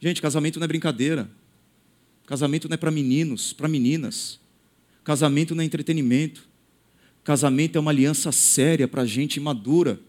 Gente, 0.00 0.20
casamento 0.20 0.58
não 0.58 0.64
é 0.64 0.68
brincadeira. 0.68 1.30
Casamento 2.26 2.68
não 2.68 2.74
é 2.74 2.76
para 2.76 2.90
meninos, 2.90 3.52
para 3.52 3.68
meninas. 3.68 4.40
Casamento 5.04 5.54
não 5.54 5.62
é 5.62 5.66
entretenimento. 5.66 6.48
Casamento 7.22 7.76
é 7.76 7.80
uma 7.80 7.90
aliança 7.90 8.32
séria 8.32 8.88
para 8.88 9.06
gente 9.06 9.38
madura. 9.38 10.00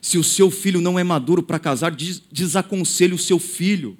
Se 0.00 0.18
o 0.18 0.24
seu 0.24 0.50
filho 0.50 0.80
não 0.80 0.98
é 0.98 1.04
maduro 1.04 1.42
para 1.42 1.58
casar, 1.58 1.94
desaconselhe 1.94 3.14
o 3.14 3.18
seu 3.18 3.38
filho. 3.38 3.96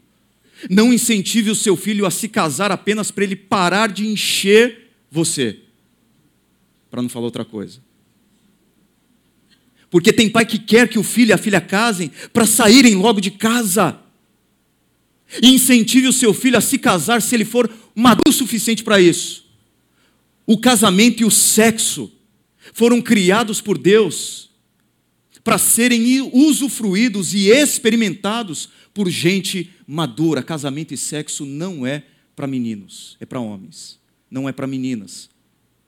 Não 0.69 0.93
incentive 0.93 1.51
o 1.51 1.55
seu 1.55 1.77
filho 1.77 2.07
a 2.07 2.11
se 2.11 2.29
casar 2.29 2.73
apenas 2.73 3.11
para 3.11 3.25
ele 3.25 3.37
parar 3.37 3.89
de 3.89 4.07
encher 4.07 4.91
você. 5.11 5.59
Para 6.91 7.03
não 7.03 7.09
falar 7.09 7.27
outra 7.27 7.45
coisa. 7.45 7.81
Porque 9.91 10.13
tem 10.13 10.29
pai 10.29 10.45
que 10.45 10.59
quer 10.59 10.89
que 10.89 10.99
o 10.99 11.03
filho 11.03 11.31
e 11.31 11.33
a 11.33 11.39
filha 11.39 11.61
casem 11.61 12.11
para 12.33 12.47
saírem 12.47 12.95
logo 12.95 13.21
de 13.21 13.31
casa. 13.31 13.99
Incentive 15.43 16.09
o 16.09 16.13
seu 16.13 16.35
filho 16.35 16.59
a 16.59 16.61
se 16.61 16.79
casar 16.79 17.23
se 17.23 17.35
ele 17.35 17.45
for 17.45 17.71
maduro 17.95 18.31
o 18.31 18.33
suficiente 18.33 18.83
para 18.83 19.01
isso. 19.01 19.47
O 20.47 20.59
casamento 20.59 21.23
e 21.23 21.25
o 21.25 21.31
sexo 21.31 22.11
foram 22.73 23.01
criados 23.01 23.61
por 23.61 23.79
Deus 23.79 24.49
para 25.45 25.57
serem 25.57 26.31
usufruídos 26.33 27.33
e 27.33 27.49
experimentados 27.49 28.69
por 28.99 29.09
gente 29.09 29.71
madura. 29.87 30.43
Casamento 30.43 30.93
e 30.93 30.97
sexo 30.97 31.47
não 31.47 31.87
é 31.87 32.03
para 32.35 32.49
meninos, 32.49 33.17
é 33.21 33.25
para 33.25 33.39
homens. 33.39 34.01
Não 34.29 34.49
é 34.49 34.53
para 34.53 34.67
meninas, 34.67 35.31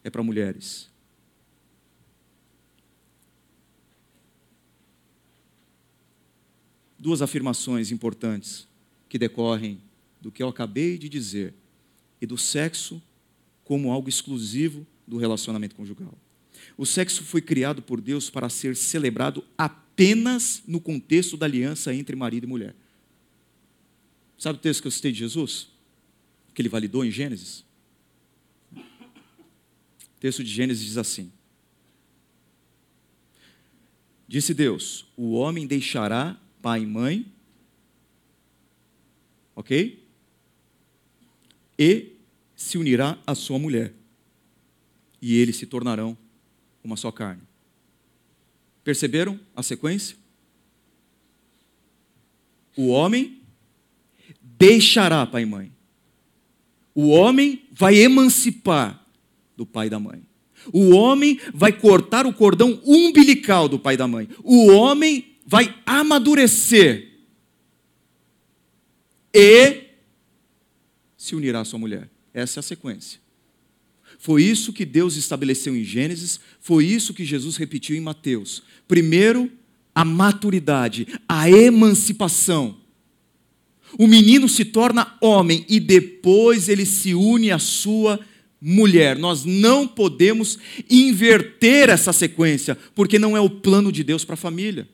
é 0.04 0.08
para 0.08 0.22
mulheres. 0.22 0.88
Duas 6.96 7.20
afirmações 7.20 7.90
importantes 7.90 8.68
que 9.08 9.18
decorrem 9.18 9.80
do 10.20 10.30
que 10.30 10.40
eu 10.40 10.48
acabei 10.48 10.96
de 10.96 11.08
dizer 11.08 11.52
e 12.20 12.26
do 12.26 12.38
sexo 12.38 13.02
como 13.64 13.90
algo 13.90 14.08
exclusivo 14.08 14.86
do 15.04 15.16
relacionamento 15.16 15.74
conjugal. 15.74 16.16
O 16.78 16.86
sexo 16.86 17.24
foi 17.24 17.40
criado 17.40 17.82
por 17.82 18.00
Deus 18.00 18.30
para 18.30 18.48
ser 18.48 18.76
celebrado 18.76 19.42
apenas 19.58 20.62
no 20.64 20.80
contexto 20.80 21.36
da 21.36 21.46
aliança 21.46 21.92
entre 21.92 22.14
marido 22.14 22.44
e 22.44 22.46
mulher. 22.46 22.76
Sabe 24.40 24.58
o 24.58 24.62
texto 24.62 24.80
que 24.80 24.86
eu 24.86 24.90
citei 24.90 25.12
de 25.12 25.18
Jesus? 25.18 25.68
Que 26.54 26.62
ele 26.62 26.70
validou 26.70 27.04
em 27.04 27.10
Gênesis? 27.10 27.62
O 28.74 30.18
texto 30.18 30.42
de 30.42 30.50
Gênesis 30.50 30.82
diz 30.82 30.96
assim: 30.96 31.30
Disse 34.26 34.54
Deus: 34.54 35.04
O 35.14 35.32
homem 35.32 35.66
deixará 35.66 36.40
pai 36.62 36.84
e 36.84 36.86
mãe 36.86 37.30
ok? 39.54 40.02
E 41.78 42.16
se 42.56 42.78
unirá 42.78 43.18
à 43.26 43.34
sua 43.34 43.58
mulher, 43.58 43.92
e 45.20 45.36
eles 45.36 45.56
se 45.56 45.66
tornarão 45.66 46.16
uma 46.82 46.96
só 46.96 47.12
carne. 47.12 47.42
Perceberam 48.82 49.38
a 49.54 49.62
sequência? 49.62 50.16
O 52.74 52.86
homem 52.88 53.39
deixará 54.60 55.26
pai 55.26 55.42
e 55.42 55.46
mãe. 55.46 55.72
O 56.94 57.08
homem 57.08 57.62
vai 57.72 57.96
emancipar 57.96 59.02
do 59.56 59.64
pai 59.64 59.86
e 59.86 59.90
da 59.90 59.98
mãe. 59.98 60.22
O 60.72 60.90
homem 60.90 61.40
vai 61.54 61.72
cortar 61.72 62.26
o 62.26 62.34
cordão 62.34 62.78
umbilical 62.84 63.66
do 63.66 63.78
pai 63.78 63.94
e 63.94 63.96
da 63.96 64.06
mãe. 64.06 64.28
O 64.44 64.66
homem 64.66 65.36
vai 65.46 65.74
amadurecer 65.86 67.08
e 69.32 69.84
se 71.16 71.34
unirá 71.34 71.60
à 71.60 71.64
sua 71.64 71.78
mulher. 71.78 72.10
Essa 72.34 72.58
é 72.58 72.60
a 72.60 72.64
sequência. 72.64 73.20
Foi 74.18 74.42
isso 74.42 74.72
que 74.72 74.84
Deus 74.84 75.16
estabeleceu 75.16 75.74
em 75.74 75.82
Gênesis, 75.82 76.38
foi 76.60 76.84
isso 76.84 77.14
que 77.14 77.24
Jesus 77.24 77.56
repetiu 77.56 77.96
em 77.96 78.00
Mateus. 78.00 78.62
Primeiro, 78.86 79.50
a 79.94 80.04
maturidade, 80.04 81.06
a 81.26 81.48
emancipação. 81.50 82.79
O 83.98 84.06
menino 84.06 84.48
se 84.48 84.64
torna 84.64 85.16
homem 85.20 85.64
e 85.68 85.80
depois 85.80 86.68
ele 86.68 86.86
se 86.86 87.14
une 87.14 87.50
à 87.50 87.58
sua 87.58 88.20
mulher. 88.60 89.18
Nós 89.18 89.44
não 89.44 89.86
podemos 89.88 90.58
inverter 90.88 91.88
essa 91.88 92.12
sequência, 92.12 92.76
porque 92.94 93.18
não 93.18 93.36
é 93.36 93.40
o 93.40 93.50
plano 93.50 93.90
de 93.90 94.04
Deus 94.04 94.24
para 94.24 94.34
a 94.34 94.36
família. 94.36 94.88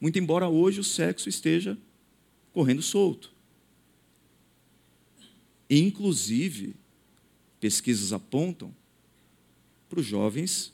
Muito 0.00 0.18
embora 0.18 0.48
hoje 0.48 0.80
o 0.80 0.84
sexo 0.84 1.28
esteja 1.28 1.76
correndo 2.52 2.82
solto. 2.82 3.32
Inclusive, 5.70 6.74
pesquisas 7.60 8.12
apontam 8.12 8.74
para 9.88 10.00
os 10.00 10.06
jovens 10.06 10.72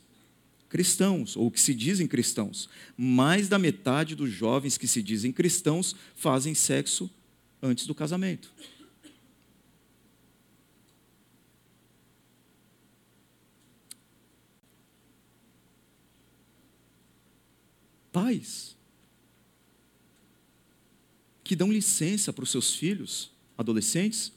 cristãos, 0.69 1.35
ou 1.35 1.49
que 1.51 1.59
se 1.59 1.73
dizem 1.73 2.07
cristãos. 2.07 2.69
Mais 2.97 3.47
da 3.47 3.59
metade 3.59 4.15
dos 4.15 4.29
jovens 4.31 4.77
que 4.77 4.87
se 4.87 5.01
dizem 5.01 5.31
cristãos 5.31 5.95
fazem 6.15 6.53
sexo 6.53 7.09
antes 7.61 7.87
do 7.87 7.95
casamento. 7.95 8.51
Pais, 18.11 18.77
que 21.43 21.55
dão 21.55 21.71
licença 21.71 22.31
para 22.31 22.43
os 22.43 22.49
seus 22.49 22.73
filhos, 22.73 23.29
adolescentes, 23.57 24.31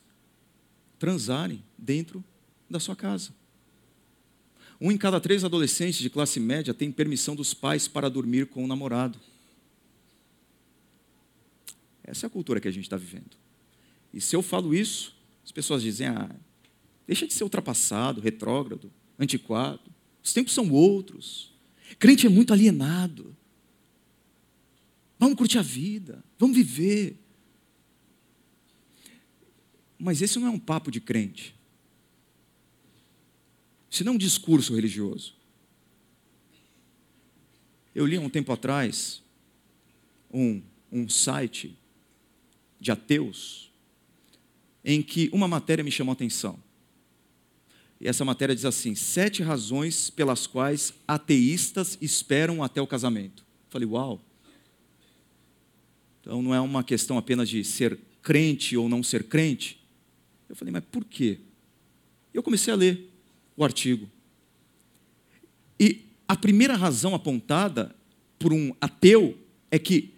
transarem 0.98 1.62
dentro 1.76 2.24
da 2.68 2.80
sua 2.80 2.96
casa. 2.96 3.37
Um 4.80 4.92
em 4.92 4.96
cada 4.96 5.20
três 5.20 5.44
adolescentes 5.44 5.98
de 5.98 6.08
classe 6.08 6.38
média 6.38 6.72
tem 6.72 6.92
permissão 6.92 7.34
dos 7.34 7.52
pais 7.52 7.88
para 7.88 8.08
dormir 8.08 8.46
com 8.46 8.64
o 8.64 8.66
namorado. 8.66 9.18
Essa 12.04 12.26
é 12.26 12.28
a 12.28 12.30
cultura 12.30 12.60
que 12.60 12.68
a 12.68 12.70
gente 12.70 12.84
está 12.84 12.96
vivendo. 12.96 13.36
E 14.14 14.20
se 14.20 14.34
eu 14.34 14.40
falo 14.40 14.74
isso, 14.74 15.14
as 15.44 15.52
pessoas 15.52 15.82
dizem: 15.82 16.06
ah, 16.06 16.30
deixa 17.06 17.26
de 17.26 17.34
ser 17.34 17.44
ultrapassado, 17.44 18.20
retrógrado, 18.20 18.90
antiquado. 19.18 19.90
Os 20.22 20.32
tempos 20.32 20.54
são 20.54 20.70
outros. 20.70 21.52
Crente 21.98 22.26
é 22.26 22.30
muito 22.30 22.52
alienado. 22.52 23.36
Vamos 25.18 25.36
curtir 25.36 25.58
a 25.58 25.62
vida, 25.62 26.24
vamos 26.38 26.56
viver. 26.56 27.18
Mas 29.98 30.22
esse 30.22 30.38
não 30.38 30.46
é 30.46 30.50
um 30.50 30.58
papo 30.58 30.90
de 30.90 31.00
crente. 31.00 31.57
Isso 33.90 34.04
não 34.04 34.12
é 34.12 34.14
um 34.14 34.18
discurso 34.18 34.74
religioso. 34.74 35.34
Eu 37.94 38.06
li 38.06 38.16
há 38.16 38.20
um 38.20 38.28
tempo 38.28 38.52
atrás 38.52 39.22
um, 40.32 40.62
um 40.92 41.08
site 41.08 41.76
de 42.78 42.90
ateus 42.90 43.70
em 44.84 45.02
que 45.02 45.28
uma 45.32 45.48
matéria 45.48 45.82
me 45.82 45.90
chamou 45.90 46.12
a 46.12 46.14
atenção. 46.14 46.58
E 48.00 48.06
essa 48.06 48.24
matéria 48.24 48.54
diz 48.54 48.64
assim: 48.64 48.94
sete 48.94 49.42
razões 49.42 50.10
pelas 50.10 50.46
quais 50.46 50.94
ateístas 51.06 51.98
esperam 52.00 52.62
até 52.62 52.80
o 52.80 52.86
casamento. 52.86 53.44
Falei, 53.68 53.86
uau. 53.86 54.20
Então 56.20 56.42
não 56.42 56.54
é 56.54 56.60
uma 56.60 56.84
questão 56.84 57.18
apenas 57.18 57.48
de 57.48 57.64
ser 57.64 57.98
crente 58.22 58.76
ou 58.76 58.88
não 58.88 59.02
ser 59.02 59.24
crente. 59.24 59.80
Eu 60.48 60.54
falei, 60.54 60.72
mas 60.72 60.84
por 60.84 61.04
quê? 61.04 61.40
Eu 62.32 62.42
comecei 62.42 62.72
a 62.72 62.76
ler 62.76 63.10
o 63.58 63.64
artigo. 63.64 64.08
E 65.80 66.06
a 66.28 66.36
primeira 66.36 66.76
razão 66.76 67.12
apontada 67.12 67.92
por 68.38 68.52
um 68.52 68.72
ateu 68.80 69.36
é 69.68 69.80
que 69.80 70.14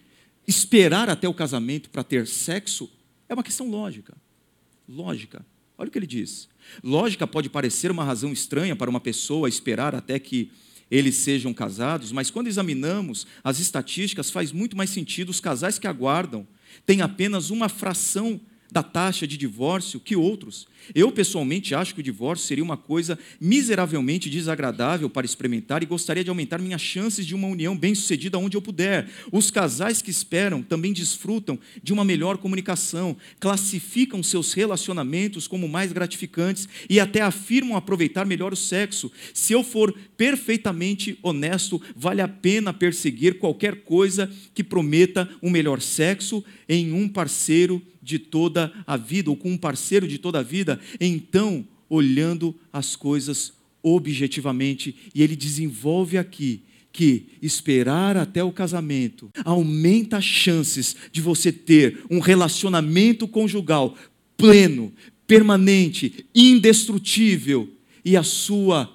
esperar 0.47 1.09
até 1.09 1.27
o 1.27 1.33
casamento 1.33 1.89
para 1.89 2.05
ter 2.05 2.27
sexo 2.27 2.91
é 3.31 3.33
uma 3.33 3.43
questão 3.43 3.71
lógica. 3.71 4.15
Lógica. 4.87 5.45
Olha 5.79 5.89
o 5.89 5.91
que 5.91 5.99
ele 5.99 6.07
diz. 6.07 6.51
Lógica 6.85 7.27
pode 7.27 7.49
parecer 7.49 7.91
uma 7.91 8.05
razão 8.05 8.31
estranha 8.31 8.77
para 8.77 8.91
uma 8.91 9.01
pessoa 9.01 9.49
esperar 9.49 9.95
até 9.95 10.19
que 10.19 10.51
eles 10.91 11.15
sejam 11.15 11.55
casados, 11.55 12.13
mas 12.13 12.31
quando 12.31 12.49
examinamos 12.49 13.27
as 13.43 13.59
estatísticas, 13.59 14.31
faz 14.31 14.53
muito 14.53 14.77
mais 14.77 14.91
sentido 14.91 15.31
os 15.31 15.41
casais 15.41 15.79
que 15.79 15.87
aguardam 15.87 16.47
têm 16.85 17.01
apenas 17.01 17.49
uma 17.49 17.71
fração 17.71 18.39
da 18.71 18.83
taxa 18.83 19.27
de 19.27 19.37
divórcio 19.37 20.01
que 20.01 20.15
outros. 20.15 20.69
Eu, 20.95 21.13
pessoalmente, 21.13 21.75
acho 21.75 21.95
que 21.95 22.01
o 22.01 22.03
divórcio 22.05 22.47
seria 22.47 22.65
uma 22.65 22.77
coisa 22.77 23.19
miseravelmente 23.41 24.31
desagradável 24.31 25.11
para 25.11 25.27
experimentar 25.27 25.83
e 25.83 25.87
gostaria 25.87 26.25
de 26.25 26.31
aumentar 26.31 26.59
minhas 26.59 26.81
chances 26.81 27.27
de 27.27 27.35
uma 27.35 27.49
união 27.49 27.77
bem-sucedida 27.77 28.39
onde 28.39 28.57
eu 28.57 28.63
puder. 28.63 29.09
Os 29.31 29.51
casais 29.51 30.01
que 30.01 30.11
esperam 30.11 30.63
também 30.63 30.93
desfrutam 30.93 31.59
de 31.83 31.93
uma 31.93 32.05
melhor 32.05 32.39
comunicação, 32.39 33.17
classificam 33.39 34.23
seus 34.23 34.53
relacionamentos 34.53 35.47
como 35.47 35.69
mais 35.69 35.93
gratificantes 35.93 36.69
e 36.89 36.99
até 36.99 37.21
afirmam 37.21 37.77
aproveitar 37.77 38.25
melhor 38.25 38.53
o 38.53 38.57
sexo. 38.57 39.11
Se 39.35 39.53
eu 39.53 39.63
for 39.63 39.95
perfeitamente 40.17 41.19
honesto, 41.23 41.81
vale 41.95 42.21
a 42.21 42.29
pena 42.29 42.73
perseguir 42.73 43.39
qualquer 43.39 43.83
coisa 43.83 44.31
que 44.55 44.65
prometa 44.65 45.29
um 45.43 45.51
melhor 45.51 45.81
sexo 45.81 46.43
em 46.69 46.93
um 46.93 47.09
parceiro 47.09 47.83
de 48.11 48.19
toda 48.19 48.73
a 48.87 48.97
vida, 48.97 49.31
ou 49.31 49.37
com 49.37 49.53
um 49.53 49.57
parceiro 49.57 50.07
de 50.07 50.19
toda 50.19 50.41
a 50.41 50.43
vida, 50.43 50.79
então, 51.01 51.67
olhando 51.89 52.55
as 52.73 52.97
coisas 52.97 53.53
objetivamente, 53.83 54.95
e 55.15 55.23
ele 55.23 55.35
desenvolve 55.35 56.19
aqui 56.19 56.63
que 56.93 57.27
esperar 57.41 58.17
até 58.17 58.43
o 58.43 58.51
casamento 58.51 59.31
aumenta 59.45 60.17
as 60.17 60.25
chances 60.25 60.97
de 61.13 61.21
você 61.21 61.53
ter 61.53 62.05
um 62.11 62.19
relacionamento 62.19 63.29
conjugal 63.29 63.97
pleno, 64.37 64.93
permanente, 65.25 66.27
indestrutível 66.35 67.73
e 68.05 68.17
a 68.17 68.25
sua 68.25 68.93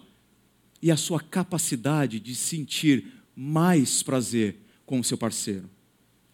e 0.81 0.91
a 0.91 0.97
sua 0.97 1.19
capacidade 1.19 2.19
de 2.19 2.35
sentir 2.35 3.05
mais 3.35 4.03
prazer 4.03 4.57
com 4.85 4.99
o 4.99 5.03
seu 5.03 5.17
parceiro. 5.17 5.67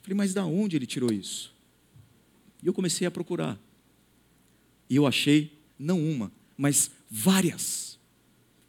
Falei, 0.02 0.16
mas 0.16 0.34
da 0.34 0.46
onde 0.46 0.76
ele 0.76 0.86
tirou 0.86 1.14
isso? 1.14 1.54
E 2.62 2.68
eu 2.68 2.74
comecei 2.74 3.08
a 3.08 3.12
procurar. 3.12 3.60
E 4.90 4.96
eu 4.96 5.08
achei 5.08 5.58
não 5.78 6.00
uma, 6.00 6.32
mas 6.58 6.92
várias. 7.10 8.00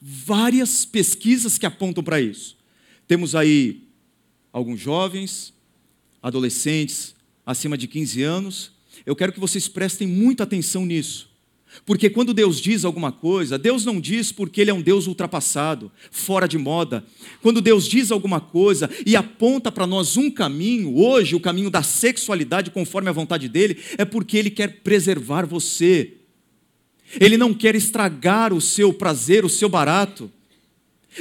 Várias 0.00 0.84
pesquisas 0.84 1.58
que 1.58 1.66
apontam 1.66 2.02
para 2.02 2.20
isso. 2.20 2.56
Temos 3.06 3.34
aí 3.34 3.88
alguns 4.52 4.80
jovens, 4.80 5.52
adolescentes 6.22 7.14
acima 7.44 7.76
de 7.76 7.88
15 7.88 8.22
anos. 8.22 8.72
Eu 9.04 9.16
quero 9.16 9.32
que 9.32 9.40
vocês 9.40 9.68
prestem 9.68 10.06
muita 10.06 10.44
atenção 10.44 10.86
nisso. 10.86 11.31
Porque 11.84 12.10
quando 12.10 12.34
Deus 12.34 12.60
diz 12.60 12.84
alguma 12.84 13.10
coisa, 13.10 13.58
Deus 13.58 13.84
não 13.84 14.00
diz 14.00 14.30
porque 14.30 14.60
Ele 14.60 14.70
é 14.70 14.74
um 14.74 14.82
Deus 14.82 15.06
ultrapassado, 15.06 15.90
fora 16.10 16.46
de 16.46 16.58
moda. 16.58 17.04
Quando 17.40 17.60
Deus 17.60 17.88
diz 17.88 18.10
alguma 18.10 18.40
coisa 18.40 18.88
e 19.04 19.16
aponta 19.16 19.72
para 19.72 19.86
nós 19.86 20.16
um 20.16 20.30
caminho, 20.30 20.96
hoje, 20.96 21.34
o 21.34 21.40
caminho 21.40 21.70
da 21.70 21.82
sexualidade 21.82 22.70
conforme 22.70 23.08
a 23.08 23.12
vontade 23.12 23.48
dEle, 23.48 23.78
é 23.98 24.04
porque 24.04 24.36
Ele 24.36 24.50
quer 24.50 24.80
preservar 24.82 25.46
você. 25.46 26.14
Ele 27.20 27.36
não 27.36 27.52
quer 27.52 27.74
estragar 27.74 28.52
o 28.52 28.60
seu 28.60 28.92
prazer, 28.92 29.44
o 29.44 29.48
seu 29.48 29.68
barato. 29.68 30.30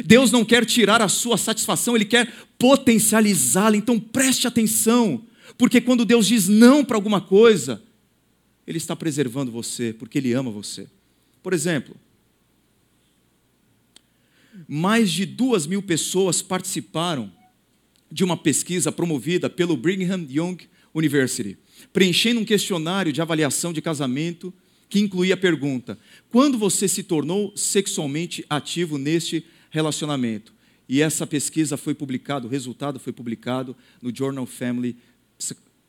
Deus 0.05 0.31
não 0.31 0.45
quer 0.45 0.65
tirar 0.65 1.01
a 1.01 1.09
sua 1.09 1.37
satisfação, 1.37 1.95
Ele 1.95 2.05
quer 2.05 2.31
potencializá-la. 2.57 3.75
Então 3.75 3.99
preste 3.99 4.47
atenção, 4.47 5.21
porque 5.57 5.81
quando 5.81 6.05
Deus 6.05 6.27
diz 6.27 6.47
não 6.47 6.85
para 6.85 6.95
alguma 6.95 7.19
coisa, 7.19 7.81
ele 8.65 8.77
está 8.77 8.95
preservando 8.95 9.51
você, 9.51 9.93
porque 9.93 10.17
Ele 10.17 10.33
ama 10.33 10.51
você. 10.51 10.87
Por 11.41 11.53
exemplo, 11.53 11.95
mais 14.67 15.11
de 15.11 15.25
duas 15.25 15.65
mil 15.65 15.81
pessoas 15.81 16.41
participaram 16.41 17.31
de 18.11 18.23
uma 18.23 18.37
pesquisa 18.37 18.91
promovida 18.91 19.49
pelo 19.49 19.77
Brigham 19.77 20.27
Young 20.29 20.57
University, 20.93 21.57
preenchendo 21.93 22.41
um 22.41 22.45
questionário 22.45 23.13
de 23.13 23.21
avaliação 23.21 23.71
de 23.71 23.81
casamento 23.81 24.53
que 24.89 24.99
incluía 24.99 25.33
a 25.33 25.37
pergunta: 25.37 25.97
quando 26.29 26.57
você 26.57 26.87
se 26.87 27.01
tornou 27.01 27.55
sexualmente 27.55 28.45
ativo 28.49 28.97
neste 28.97 29.45
relacionamento? 29.69 30.53
E 30.87 31.01
essa 31.01 31.25
pesquisa 31.25 31.77
foi 31.77 31.93
publicada, 31.93 32.45
o 32.45 32.49
resultado 32.49 32.99
foi 32.99 33.13
publicado 33.13 33.77
no 34.01 34.13
Journal 34.13 34.45
Family 34.45 34.97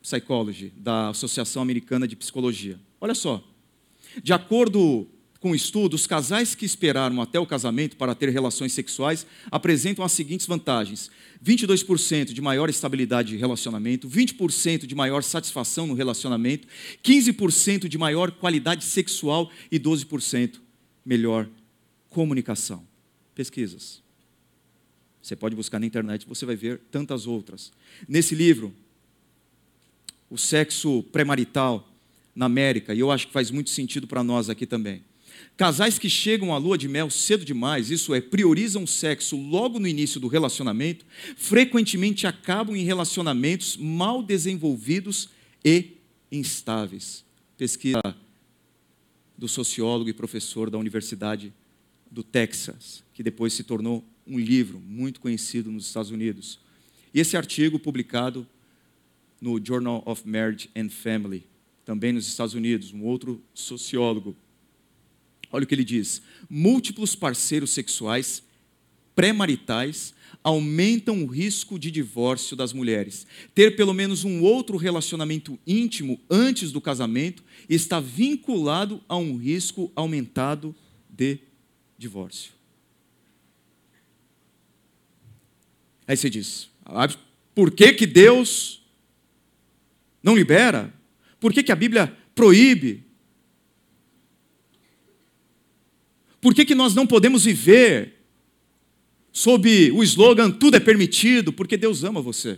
Psychology, 0.03 0.73
da 0.75 1.09
Associação 1.09 1.61
Americana 1.61 2.07
de 2.07 2.15
Psicologia. 2.15 2.77
Olha 2.99 3.15
só. 3.15 3.41
De 4.21 4.33
acordo 4.33 5.07
com 5.39 5.51
o 5.51 5.55
estudo, 5.55 5.95
os 5.95 6.05
casais 6.05 6.53
que 6.53 6.65
esperaram 6.65 7.21
até 7.21 7.39
o 7.39 7.45
casamento 7.45 7.97
para 7.97 8.13
ter 8.13 8.29
relações 8.29 8.73
sexuais 8.73 9.25
apresentam 9.49 10.03
as 10.03 10.11
seguintes 10.11 10.45
vantagens: 10.45 11.09
22% 11.43 12.33
de 12.33 12.41
maior 12.41 12.69
estabilidade 12.69 13.29
de 13.29 13.37
relacionamento, 13.37 14.07
20% 14.07 14.85
de 14.85 14.93
maior 14.93 15.23
satisfação 15.23 15.87
no 15.87 15.93
relacionamento, 15.93 16.67
15% 17.01 17.87
de 17.87 17.97
maior 17.97 18.29
qualidade 18.31 18.83
sexual 18.83 19.49
e 19.71 19.79
12% 19.79 20.59
melhor 21.05 21.49
comunicação. 22.09 22.85
Pesquisas. 23.33 24.03
Você 25.21 25.37
pode 25.37 25.55
buscar 25.55 25.79
na 25.79 25.85
internet, 25.85 26.27
você 26.27 26.45
vai 26.45 26.55
ver 26.55 26.81
tantas 26.91 27.25
outras. 27.25 27.71
Nesse 28.07 28.35
livro, 28.35 28.73
o 30.33 30.37
sexo 30.37 31.03
pré-marital 31.11 31.87
na 32.35 32.47
América, 32.47 32.91
e 32.91 32.99
eu 32.99 33.11
acho 33.11 33.27
que 33.27 33.33
faz 33.33 33.51
muito 33.51 33.69
sentido 33.69 34.07
para 34.07 34.23
nós 34.23 34.49
aqui 34.49 34.65
também. 34.65 35.03
Casais 35.55 35.99
que 35.99 36.09
chegam 36.09 36.51
à 36.51 36.57
lua 36.57 36.75
de 36.75 36.87
mel 36.87 37.11
cedo 37.11 37.45
demais, 37.45 37.91
isso 37.91 38.15
é, 38.15 38.19
priorizam 38.19 38.81
o 38.81 38.87
sexo 38.87 39.37
logo 39.37 39.77
no 39.77 39.87
início 39.87 40.19
do 40.19 40.27
relacionamento, 40.27 41.05
frequentemente 41.37 42.25
acabam 42.25 42.75
em 42.75 42.83
relacionamentos 42.83 43.77
mal 43.77 44.23
desenvolvidos 44.23 45.29
e 45.63 45.97
instáveis. 46.31 47.23
Pesquisa 47.55 48.01
do 49.37 49.47
sociólogo 49.47 50.09
e 50.09 50.13
professor 50.13 50.71
da 50.71 50.79
Universidade 50.79 51.53
do 52.09 52.23
Texas, 52.23 53.03
que 53.13 53.21
depois 53.21 53.53
se 53.53 53.63
tornou 53.63 54.03
um 54.25 54.39
livro 54.39 54.79
muito 54.79 55.19
conhecido 55.19 55.71
nos 55.71 55.85
Estados 55.85 56.09
Unidos. 56.09 56.57
E 57.13 57.19
esse 57.19 57.37
artigo, 57.37 57.77
publicado 57.77 58.47
no 59.43 59.59
Journal 59.61 60.01
of 60.05 60.25
Marriage 60.25 60.69
and 60.73 60.87
Family, 60.87 61.45
também 61.83 62.13
nos 62.13 62.25
Estados 62.25 62.53
Unidos, 62.53 62.93
um 62.93 63.03
outro 63.03 63.43
sociólogo. 63.53 64.37
Olha 65.51 65.65
o 65.65 65.67
que 65.67 65.75
ele 65.75 65.83
diz: 65.83 66.21
múltiplos 66.49 67.13
parceiros 67.13 67.71
sexuais 67.71 68.41
pré-maritais 69.13 70.13
aumentam 70.41 71.21
o 71.23 71.27
risco 71.27 71.77
de 71.77 71.91
divórcio 71.91 72.55
das 72.55 72.71
mulheres. 72.71 73.27
Ter 73.53 73.75
pelo 73.75 73.93
menos 73.93 74.23
um 74.23 74.41
outro 74.41 74.77
relacionamento 74.77 75.59
íntimo 75.67 76.17
antes 76.29 76.71
do 76.71 76.79
casamento 76.79 77.43
está 77.67 77.99
vinculado 77.99 79.03
a 79.09 79.17
um 79.17 79.35
risco 79.35 79.91
aumentado 79.93 80.73
de 81.09 81.37
divórcio. 81.97 82.53
Aí 86.07 86.15
você 86.15 86.29
diz: 86.29 86.69
ah, 86.85 87.09
por 87.53 87.71
que, 87.71 87.91
que 87.91 88.07
Deus 88.07 88.82
não 90.23 90.35
libera? 90.35 90.93
Por 91.39 91.51
que, 91.51 91.61
que 91.61 91.71
a 91.71 91.75
Bíblia 91.75 92.17
proíbe? 92.33 93.03
Por 96.39 96.55
que, 96.55 96.65
que 96.65 96.73
nós 96.73 96.95
não 96.95 97.05
podemos 97.05 97.43
viver 97.43 98.21
sob 99.31 99.91
o 99.91 100.01
slogan 100.03 100.49
tudo 100.49 100.77
é 100.77 100.79
permitido? 100.79 101.51
Porque 101.51 101.75
Deus 101.75 102.03
ama 102.03 102.21
você. 102.21 102.57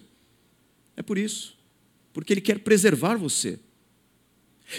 É 0.95 1.01
por 1.01 1.17
isso. 1.17 1.57
Porque 2.13 2.31
Ele 2.31 2.41
quer 2.41 2.59
preservar 2.59 3.15
você. 3.15 3.59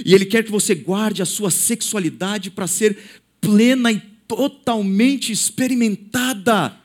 E 0.04 0.14
Ele 0.14 0.24
quer 0.24 0.44
que 0.44 0.50
você 0.50 0.74
guarde 0.74 1.22
a 1.22 1.26
sua 1.26 1.50
sexualidade 1.50 2.50
para 2.50 2.66
ser 2.66 3.20
plena 3.40 3.90
e 3.90 4.00
totalmente 4.26 5.32
experimentada 5.32 6.76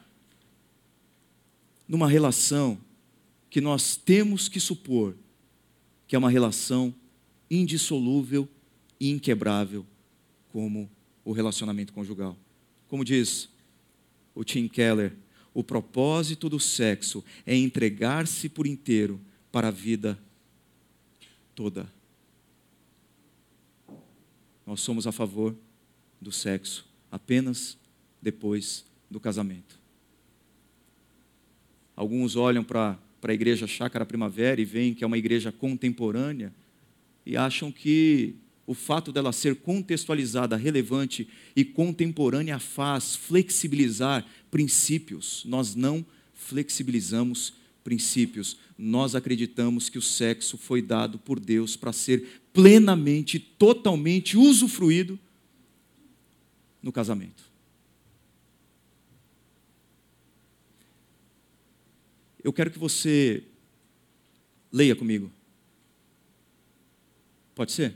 numa 1.87 2.07
relação 2.07 2.79
que 3.49 3.59
nós 3.59 3.95
temos 3.95 4.47
que 4.47 4.59
supor 4.59 5.15
que 6.11 6.15
é 6.17 6.19
uma 6.19 6.29
relação 6.29 6.93
indissolúvel 7.49 8.45
e 8.99 9.09
inquebrável 9.09 9.85
como 10.51 10.91
o 11.23 11.31
relacionamento 11.31 11.93
conjugal. 11.93 12.35
Como 12.89 13.05
diz 13.05 13.47
o 14.35 14.43
Tim 14.43 14.67
Keller, 14.67 15.15
o 15.53 15.63
propósito 15.63 16.49
do 16.49 16.59
sexo 16.59 17.23
é 17.45 17.55
entregar-se 17.55 18.49
por 18.49 18.67
inteiro 18.67 19.21
para 19.53 19.69
a 19.69 19.71
vida 19.71 20.19
toda. 21.55 21.89
Nós 24.67 24.81
somos 24.81 25.07
a 25.07 25.13
favor 25.13 25.55
do 26.19 26.29
sexo 26.29 26.85
apenas 27.09 27.77
depois 28.21 28.83
do 29.09 29.17
casamento. 29.17 29.79
Alguns 31.95 32.35
olham 32.35 32.65
para 32.65 32.99
a 33.29 33.33
igreja 33.33 33.67
Chácara 33.67 34.05
Primavera 34.05 34.59
e 34.59 34.65
veem 34.65 34.93
que 34.93 35.03
é 35.03 35.07
uma 35.07 35.17
igreja 35.17 35.51
contemporânea 35.51 36.51
e 37.25 37.37
acham 37.37 37.71
que 37.71 38.35
o 38.65 38.73
fato 38.73 39.11
dela 39.11 39.31
ser 39.31 39.57
contextualizada, 39.57 40.55
relevante 40.55 41.27
e 41.55 41.65
contemporânea 41.65 42.57
faz 42.57 43.15
flexibilizar 43.15 44.25
princípios. 44.49 45.43
Nós 45.45 45.75
não 45.75 46.05
flexibilizamos 46.33 47.53
princípios. 47.83 48.57
Nós 48.77 49.13
acreditamos 49.13 49.89
que 49.89 49.97
o 49.97 50.01
sexo 50.01 50.57
foi 50.57 50.81
dado 50.81 51.19
por 51.19 51.39
Deus 51.39 51.75
para 51.75 51.91
ser 51.91 52.41
plenamente, 52.53 53.39
totalmente 53.39 54.37
usufruído 54.37 55.19
no 56.81 56.91
casamento. 56.91 57.50
Eu 62.43 62.51
quero 62.51 62.71
que 62.71 62.79
você 62.79 63.43
leia 64.71 64.95
comigo. 64.95 65.31
Pode 67.53 67.71
ser? 67.71 67.93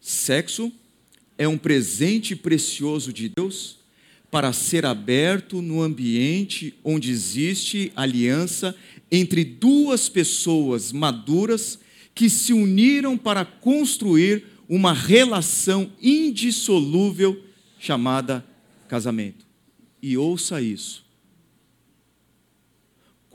Sexo 0.00 0.72
é 1.36 1.46
um 1.46 1.58
presente 1.58 2.34
precioso 2.34 3.12
de 3.12 3.28
Deus 3.28 3.78
para 4.30 4.52
ser 4.52 4.86
aberto 4.86 5.60
no 5.60 5.82
ambiente 5.82 6.74
onde 6.82 7.10
existe 7.10 7.92
aliança 7.94 8.74
entre 9.10 9.44
duas 9.44 10.08
pessoas 10.08 10.92
maduras 10.92 11.78
que 12.14 12.30
se 12.30 12.52
uniram 12.52 13.18
para 13.18 13.44
construir 13.44 14.44
uma 14.68 14.92
relação 14.92 15.92
indissolúvel 16.00 17.44
chamada 17.78 18.44
casamento. 18.88 19.44
E 20.02 20.16
ouça 20.16 20.62
isso 20.62 21.05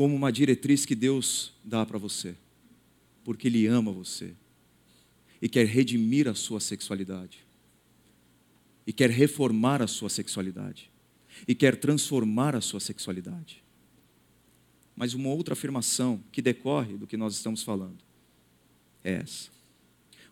como 0.01 0.15
uma 0.15 0.31
diretriz 0.31 0.83
que 0.83 0.95
Deus 0.95 1.53
dá 1.63 1.85
para 1.85 1.99
você, 1.99 2.35
porque 3.23 3.47
Ele 3.47 3.67
ama 3.67 3.91
você 3.91 4.33
e 5.39 5.47
quer 5.47 5.67
redimir 5.67 6.27
a 6.27 6.33
sua 6.33 6.59
sexualidade, 6.59 7.45
e 8.87 8.91
quer 8.91 9.11
reformar 9.11 9.79
a 9.79 9.85
sua 9.85 10.09
sexualidade, 10.09 10.89
e 11.47 11.53
quer 11.53 11.75
transformar 11.75 12.55
a 12.55 12.61
sua 12.61 12.79
sexualidade. 12.79 13.63
Mas 14.95 15.13
uma 15.13 15.29
outra 15.29 15.53
afirmação 15.53 16.19
que 16.31 16.41
decorre 16.41 16.97
do 16.97 17.05
que 17.05 17.15
nós 17.15 17.35
estamos 17.35 17.61
falando 17.61 18.03
é 19.03 19.13
essa: 19.13 19.51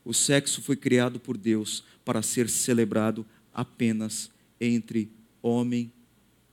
o 0.03 0.15
sexo 0.15 0.63
foi 0.63 0.78
criado 0.78 1.20
por 1.20 1.38
Deus 1.38 1.84
para 2.03 2.24
ser 2.24 2.49
celebrado 2.49 3.24
apenas 3.53 4.32
entre 4.59 5.11
homem 5.43 5.93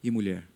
e 0.03 0.11
mulher. 0.11 0.56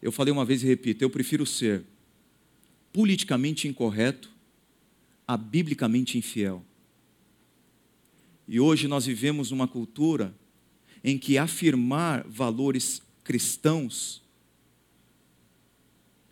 Eu 0.00 0.12
falei 0.12 0.32
uma 0.32 0.44
vez 0.44 0.62
e 0.62 0.66
repito: 0.66 1.02
eu 1.02 1.10
prefiro 1.10 1.44
ser 1.44 1.84
politicamente 2.92 3.68
incorreto 3.68 4.30
a 5.26 5.36
biblicamente 5.36 6.16
infiel. 6.16 6.64
E 8.46 8.58
hoje 8.58 8.88
nós 8.88 9.04
vivemos 9.04 9.50
numa 9.50 9.68
cultura 9.68 10.34
em 11.04 11.18
que 11.18 11.36
afirmar 11.36 12.26
valores 12.26 13.02
cristãos 13.22 14.22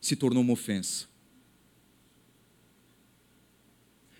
se 0.00 0.16
tornou 0.16 0.42
uma 0.42 0.52
ofensa. 0.52 1.06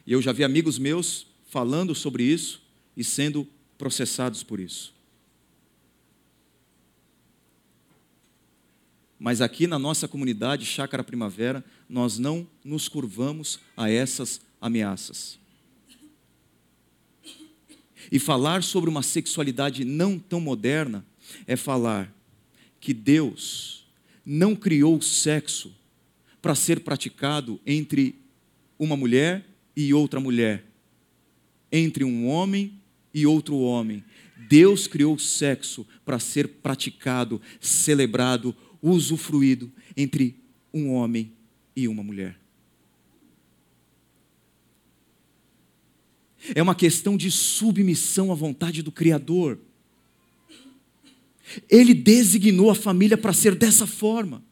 E 0.07 0.13
eu 0.13 0.21
já 0.21 0.33
vi 0.33 0.45
amigos 0.45 0.79
meus 0.79 1.27
falando 1.49 1.95
sobre 1.95 2.23
isso 2.23 2.63
e 2.97 3.03
sendo 3.03 3.49
processados 3.79 4.43
por 4.43 4.61
isso. 4.61 4.96
Mas 9.19 9.41
aqui 9.41 9.67
na 9.67 9.79
nossa 9.79 10.07
comunidade 10.07 10.65
Chácara 10.65 11.03
Primavera, 11.03 11.65
nós 11.89 12.19
não 12.19 12.47
nos 12.65 12.89
curvamos 12.89 13.59
a 13.77 13.91
essas 13.91 14.41
ameaças. 14.61 15.39
E 18.11 18.19
falar 18.19 18.63
sobre 18.63 18.89
uma 18.89 19.03
sexualidade 19.03 19.85
não 19.85 20.19
tão 20.19 20.41
moderna 20.41 21.05
é 21.47 21.57
falar 21.57 22.13
que 22.79 22.95
Deus 22.95 23.87
não 24.25 24.55
criou 24.55 24.97
o 24.97 25.03
sexo 25.03 25.75
para 26.41 26.55
ser 26.55 26.81
praticado 26.81 27.61
entre 27.67 28.15
uma 28.79 28.97
mulher 28.97 29.45
e 29.77 29.93
outra 29.93 30.21
mulher, 30.21 30.65
entre 31.73 32.05
um 32.05 32.29
homem 32.29 32.81
e 33.13 33.27
outro 33.27 33.57
homem. 33.59 34.05
Deus 34.49 34.87
criou 34.87 35.15
o 35.15 35.19
sexo 35.19 35.87
para 36.05 36.19
ser 36.19 36.47
praticado, 36.47 37.41
celebrado, 37.61 38.55
usufruído 38.83 39.71
entre 39.97 40.37
um 40.73 40.93
homem 40.93 41.33
e 41.75 41.89
uma 41.89 42.03
mulher. 42.03 42.39
É 46.55 46.63
uma 46.63 46.75
questão 46.75 47.17
de 47.17 47.31
submissão 47.31 48.31
à 48.31 48.35
vontade 48.35 48.83
do 48.83 48.93
Criador. 48.93 49.59
Ele 51.69 51.95
designou 51.95 52.71
a 52.71 52.75
família 52.75 53.17
para 53.17 53.33
ser 53.33 53.55
dessa 53.55 53.87
forma, 53.87 54.43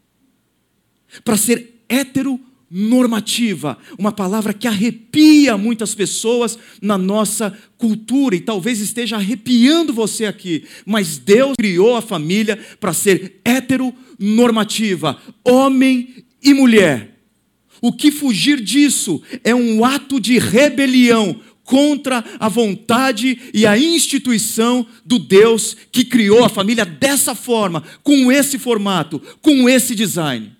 para 1.24 1.36
ser 1.36 1.82
heteronormativa, 1.88 3.78
uma 3.98 4.12
palavra 4.12 4.54
que 4.54 4.66
arrepia 4.66 5.56
muitas 5.56 5.94
pessoas 5.94 6.58
na 6.80 6.96
nossa 6.96 7.56
cultura 7.76 8.34
e 8.34 8.40
talvez 8.40 8.80
esteja 8.80 9.16
arrepiando 9.16 9.92
você 9.92 10.26
aqui, 10.26 10.64
mas 10.86 11.18
Deus 11.18 11.54
criou 11.58 11.96
a 11.96 12.02
família 12.02 12.56
para 12.80 12.92
ser 12.92 13.40
heteronormativa, 13.44 14.03
homem 15.44 16.24
e 16.42 16.54
mulher. 16.54 17.20
O 17.80 17.92
que 17.92 18.10
fugir 18.10 18.60
disso 18.60 19.22
é 19.42 19.54
um 19.54 19.84
ato 19.84 20.18
de 20.20 20.38
rebelião 20.38 21.40
contra 21.64 22.22
a 22.38 22.48
vontade 22.48 23.50
e 23.52 23.66
a 23.66 23.76
instituição 23.76 24.86
do 25.04 25.18
Deus 25.18 25.74
que 25.90 26.04
criou 26.04 26.44
a 26.44 26.48
família 26.48 26.84
dessa 26.84 27.34
forma, 27.34 27.82
com 28.02 28.30
esse 28.30 28.58
formato, 28.58 29.18
com 29.40 29.68
esse 29.68 29.94
design. 29.94 30.54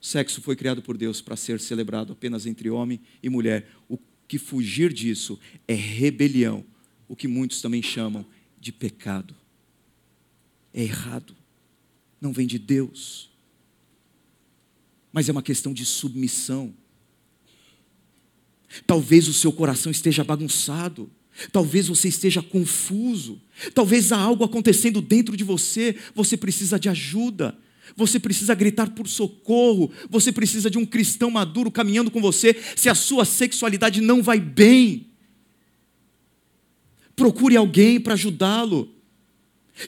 O 0.00 0.06
sexo 0.06 0.42
foi 0.42 0.54
criado 0.54 0.82
por 0.82 0.98
Deus 0.98 1.22
para 1.22 1.34
ser 1.34 1.58
celebrado 1.58 2.12
apenas 2.12 2.44
entre 2.44 2.68
homem 2.68 3.00
e 3.22 3.30
mulher. 3.30 3.70
O 3.88 3.98
que 4.28 4.38
fugir 4.38 4.92
disso 4.92 5.38
é 5.66 5.74
rebelião, 5.74 6.64
o 7.08 7.16
que 7.16 7.26
muitos 7.26 7.62
também 7.62 7.82
chamam 7.82 8.24
de 8.60 8.70
pecado. 8.70 9.34
É 10.74 10.82
errado, 10.82 11.34
não 12.20 12.32
vem 12.32 12.46
de 12.46 12.58
Deus, 12.58 13.30
mas 15.12 15.28
é 15.28 15.32
uma 15.32 15.42
questão 15.42 15.72
de 15.72 15.86
submissão 15.86 16.74
Talvez 18.86 19.28
o 19.28 19.32
seu 19.32 19.52
coração 19.52 19.92
esteja 19.92 20.24
bagunçado. 20.24 21.10
Talvez 21.52 21.88
você 21.88 22.08
esteja 22.08 22.42
confuso. 22.42 23.40
Talvez 23.72 24.12
há 24.12 24.18
algo 24.18 24.44
acontecendo 24.44 25.00
dentro 25.00 25.36
de 25.36 25.44
você. 25.44 25.96
Você 26.14 26.36
precisa 26.36 26.78
de 26.78 26.88
ajuda. 26.88 27.56
Você 27.96 28.18
precisa 28.18 28.54
gritar 28.54 28.90
por 28.90 29.08
socorro. 29.08 29.90
Você 30.10 30.32
precisa 30.32 30.70
de 30.70 30.78
um 30.78 30.86
cristão 30.86 31.30
maduro 31.30 31.70
caminhando 31.70 32.10
com 32.10 32.20
você. 32.20 32.56
Se 32.76 32.88
a 32.88 32.94
sua 32.94 33.24
sexualidade 33.24 34.00
não 34.00 34.22
vai 34.22 34.40
bem, 34.40 35.06
procure 37.14 37.56
alguém 37.56 38.00
para 38.00 38.14
ajudá-lo. 38.14 38.93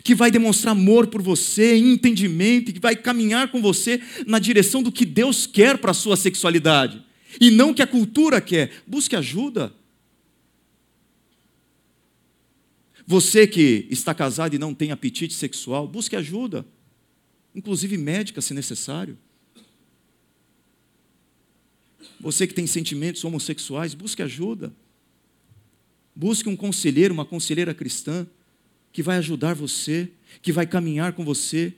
Que 0.02 0.14
vai 0.14 0.30
demonstrar 0.30 0.72
amor 0.72 1.06
por 1.06 1.22
você, 1.22 1.76
entendimento, 1.76 2.72
que 2.72 2.80
vai 2.80 2.96
caminhar 2.96 3.50
com 3.50 3.62
você 3.62 4.00
na 4.26 4.38
direção 4.38 4.82
do 4.82 4.90
que 4.90 5.04
Deus 5.06 5.46
quer 5.46 5.78
para 5.78 5.92
a 5.92 5.94
sua 5.94 6.16
sexualidade 6.16 7.06
e 7.40 7.50
não 7.50 7.74
que 7.74 7.82
a 7.82 7.86
cultura 7.86 8.40
quer. 8.40 8.82
Busque 8.86 9.16
ajuda. 9.16 9.72
Você 13.06 13.46
que 13.46 13.86
está 13.90 14.12
casado 14.12 14.54
e 14.54 14.58
não 14.58 14.74
tem 14.74 14.90
apetite 14.90 15.34
sexual, 15.34 15.86
busque 15.86 16.16
ajuda, 16.16 16.66
inclusive 17.54 17.96
médica, 17.96 18.40
se 18.40 18.52
necessário. 18.52 19.16
Você 22.18 22.46
que 22.46 22.54
tem 22.54 22.66
sentimentos 22.66 23.24
homossexuais, 23.24 23.94
busque 23.94 24.22
ajuda. 24.22 24.74
Busque 26.14 26.48
um 26.48 26.56
conselheiro, 26.56 27.14
uma 27.14 27.26
conselheira 27.26 27.74
cristã, 27.74 28.26
que 28.96 29.02
vai 29.02 29.18
ajudar 29.18 29.54
você, 29.54 30.08
que 30.40 30.50
vai 30.50 30.66
caminhar 30.66 31.12
com 31.12 31.22
você, 31.22 31.70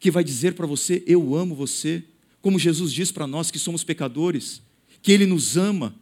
que 0.00 0.10
vai 0.10 0.24
dizer 0.24 0.54
para 0.54 0.66
você: 0.66 1.04
Eu 1.06 1.36
amo 1.36 1.54
você 1.54 2.02
como 2.42 2.58
Jesus 2.58 2.92
diz 2.92 3.12
para 3.12 3.28
nós 3.28 3.48
que 3.48 3.60
somos 3.60 3.84
pecadores, 3.84 4.60
que 5.00 5.12
Ele 5.12 5.24
nos 5.24 5.56
ama. 5.56 5.94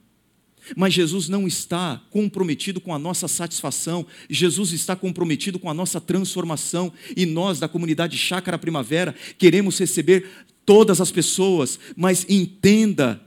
Mas 0.74 0.95
Jesus 0.95 1.28
não 1.28 1.47
está 1.47 2.03
comprometido 2.09 2.80
com 2.80 2.95
a 2.95 2.99
nossa 2.99 3.28
satisfação, 3.28 4.07
Jesus 4.30 4.72
está 4.72 4.97
comprometido 4.97 5.59
com 5.59 5.68
a 5.68 5.74
nossa 5.74 6.01
transformação, 6.01 6.90
e 7.14 7.26
nós, 7.26 7.61
da 7.61 7.68
comunidade 7.68 8.16
Chácara 8.16 8.57
Primavera, 8.57 9.14
queremos 9.36 9.78
receber 9.78 10.26
todas 10.64 11.03
as 11.03 11.12
pessoas, 11.12 11.78
mas 11.95 12.24
entenda 12.30 13.20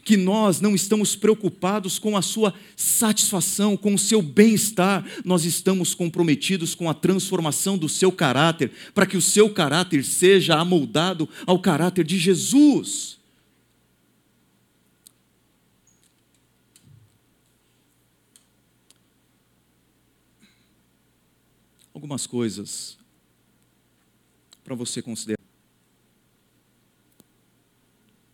que 0.00 0.16
nós 0.16 0.60
não 0.60 0.74
estamos 0.74 1.14
preocupados 1.16 1.98
com 1.98 2.16
a 2.16 2.22
sua 2.22 2.54
satisfação, 2.76 3.76
com 3.76 3.94
o 3.94 3.98
seu 3.98 4.20
bem-estar, 4.22 5.04
nós 5.24 5.44
estamos 5.44 5.94
comprometidos 5.94 6.74
com 6.74 6.88
a 6.88 6.94
transformação 6.94 7.76
do 7.76 7.88
seu 7.88 8.10
caráter, 8.10 8.70
para 8.94 9.06
que 9.06 9.16
o 9.16 9.22
seu 9.22 9.52
caráter 9.52 10.04
seja 10.04 10.56
amoldado 10.56 11.28
ao 11.46 11.58
caráter 11.58 12.04
de 12.04 12.18
Jesus. 12.18 13.18
Algumas 21.92 22.26
coisas 22.26 22.98
para 24.64 24.74
você 24.74 25.00
considerar, 25.00 25.38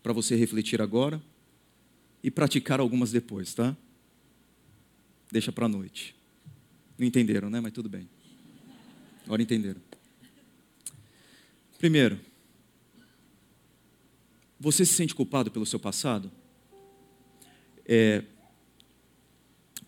para 0.02 0.12
você 0.12 0.34
refletir 0.34 0.80
agora 0.80 1.20
e 2.23 2.31
praticar 2.31 2.81
algumas 2.81 3.11
depois, 3.11 3.55
tá? 3.55 3.77
Deixa 5.31 5.53
para 5.53 5.66
a 5.66 5.68
noite. 5.68 6.14
Não 6.99 7.07
entenderam, 7.07 7.49
né? 7.49 7.61
Mas 7.61 7.73
tudo 7.73 7.89
bem. 7.89 8.09
Agora 9.25 9.41
entenderam. 9.41 9.81
Primeiro, 11.79 12.21
você 14.59 14.85
se 14.85 14.93
sente 14.93 15.14
culpado 15.14 15.51
pelo 15.51 15.64
seu 15.64 15.81
passado? 15.81 16.31
É, 17.87 18.23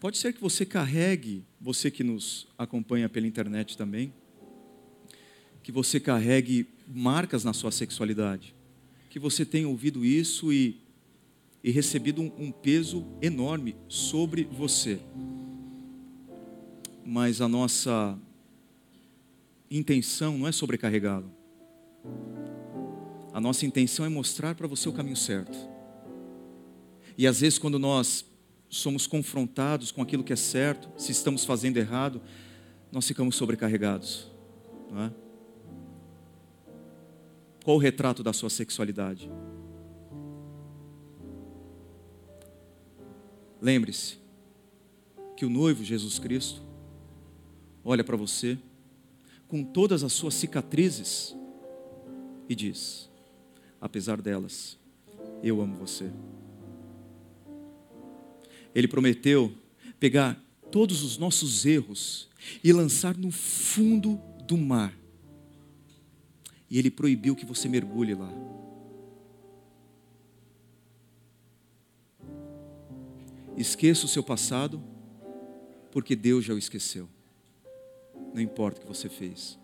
pode 0.01 0.17
ser 0.17 0.33
que 0.33 0.41
você 0.41 0.65
carregue, 0.65 1.45
você 1.61 1.91
que 1.91 2.03
nos 2.03 2.49
acompanha 2.57 3.09
pela 3.09 3.27
internet 3.27 3.77
também, 3.77 4.13
que 5.63 5.71
você 5.71 6.01
carregue 6.01 6.67
marcas 6.89 7.45
na 7.45 7.53
sua 7.53 7.71
sexualidade, 7.71 8.55
que 9.11 9.19
você 9.19 9.45
tenha 9.45 9.69
ouvido 9.69 10.05
isso 10.05 10.53
e 10.53 10.82
e 11.63 11.71
recebido 11.71 12.21
um, 12.21 12.33
um 12.39 12.51
peso 12.51 13.07
enorme 13.21 13.77
sobre 13.89 14.45
você. 14.45 14.99
Mas 17.05 17.41
a 17.41 17.49
nossa 17.49 18.19
intenção 19.71 20.39
não 20.39 20.49
é 20.49 20.53
sobrecarregá-lo. 20.53 21.31
A 23.33 23.41
nossa 23.41 23.65
intenção 23.65 24.05
é 24.05 24.09
mostrar 24.09 24.55
para 24.55 24.67
você 24.67 24.89
o 24.89 24.93
caminho 24.93 25.17
certo. 25.17 25.57
E 27.17 27.27
às 27.27 27.41
vezes, 27.41 27.59
quando 27.59 27.79
nós 27.79 28.25
somos 28.69 29.07
confrontados 29.07 29.91
com 29.91 30.03
aquilo 30.03 30.25
que 30.25 30.33
é 30.33 30.37
certo, 30.37 30.91
se 30.97 31.13
estamos 31.13 31.45
fazendo 31.45 31.77
errado, 31.77 32.21
nós 32.91 33.07
ficamos 33.07 33.37
sobrecarregados. 33.37 34.31
Não 34.91 35.03
é? 35.03 35.13
Qual 37.65 37.77
o 37.77 37.81
retrato 37.81 38.23
da 38.23 38.33
sua 38.33 38.51
sexualidade? 38.51 39.31
Lembre-se 43.63 44.17
que 45.37 45.47
o 45.47 45.49
noivo 45.49 45.85
Jesus 45.85 46.19
Cristo 46.19 46.61
olha 47.85 48.03
para 48.03 48.17
você 48.17 48.59
com 49.47 49.63
todas 49.63 50.03
as 50.03 50.13
suas 50.13 50.35
cicatrizes 50.35 51.33
e 52.49 52.57
diz: 52.57 53.09
apesar 53.81 54.21
delas, 54.21 54.77
eu 55.45 55.61
amo 55.61 55.77
você. 55.77 56.11
Ele 58.75 58.89
prometeu 58.89 59.53
pegar 60.01 60.43
todos 60.73 61.05
os 61.05 61.17
nossos 61.17 61.65
erros 61.65 62.29
e 62.65 62.73
lançar 62.73 63.17
no 63.17 63.31
fundo 63.31 64.21
do 64.45 64.59
mar. 64.59 64.93
E 66.69 66.81
ele 66.81 66.91
proibiu 66.91 67.37
que 67.37 67.47
você 67.47 67.69
mergulhe 67.69 68.15
lá. 68.15 68.33
Esqueça 73.57 74.07
o 74.07 74.09
seu 74.09 74.23
passado, 74.23 74.83
porque 75.91 76.17
Deus 76.17 76.45
já 76.45 76.55
o 76.55 76.59
esqueceu. 76.59 77.09
Não 78.33 78.41
importa 78.41 78.79
o 78.79 78.83
que 78.83 78.89
você 78.89 79.09
fez. 79.09 79.59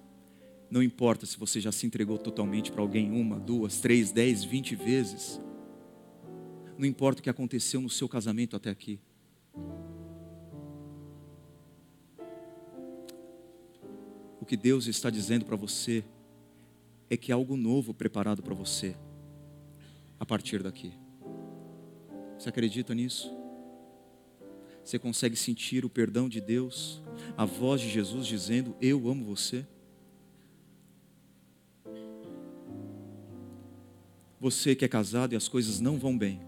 Não 0.70 0.82
importa 0.82 1.24
se 1.24 1.39
você 1.39 1.61
já 1.61 1.72
se 1.72 1.86
entregou 1.86 2.18
totalmente 2.18 2.70
para 2.70 2.82
alguém 2.82 3.11
uma, 3.11 3.39
duas, 3.41 3.80
três, 3.80 4.12
dez, 4.12 4.45
vinte 4.45 4.76
vezes. 4.76 5.41
Não 6.76 6.84
importa 6.86 7.20
o 7.20 7.22
que 7.22 7.30
aconteceu 7.30 7.80
no 7.80 7.89
seu 7.89 8.09
casamento 8.09 8.55
até 8.55 8.68
aqui. 8.68 9.01
O 14.41 14.45
que 14.45 14.57
Deus 14.57 14.86
está 14.86 15.09
dizendo 15.09 15.47
para 15.47 15.57
você 15.57 16.05
é 17.09 17.16
que 17.16 17.32
há 17.32 17.34
algo 17.34 17.57
novo 17.57 17.95
preparado 17.95 18.43
para 18.43 18.55
você 18.55 18.95
a 20.20 20.26
partir 20.26 20.62
daqui. 20.62 20.93
Você 22.39 22.51
acredita 22.51 22.95
nisso? 22.95 23.34
Você 24.89 24.99
consegue 24.99 25.36
sentir 25.36 25.84
o 25.84 25.91
perdão 25.91 26.30
de 26.30 26.41
Deus, 26.41 27.03
a 27.36 27.45
voz 27.45 27.78
de 27.78 27.91
Jesus 27.91 28.26
dizendo: 28.26 28.74
Eu 28.80 29.07
amo 29.11 29.22
você? 29.22 29.66
Você 34.41 34.74
que 34.74 34.86
é 34.86 34.89
casado 34.89 35.34
e 35.34 35.36
as 35.36 35.47
coisas 35.47 35.78
não 35.78 35.99
vão 35.99 36.16
bem, 36.16 36.41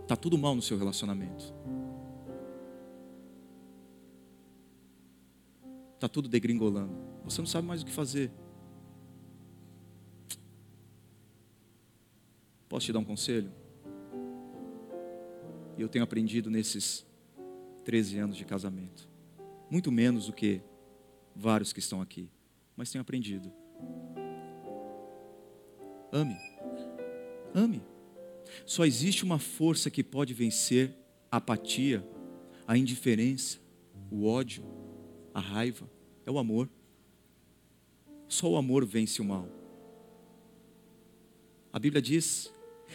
está 0.00 0.16
tudo 0.16 0.38
mal 0.38 0.54
no 0.54 0.62
seu 0.62 0.78
relacionamento, 0.78 1.52
está 5.96 6.08
tudo 6.08 6.30
degringolando, 6.30 6.96
você 7.24 7.42
não 7.42 7.46
sabe 7.46 7.68
mais 7.68 7.82
o 7.82 7.84
que 7.84 7.92
fazer. 7.92 8.32
Posso 12.70 12.86
te 12.86 12.92
dar 12.94 13.00
um 13.00 13.04
conselho? 13.04 13.52
E 15.76 15.82
eu 15.82 15.90
tenho 15.90 16.04
aprendido 16.04 16.50
nesses 16.50 17.04
13 17.84 18.18
anos 18.18 18.36
de 18.36 18.44
casamento. 18.44 19.08
Muito 19.70 19.92
menos 19.92 20.26
do 20.26 20.32
que 20.32 20.60
vários 21.36 21.72
que 21.72 21.78
estão 21.78 22.00
aqui, 22.00 22.30
mas 22.76 22.90
tenho 22.90 23.02
aprendido. 23.02 23.52
Ame. 26.10 26.36
Ame. 27.54 27.82
Só 28.64 28.84
existe 28.84 29.24
uma 29.24 29.38
força 29.38 29.90
que 29.90 30.02
pode 30.02 30.32
vencer 30.32 30.94
a 31.30 31.36
apatia, 31.36 32.06
a 32.66 32.76
indiferença, 32.76 33.58
o 34.10 34.26
ódio, 34.26 34.64
a 35.32 35.40
raiva. 35.40 35.90
É 36.24 36.30
o 36.30 36.38
amor. 36.38 36.68
Só 38.28 38.50
o 38.50 38.56
amor 38.56 38.84
vence 38.86 39.20
o 39.20 39.24
mal. 39.24 39.48
A 41.72 41.78
Bíblia 41.78 42.00
diz: 42.00 42.52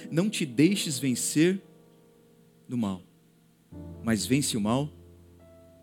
não 0.09 0.29
te 0.29 0.45
deixes 0.45 0.97
vencer 0.97 1.61
do 2.67 2.77
mal 2.77 3.08
mas 4.03 4.25
vence 4.25 4.57
o 4.57 4.61
mal 4.61 4.91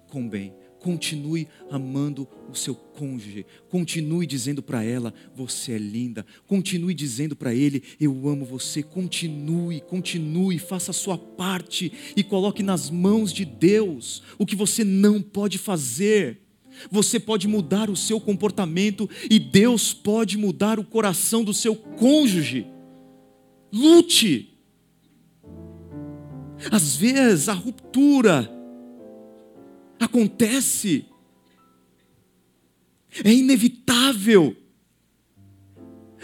com 0.09 0.29
bem. 0.29 0.55
Continue 0.81 1.49
amando 1.71 2.29
o 2.49 2.55
seu 2.55 2.75
cônjuge. 2.75 3.45
Continue 3.69 4.27
dizendo 4.27 4.63
para 4.63 4.85
ela: 4.85 5.13
Você 5.35 5.73
é 5.73 5.79
linda. 5.79 6.25
Continue 6.47 6.95
dizendo 6.95 7.35
para 7.35 7.55
ele: 7.55 7.83
Eu 8.01 8.29
amo 8.29 8.45
você. 8.45 8.83
Continue, 8.83 9.81
continue, 9.81 10.59
faça 10.59 10.93
a 10.93 10.95
sua 10.95 11.19
parte 11.19 11.93
e 12.17 12.23
coloque 12.23 12.63
nas 12.63 12.89
mãos 12.89 13.33
de 13.33 13.45
Deus 13.45 14.23
o 14.39 14.47
que 14.47 14.55
você 14.55 14.85
não 14.85 15.21
pode 15.21 15.59
fazer. 15.59 16.43
Você 16.91 17.19
pode 17.19 17.49
mudar 17.49 17.91
o 17.91 17.97
seu 17.97 18.21
comportamento 18.21 19.09
e 19.31 19.39
Deus 19.39 19.93
pode 19.95 20.37
mudar 20.37 20.79
o 20.79 20.85
coração 20.85 21.43
do 21.43 21.55
seu 21.55 21.75
cônjuge. 21.75 22.67
Lute. 23.73 24.56
Às 26.71 26.97
vezes 26.97 27.49
a 27.49 27.53
ruptura 27.53 28.51
acontece, 30.01 31.07
é 33.25 33.33
inevitável. 33.33 34.57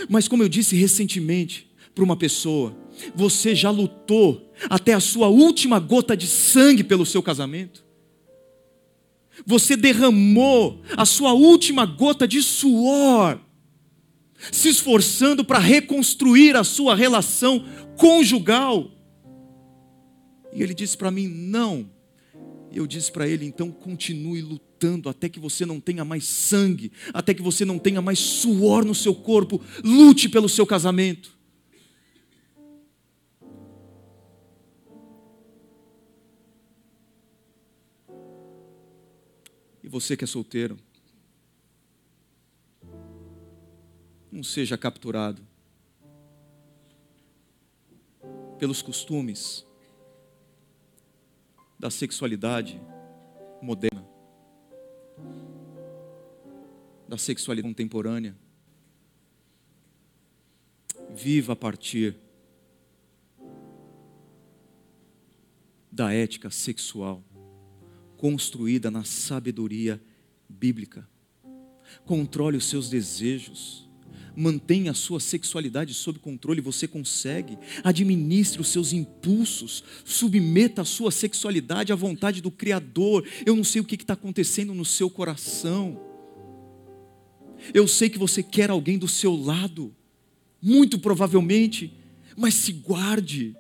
Mas, 0.09 0.27
como 0.29 0.43
eu 0.43 0.49
disse 0.49 0.75
recentemente 0.75 1.71
para 1.95 2.05
uma 2.05 2.17
pessoa, 2.17 2.77
você 3.15 3.55
já 3.55 3.71
lutou 3.71 4.53
até 4.69 4.95
a 4.95 5.01
sua 5.01 5.29
última 5.29 5.79
gota 5.79 6.17
de 6.17 6.27
sangue 6.27 6.85
pelo 6.85 7.07
seu 7.07 7.23
casamento? 7.23 7.85
Você 9.47 9.77
derramou 9.77 10.83
a 10.97 11.05
sua 11.05 11.33
última 11.33 11.87
gota 11.87 12.29
de 12.29 12.43
suor, 12.43 13.41
se 14.51 14.69
esforçando 14.69 15.45
para 15.45 15.59
reconstruir 15.59 16.57
a 16.57 16.65
sua 16.65 16.95
relação 16.95 17.65
conjugal? 17.97 18.91
E 20.53 20.63
ele 20.63 20.75
disse 20.75 20.97
para 20.97 21.11
mim: 21.11 21.27
não. 21.29 21.91
Eu 22.71 22.87
disse 22.87 23.11
para 23.11 23.27
ele: 23.27 23.45
então 23.47 23.71
continue 23.71 24.43
lutando 24.43 25.09
até 25.09 25.29
que 25.29 25.41
você 25.41 25.65
não 25.65 25.81
tenha 25.81 26.05
mais 26.05 26.25
sangue, 26.25 26.93
até 27.13 27.33
que 27.33 27.43
você 27.43 27.65
não 27.65 27.79
tenha 27.79 28.03
mais 28.03 28.19
suor 28.19 28.85
no 28.85 28.95
seu 28.95 29.15
corpo. 29.15 29.61
Lute 29.83 30.29
pelo 30.29 30.49
seu 30.49 30.67
casamento. 30.67 31.37
E 39.83 39.89
você 39.89 40.17
que 40.17 40.25
é 40.25 40.27
solteiro, 40.27 40.79
não 44.31 44.43
seja 44.43 44.79
capturado 44.79 45.43
pelos 48.59 48.81
costumes 48.81 49.67
da 51.83 51.91
sexualidade 51.91 52.81
moderna, 53.61 54.07
da 57.09 57.19
sexualidade 57.19 57.75
contemporânea. 57.75 58.37
Viva 61.13 61.55
a 61.55 61.57
partir 61.57 62.17
da 65.91 66.13
ética 66.13 66.51
sexual, 66.51 67.21
construída 68.17 68.89
na 68.89 69.03
sabedoria 69.03 70.01
bíblica. 70.49 71.11
Controle 72.05 72.59
os 72.59 72.67
seus 72.67 72.89
desejos. 72.89 73.82
Mantenha 74.35 74.93
a 74.93 74.95
sua 74.95 75.21
sexualidade 75.21 75.93
sob 75.95 76.19
controle, 76.19 76.61
você 76.61 76.89
consegue. 76.89 77.59
Administre 77.85 78.61
os 78.61 78.69
seus 78.69 78.93
impulsos. 78.93 79.85
Submeta 80.05 80.83
a 80.83 80.85
sua 80.85 81.11
sexualidade 81.11 81.93
à 81.93 81.97
vontade 81.97 82.41
do 82.41 82.51
Criador. 82.51 83.27
Eu 83.45 83.57
não 83.57 83.65
sei 83.65 83.81
o 83.81 83.85
que 83.85 83.95
está 83.95 84.15
acontecendo 84.15 84.75
no 84.75 84.85
seu 84.85 85.11
coração. 85.11 86.01
Eu 87.73 87.87
sei 87.87 88.09
que 88.09 88.19
você 88.19 88.43
quer 88.43 88.71
alguém 88.71 88.99
do 88.99 89.07
seu 89.07 89.37
lado, 89.37 89.95
muito 90.61 90.99
provavelmente, 90.99 91.93
mas 92.37 92.55
se 92.55 92.73
guarde 92.73 93.55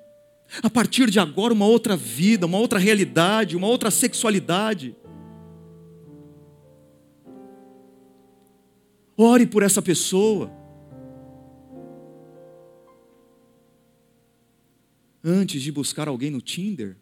a 0.62 0.68
partir 0.68 1.08
de 1.08 1.18
agora, 1.18 1.54
uma 1.54 1.66
outra 1.66 1.96
vida, 1.96 2.44
uma 2.44 2.58
outra 2.58 2.78
realidade, 2.78 3.56
uma 3.56 3.66
outra 3.66 3.90
sexualidade. 3.90 4.94
Ore 9.16 9.46
por 9.46 9.62
essa 9.62 9.80
pessoa. 9.80 10.61
Antes 15.24 15.62
de 15.62 15.70
buscar 15.70 16.08
alguém 16.08 16.30
no 16.30 16.40
Tinder, 16.40 16.96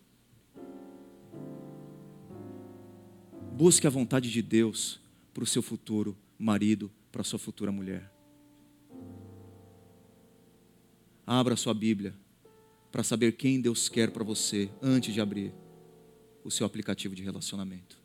busque 3.57 3.87
a 3.87 3.91
vontade 3.91 4.31
de 4.31 4.43
Deus 4.43 5.01
para 5.33 5.43
o 5.43 5.47
seu 5.47 5.63
futuro 5.63 6.15
marido, 6.39 6.91
para 7.11 7.23
a 7.23 7.25
sua 7.25 7.39
futura 7.39 7.73
mulher. 7.73 8.13
Abra 11.27 11.55
a 11.55 11.57
sua 11.57 11.73
Bíblia 11.73 12.15
para 12.93 13.03
saber 13.03 13.33
quem 13.33 13.59
Deus 13.59 13.89
quer 13.89 14.11
para 14.11 14.25
você 14.25 14.71
antes 14.83 15.15
de 15.15 15.21
abrir 15.21 15.55
o 16.45 16.51
seu 16.51 16.67
aplicativo 16.67 17.15
de 17.15 17.23
relacionamento. 17.23 17.99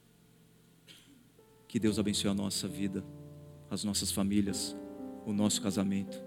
Que 1.68 1.78
Deus 1.78 1.99
abençoe 1.99 2.30
a 2.30 2.34
nossa 2.34 2.70
vida, 2.70 3.03
as 3.70 3.84
nossas 3.84 4.11
famílias, 4.11 4.78
o 5.26 5.34
nosso 5.34 5.61
casamento 5.61 6.24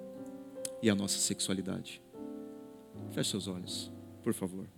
e 0.83 0.91
a 0.91 0.95
nossa 0.95 1.19
sexualidade. 1.19 2.03
Feche 3.11 3.31
seus 3.31 3.49
olhos, 3.49 3.93
por 4.23 4.35
favor. 4.35 4.78